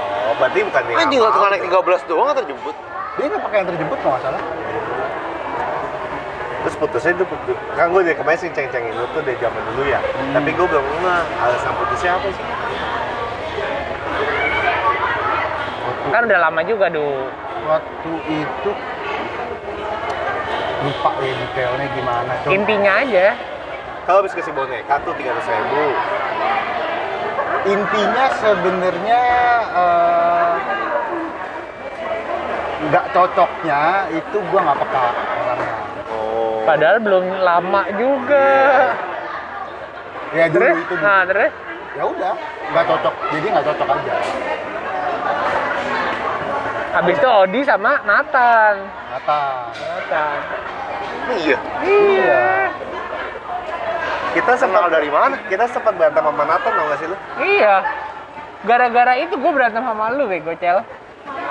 [0.00, 0.96] Oh, berarti bukan dia.
[0.98, 1.52] anjing nggak nggak cuma mau.
[1.52, 2.76] naik 13 doang atau jemput?
[3.18, 4.42] Dia nggak pakai antar jemput kalau nggak salah.
[6.60, 7.56] Terus putusnya itu putus.
[7.72, 10.00] Kan gue dari kemarin sih ceng-cengin lu tuh dari zaman dulu ya.
[10.36, 12.44] Tapi gue belum ngeh alasan putusnya apa sih?
[16.10, 17.06] Kan udah lama juga, Du.
[17.60, 18.70] Waktu itu
[20.80, 22.32] lupa ya detailnya gimana.
[22.40, 22.52] Coba.
[22.56, 23.26] Intinya aja.
[24.08, 25.84] Kalau habis kasih boneka tuh tiga ratus ribu.
[27.68, 29.22] Intinya sebenarnya
[29.76, 30.52] eh,
[32.88, 35.59] nggak cocoknya itu gua nggak peka orangnya.
[36.62, 38.48] Padahal belum lama juga.
[40.30, 40.76] Ya dulu Terus?
[40.78, 41.02] itu dulu.
[41.02, 41.52] Nah, terus?
[41.90, 42.34] ya udah
[42.70, 44.14] nggak cocok jadi nggak cocok aja
[46.90, 48.74] Habis itu Odi sama Nathan.
[49.10, 49.40] kata
[49.74, 50.38] Nathan.
[51.34, 51.58] Iya.
[51.86, 52.46] Iya.
[54.30, 55.34] Kita sempat Kenal dari mana?
[55.46, 57.16] Kita sempat berantem sama Nathan tau gak sih lu?
[57.38, 57.76] Iya.
[58.66, 60.82] Gara-gara itu gue berantem sama lu, Bego Cel.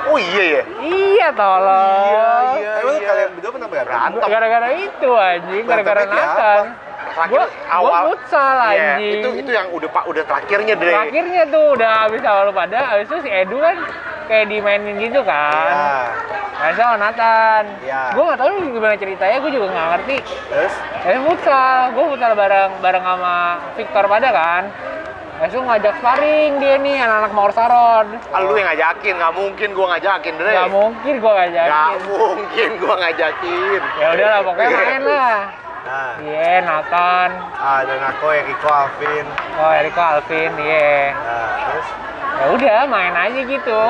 [0.09, 0.61] Oh iya ya.
[0.81, 2.55] Iya, tolong.
[2.57, 4.25] Emang lu kalian berdua pernah berantem?
[4.25, 6.63] Gara-gara itu anjing, gara-gara Nathan.
[7.09, 7.89] Terakhir Gua, awal.
[7.89, 9.19] gua futsal Iya, anjing.
[9.19, 10.93] itu itu yang udah pak udah terakhirnya deh.
[10.93, 13.75] Terakhirnya tuh udah habis awal lu pada, habis itu si Edu kan
[14.29, 15.67] kayak dimainin gitu kan.
[15.73, 15.99] Iya.
[16.59, 17.63] Nah, sama Nathan.
[17.81, 18.01] Iya.
[18.13, 20.17] Gue gak tahu gimana ceritanya, gue juga gak ngerti.
[20.27, 20.73] Terus?
[21.01, 23.35] Tapi futsal, gue futsal bareng bareng sama
[23.73, 24.63] Victor pada kan.
[25.39, 28.07] Itu ngajak sparring dia nih anak-anak Mawar Saron.
[28.35, 30.51] Ah, lu yang ngajakin, nggak mungkin gua ngajakin deh.
[30.51, 31.99] Gak mungkin Nggak ngajakin.
[32.11, 33.81] mungkin gua ngajakin.
[33.95, 35.37] Ya udah lah pokoknya main lah.
[35.79, 37.29] Nah, Iya, Nathan.
[37.55, 39.25] ah, dan aku Eriko Alvin.
[39.55, 41.15] Oh, Eriko Alvin, iya.
[41.15, 41.87] Nah, terus?
[42.35, 43.81] Ya udah main aja gitu.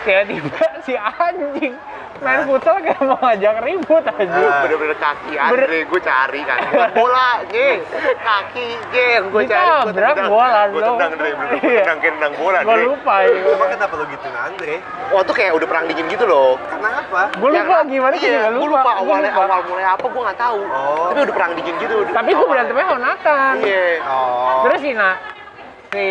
[0.00, 1.74] Tiba-tiba si anjing
[2.18, 4.60] main futsal kayak mau ngajak ribut aja Ah.
[4.60, 7.56] bener-bener kaki Andre gue cari kan Bukan bola J
[8.14, 10.28] kaki J yang gue cari Ditabrak tendang.
[10.28, 11.80] bola gue tendang Andre bener Iya.
[11.80, 14.74] tendang kayak tendang bola gue lupa ya Emang kenapa lo gitu Andre?
[15.08, 17.20] wah tuh kayak udah perang dingin gitu loh Kenapa?
[17.32, 19.42] gue lupa Yang- gimana sih iya, gue lupa awalnya lupa.
[19.42, 21.08] awal mulai apa gue nggak tahu Oh.
[21.08, 24.60] tapi udah perang dingin gitu tapi gue berantemnya honakan iya Oh.
[24.62, 25.16] terus si nak
[25.90, 26.06] si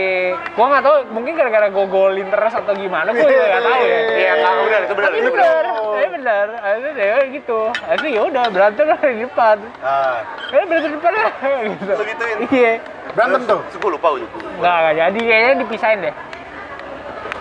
[0.59, 3.99] gua nggak tahu mungkin gara-gara gue golin terus atau gimana gue juga nggak tahu ya
[4.21, 5.65] iya nggak benar itu benar tapi itu benar bener,
[5.95, 10.19] tapi bener, akhirnya dia gitu, akhirnya ya udah berantem lah di depan, Ah,
[10.51, 11.32] eh berantem di depan lah,
[11.63, 11.93] gitu.
[11.95, 12.38] Gituin?
[12.51, 12.73] Iya,
[13.15, 13.59] Berantem tuh.
[13.80, 16.15] Gue lupa ujung nggak nggak jadi kayaknya dipisahin deh.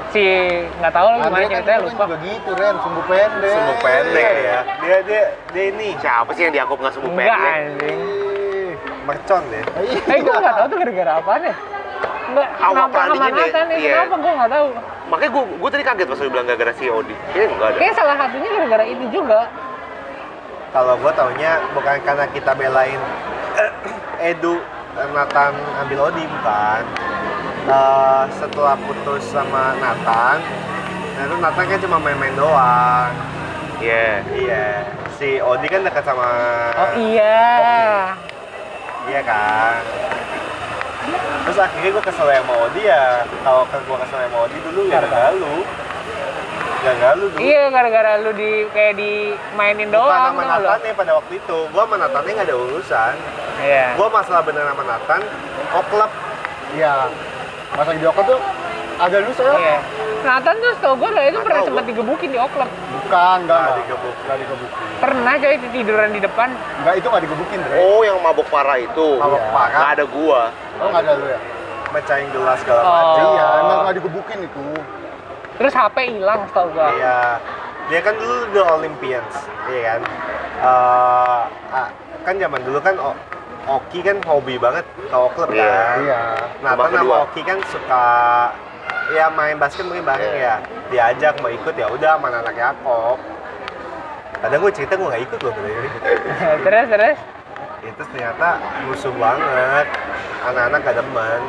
[0.09, 0.25] Si
[0.79, 2.05] nggak tahu lah gimana kan ceritanya dulu kan lupa.
[2.07, 2.75] juga gitu, Ren.
[2.81, 3.51] Sumbu pendek.
[3.53, 4.59] sumbu pendek ya.
[4.81, 5.23] Dia dia
[5.53, 7.99] dia ini siapa sih yang dianggap nggak sumbu Enggak pendek anjing.
[7.99, 8.73] Ih.
[9.05, 9.65] mercon deh.
[10.07, 11.55] Eh gue nggak tahu tuh gara-gara apaan ya.
[12.29, 13.77] Nggak, Awal Nathan ya?
[13.81, 13.93] iya.
[14.05, 14.69] Kenapa gue nggak tahu.
[15.09, 17.95] makanya gue gue tadi kaget pas lu bilang gara-gara si Odi kayaknya enggak ada Kayak
[17.97, 19.41] salah satunya gara-gara itu juga.
[20.69, 23.01] Kalau gue taunya bukan karena kita belain
[24.21, 24.61] Edu
[25.17, 26.83] Nathan ambil Odi bukan.
[27.69, 30.41] Eh, setelah putus sama Nathan,
[31.17, 33.13] nah itu Nathan kan cuma main-main doang.
[33.79, 34.67] iya Iya,
[35.17, 36.25] si Odi kan dekat sama
[36.75, 38.17] Oh iya.
[39.05, 39.81] Iya kan.
[41.45, 43.25] Terus akhirnya gue kesel sama Odi ya.
[43.45, 45.57] Kalau ke gue kesel sama Odi dulu ya gak lu.
[46.85, 47.39] Gak lu dulu.
[47.43, 50.69] Iya gara-gara lu di kayak dimainin Bukan doang sama tau lo.
[50.69, 51.59] Nathan ya pada waktu itu.
[51.73, 53.15] Gue sama Nathannya gak ada urusan.
[53.65, 53.87] Iya.
[53.97, 55.21] Gue masalah bener sama Nathan.
[55.75, 56.11] Oh klub.
[56.77, 56.95] Iya.
[57.71, 58.39] Masa di Joko tuh
[58.99, 59.79] ada lu saya?
[60.19, 61.91] Nathan tuh tau gue lah itu pernah sempat gua.
[61.95, 62.67] digebukin di oklep.
[62.67, 63.07] Bukan,
[63.39, 63.39] enggak.
[63.39, 64.15] Nggak Enggak digebuk.
[64.19, 64.79] Enggak digebukin.
[64.99, 66.49] Pernah coy tiduran di depan.
[66.83, 67.79] Enggak, itu enggak digebukin, Ren.
[67.79, 69.53] oh yang mabok parah itu Mabok Iya.
[69.53, 69.79] parah.
[69.79, 70.41] nggak ada gua
[70.79, 71.41] Oh, enggak ada lu ya?
[71.89, 72.91] Mecahin gelas segala Oh.
[72.91, 73.25] macam.
[73.31, 74.67] Iya, emang enggak digebukin itu.
[75.57, 76.89] Terus HP hilang tau gue.
[76.97, 77.19] Iya.
[77.89, 79.33] Dia kan dulu The Olympians,
[79.67, 80.01] iya kan?
[80.59, 81.41] Eh,
[81.73, 81.89] ah,
[82.21, 83.17] kan zaman dulu kan O-
[83.69, 85.69] Oki kan hobi banget ke klub Iya.
[85.69, 85.97] kan.
[86.01, 86.21] Iya.
[86.65, 87.15] Babak sama.
[87.23, 88.05] Oki kan suka
[89.11, 90.55] ya main basket mungkin bareng Iya.
[90.57, 90.57] ya.
[90.89, 93.21] Diajak mau ikut ya udah sama anak Yakob.
[94.39, 95.85] Kadang gue cerita gue gak ikut loh bener
[96.65, 97.19] terus terus.
[97.85, 98.49] Itu ternyata
[98.85, 99.87] musuh banget.
[100.43, 101.43] Anak-anak gak demen.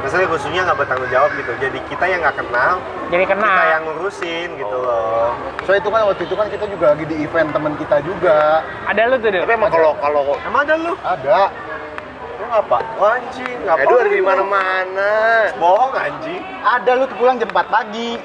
[0.00, 1.52] Maksudnya musuhnya nggak bertanggung jawab gitu.
[1.58, 2.76] Jadi kita yang nggak kenal,
[3.08, 3.48] Jadi kena.
[3.48, 5.03] kita yang ngurusin gitu loh.
[5.64, 8.60] So itu kan waktu itu kan kita juga lagi di event teman kita juga.
[8.84, 9.40] Ada lu tuh deh.
[9.40, 10.92] tapi emang kalau kalau Emang ada lu?
[11.00, 11.40] Ada.
[12.36, 12.78] Lu ngapa?
[13.00, 13.80] Anjing, ngapa?
[13.88, 15.12] Edu ada di mana-mana
[15.56, 16.42] Bohong anjing.
[16.60, 18.20] Ada lu tuh pulang jam 4 pagi.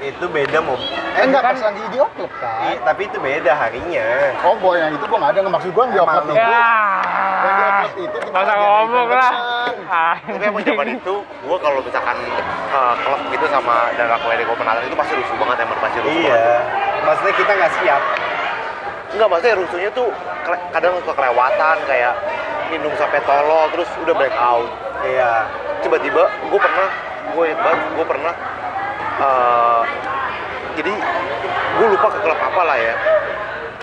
[0.00, 0.78] Itu beda mob.
[1.12, 2.58] Eh enggak kan- pas lagi di Oklep kan.
[2.64, 4.06] I- tapi itu beda harinya.
[4.40, 6.34] Oh boy, yang itu gua nggak ada maksud gua yang di Oklep itu.
[6.38, 6.70] Ya.
[7.36, 9.32] Yang di Oklep itu kita Masa ngomong lah.
[9.88, 12.16] Ah, tapi emang zaman itu gua kalau misalkan
[12.68, 16.14] eh, klub gitu sama daerah WD gua penata itu pasti rusuh banget emang pasti rusuh
[16.14, 16.30] Iya.
[16.30, 16.62] banget
[17.00, 18.02] Maksudnya kita nggak siap.
[19.08, 20.08] enggak maksudnya rusuhnya tuh
[20.44, 22.12] kele- kadang suka kelewatan kayak
[22.68, 24.68] minum sampai tolol terus udah break out
[25.00, 25.48] Iya.
[25.80, 26.88] tiba-tiba gue pernah
[27.28, 28.32] gue banget gue pernah
[29.18, 29.80] eh,
[30.74, 30.92] jadi
[31.74, 32.94] gue lupa ke klub apa lah ya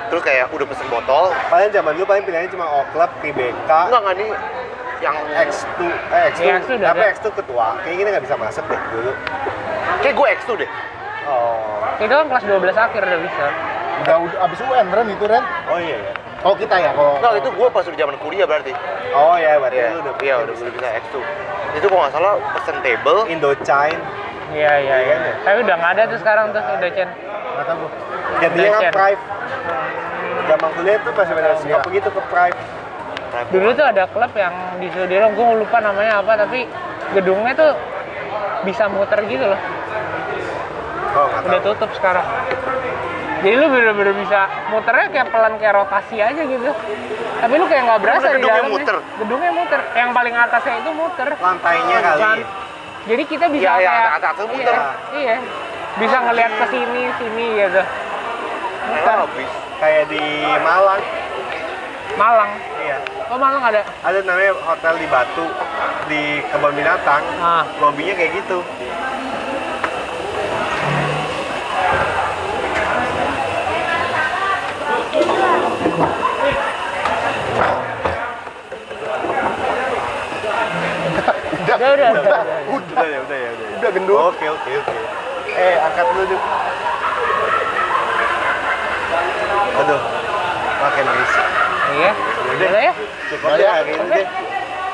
[0.05, 3.99] terus kayak udah pesen botol Paling zaman dulu paling pilihannya cuma O Club, PBK, enggak
[3.99, 4.29] enggak nih
[4.97, 7.11] yang X2, eh X2, Iya, X2 udah tapi ada.
[7.11, 7.65] X2 ketua.
[7.77, 9.11] Kayaknya kita nggak bisa masuk deh dulu.
[9.99, 10.71] kayak gue X tuh deh
[11.25, 13.45] Oh, Itu kan kelas 12 akhir udah bisa.
[13.97, 15.43] Udah udah abis UN Ren itu Ren.
[15.65, 16.13] oh iya ya.
[16.43, 17.17] Oh kita ya kalau.
[17.17, 18.71] enggak itu gue pas udah zaman kuliah berarti
[19.11, 21.23] Oh iya, berarti iya lu udah iya udah udah bisa X tuh
[21.73, 23.99] itu kalau nggak salah pesen table Indochine.
[24.55, 25.15] Iya iya iya.
[25.43, 27.09] Tapi udah nggak ada tuh sekarang tuh Indocen.
[27.11, 27.85] Nggak tahu.
[28.39, 28.93] Jadinya kan.
[28.95, 29.21] Prive.
[30.45, 31.83] Zaman kuliah tuh pas benar suka Iya.
[31.83, 32.59] pergi tuh ke Prive.
[33.51, 36.63] Dulu tuh ada klub yang di Sudirman, gue lupa namanya apa, tapi
[37.11, 37.75] gedungnya tuh
[38.63, 39.59] bisa muter gitu loh.
[41.15, 42.23] Oh, nggak Udah tutup sekarang.
[43.43, 46.71] Jadi lu bener-bener bisa muternya kayak pelan kayak rotasi aja gitu.
[47.43, 48.73] Tapi lu kayak nggak berasa di gedungnya dalamnya.
[48.79, 48.95] muter?
[49.19, 49.79] Gedungnya muter.
[49.93, 51.29] Yang paling atasnya itu muter.
[51.37, 52.23] Lantainya kali.
[53.05, 54.73] Jadi kita bisa kayak atas-atas muter.
[55.13, 55.35] Iya, iya.
[56.01, 57.81] Bisa ngelihat ke sini sini gitu.
[58.89, 59.17] Muter.
[59.21, 60.25] habis Kayak di
[60.65, 61.01] Malang.
[62.17, 62.51] Malang.
[62.81, 62.97] Iya.
[63.29, 63.81] Oh Malang ada.
[64.01, 65.45] Ada namanya hotel di Batu
[66.09, 67.21] di kebun binatang.
[67.37, 67.63] Ah.
[67.77, 68.65] Lobbynya kayak gitu.
[81.75, 82.09] Udah udah.
[82.11, 82.41] udah, udah.
[82.71, 83.65] Udah ya, udah ya, udah.
[83.65, 83.75] ya.
[83.77, 84.17] Udah gendut.
[84.29, 84.95] Oke, oke, oke.
[85.47, 86.41] Eh, angkat dulu, Duk.
[89.75, 90.01] Aduh,
[90.77, 91.45] makin berisik.
[91.91, 92.11] Iya.
[92.15, 92.53] Udah.
[92.65, 92.93] Udah ya.
[93.27, 93.71] Cukup Udah deh ya.
[93.73, 94.27] hari ini deh.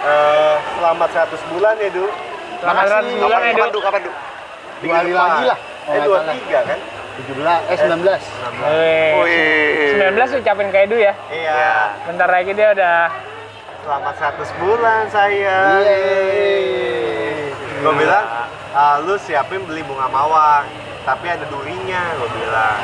[0.01, 2.05] Eh, selamat 100 bulan ya, Du.
[2.57, 2.93] Selamat Makasih.
[2.95, 3.71] ratus bulan kapan ya, kapan Dok.
[3.71, 4.13] tuh kapan tuh
[4.81, 5.57] Dua hari lagi lah.
[5.57, 6.33] kalau Eh nggak salah.
[6.33, 6.79] 23 kan?
[7.11, 8.21] 17, eh 19.
[8.61, 9.13] Wih.
[9.19, 9.89] Wih.
[9.97, 11.13] 19 ucapin ke Edu ya.
[11.27, 11.61] Iya.
[12.05, 12.95] Bentar lagi dia udah
[13.81, 15.81] Selamat 100 bulan saya.
[15.81, 17.49] Yeay.
[17.81, 18.25] Gue bilang,
[18.77, 20.69] "Ah, lu siapin beli bunga mawar,
[21.01, 22.77] tapi ada durinya, gue bilang.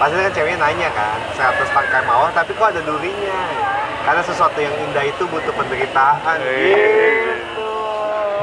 [0.00, 3.40] Pasti kan ceweknya nanya kan, 100 tangkai mawar, tapi kok ada durinya?
[4.00, 6.36] Karena sesuatu yang indah itu butuh penderitaan.
[6.40, 7.72] Gitu.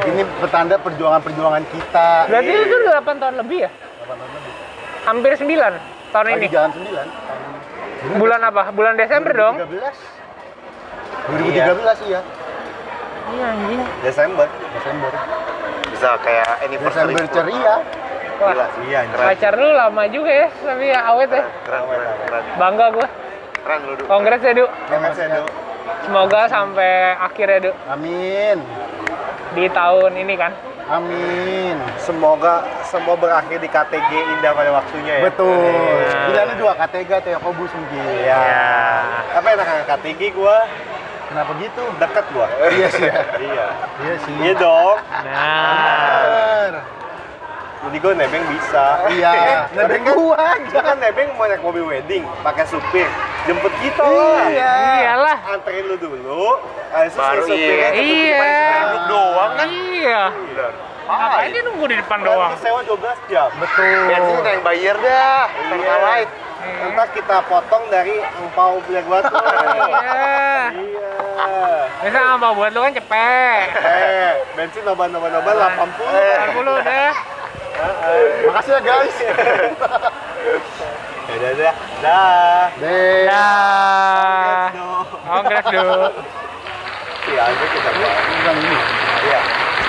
[0.06, 2.10] Ini petanda perjuangan-perjuangan kita.
[2.30, 3.72] Berarti itu udah 8 tahun lebih ya?
[5.02, 5.74] Hampir 9
[6.14, 6.48] tahun Lagi ini.
[6.48, 7.10] jalan 9.
[8.22, 8.70] Bulan apa?
[8.70, 9.56] Bulan Desember dong?
[11.30, 11.78] 2013.
[11.78, 12.22] 2013 iya.
[13.32, 13.82] Iya anjing.
[14.04, 14.48] Desember.
[14.76, 15.12] Desember.
[15.92, 17.14] Bisa kayak anniversary.
[17.14, 17.76] Desember ceria.
[18.42, 18.68] Wah, Gila.
[18.90, 19.18] Iya, anjing.
[19.22, 21.44] pacar lu lama juga ya, tapi ya awet ya.
[21.62, 22.44] Keren, keren, keren.
[22.58, 23.08] Bangga gua.
[23.62, 24.04] Keren lu, Du.
[24.10, 24.66] Kongres ya, Du.
[24.90, 25.50] Jangan saya dulu.
[26.02, 27.72] Semoga sampai akhir ya, Du.
[27.86, 28.58] Amin.
[29.54, 30.52] Di tahun ini kan.
[30.90, 31.76] Amin.
[32.02, 35.24] Semoga semua berakhir di KTG indah pada waktunya ya.
[35.30, 35.52] Betul.
[35.52, 36.20] Iya.
[36.30, 38.02] Pilihannya dua KTG atau Yakobus mungkin.
[38.02, 38.44] Iya.
[39.38, 40.66] Apa enak kan KTG gua
[41.32, 41.84] Kenapa gitu?
[41.96, 42.48] deket gua.
[42.76, 43.22] Iya sih ya.
[43.48, 43.68] iya.
[44.04, 44.34] Iya sih.
[44.42, 44.98] Iya dong.
[45.28, 47.01] Nah.
[47.82, 48.86] Jadi gua nebeng bisa.
[49.10, 49.34] Iya.
[49.78, 50.70] Nebeng gua aja.
[50.70, 53.10] Dia kan nebeng mau naik mobil wedding, pakai supir,
[53.50, 54.46] jemput kita lah.
[54.54, 54.74] Iya.
[55.02, 55.38] Iyalah.
[55.58, 56.62] Anterin lu dulu,
[56.94, 58.38] habis Baru si supirnya iya.
[58.38, 58.98] Iya.
[59.10, 59.68] doang kan.
[59.70, 60.24] Iya.
[61.12, 62.54] Ngapain dia nunggu di depan doang?
[62.54, 63.50] Kan sewa 12 jam.
[63.58, 64.00] Betul.
[64.14, 65.44] Bensin udah yang bayar dah.
[65.50, 65.70] Iya.
[65.74, 66.34] Pertalite.
[66.62, 69.34] Ntar kita potong dari angpau punya gua tuh.
[69.82, 70.70] Iya.
[70.78, 71.12] iya.
[72.02, 73.66] Biasa apa buat lu kan cepet.
[73.74, 76.54] Eh, bensin noba-noba-noba 80.
[76.54, 77.14] 40 udah.
[78.48, 79.18] Makasih ya guys.
[81.32, 81.76] Ya udah, dah.
[82.04, 82.66] Dah.
[82.76, 84.68] Dah.
[84.68, 85.06] Aduh.
[85.24, 85.88] Kongres, Du.
[87.32, 88.16] Iya, aja kita buat.
[88.20, 88.80] Bukan ini.
[89.32, 89.61] Iya.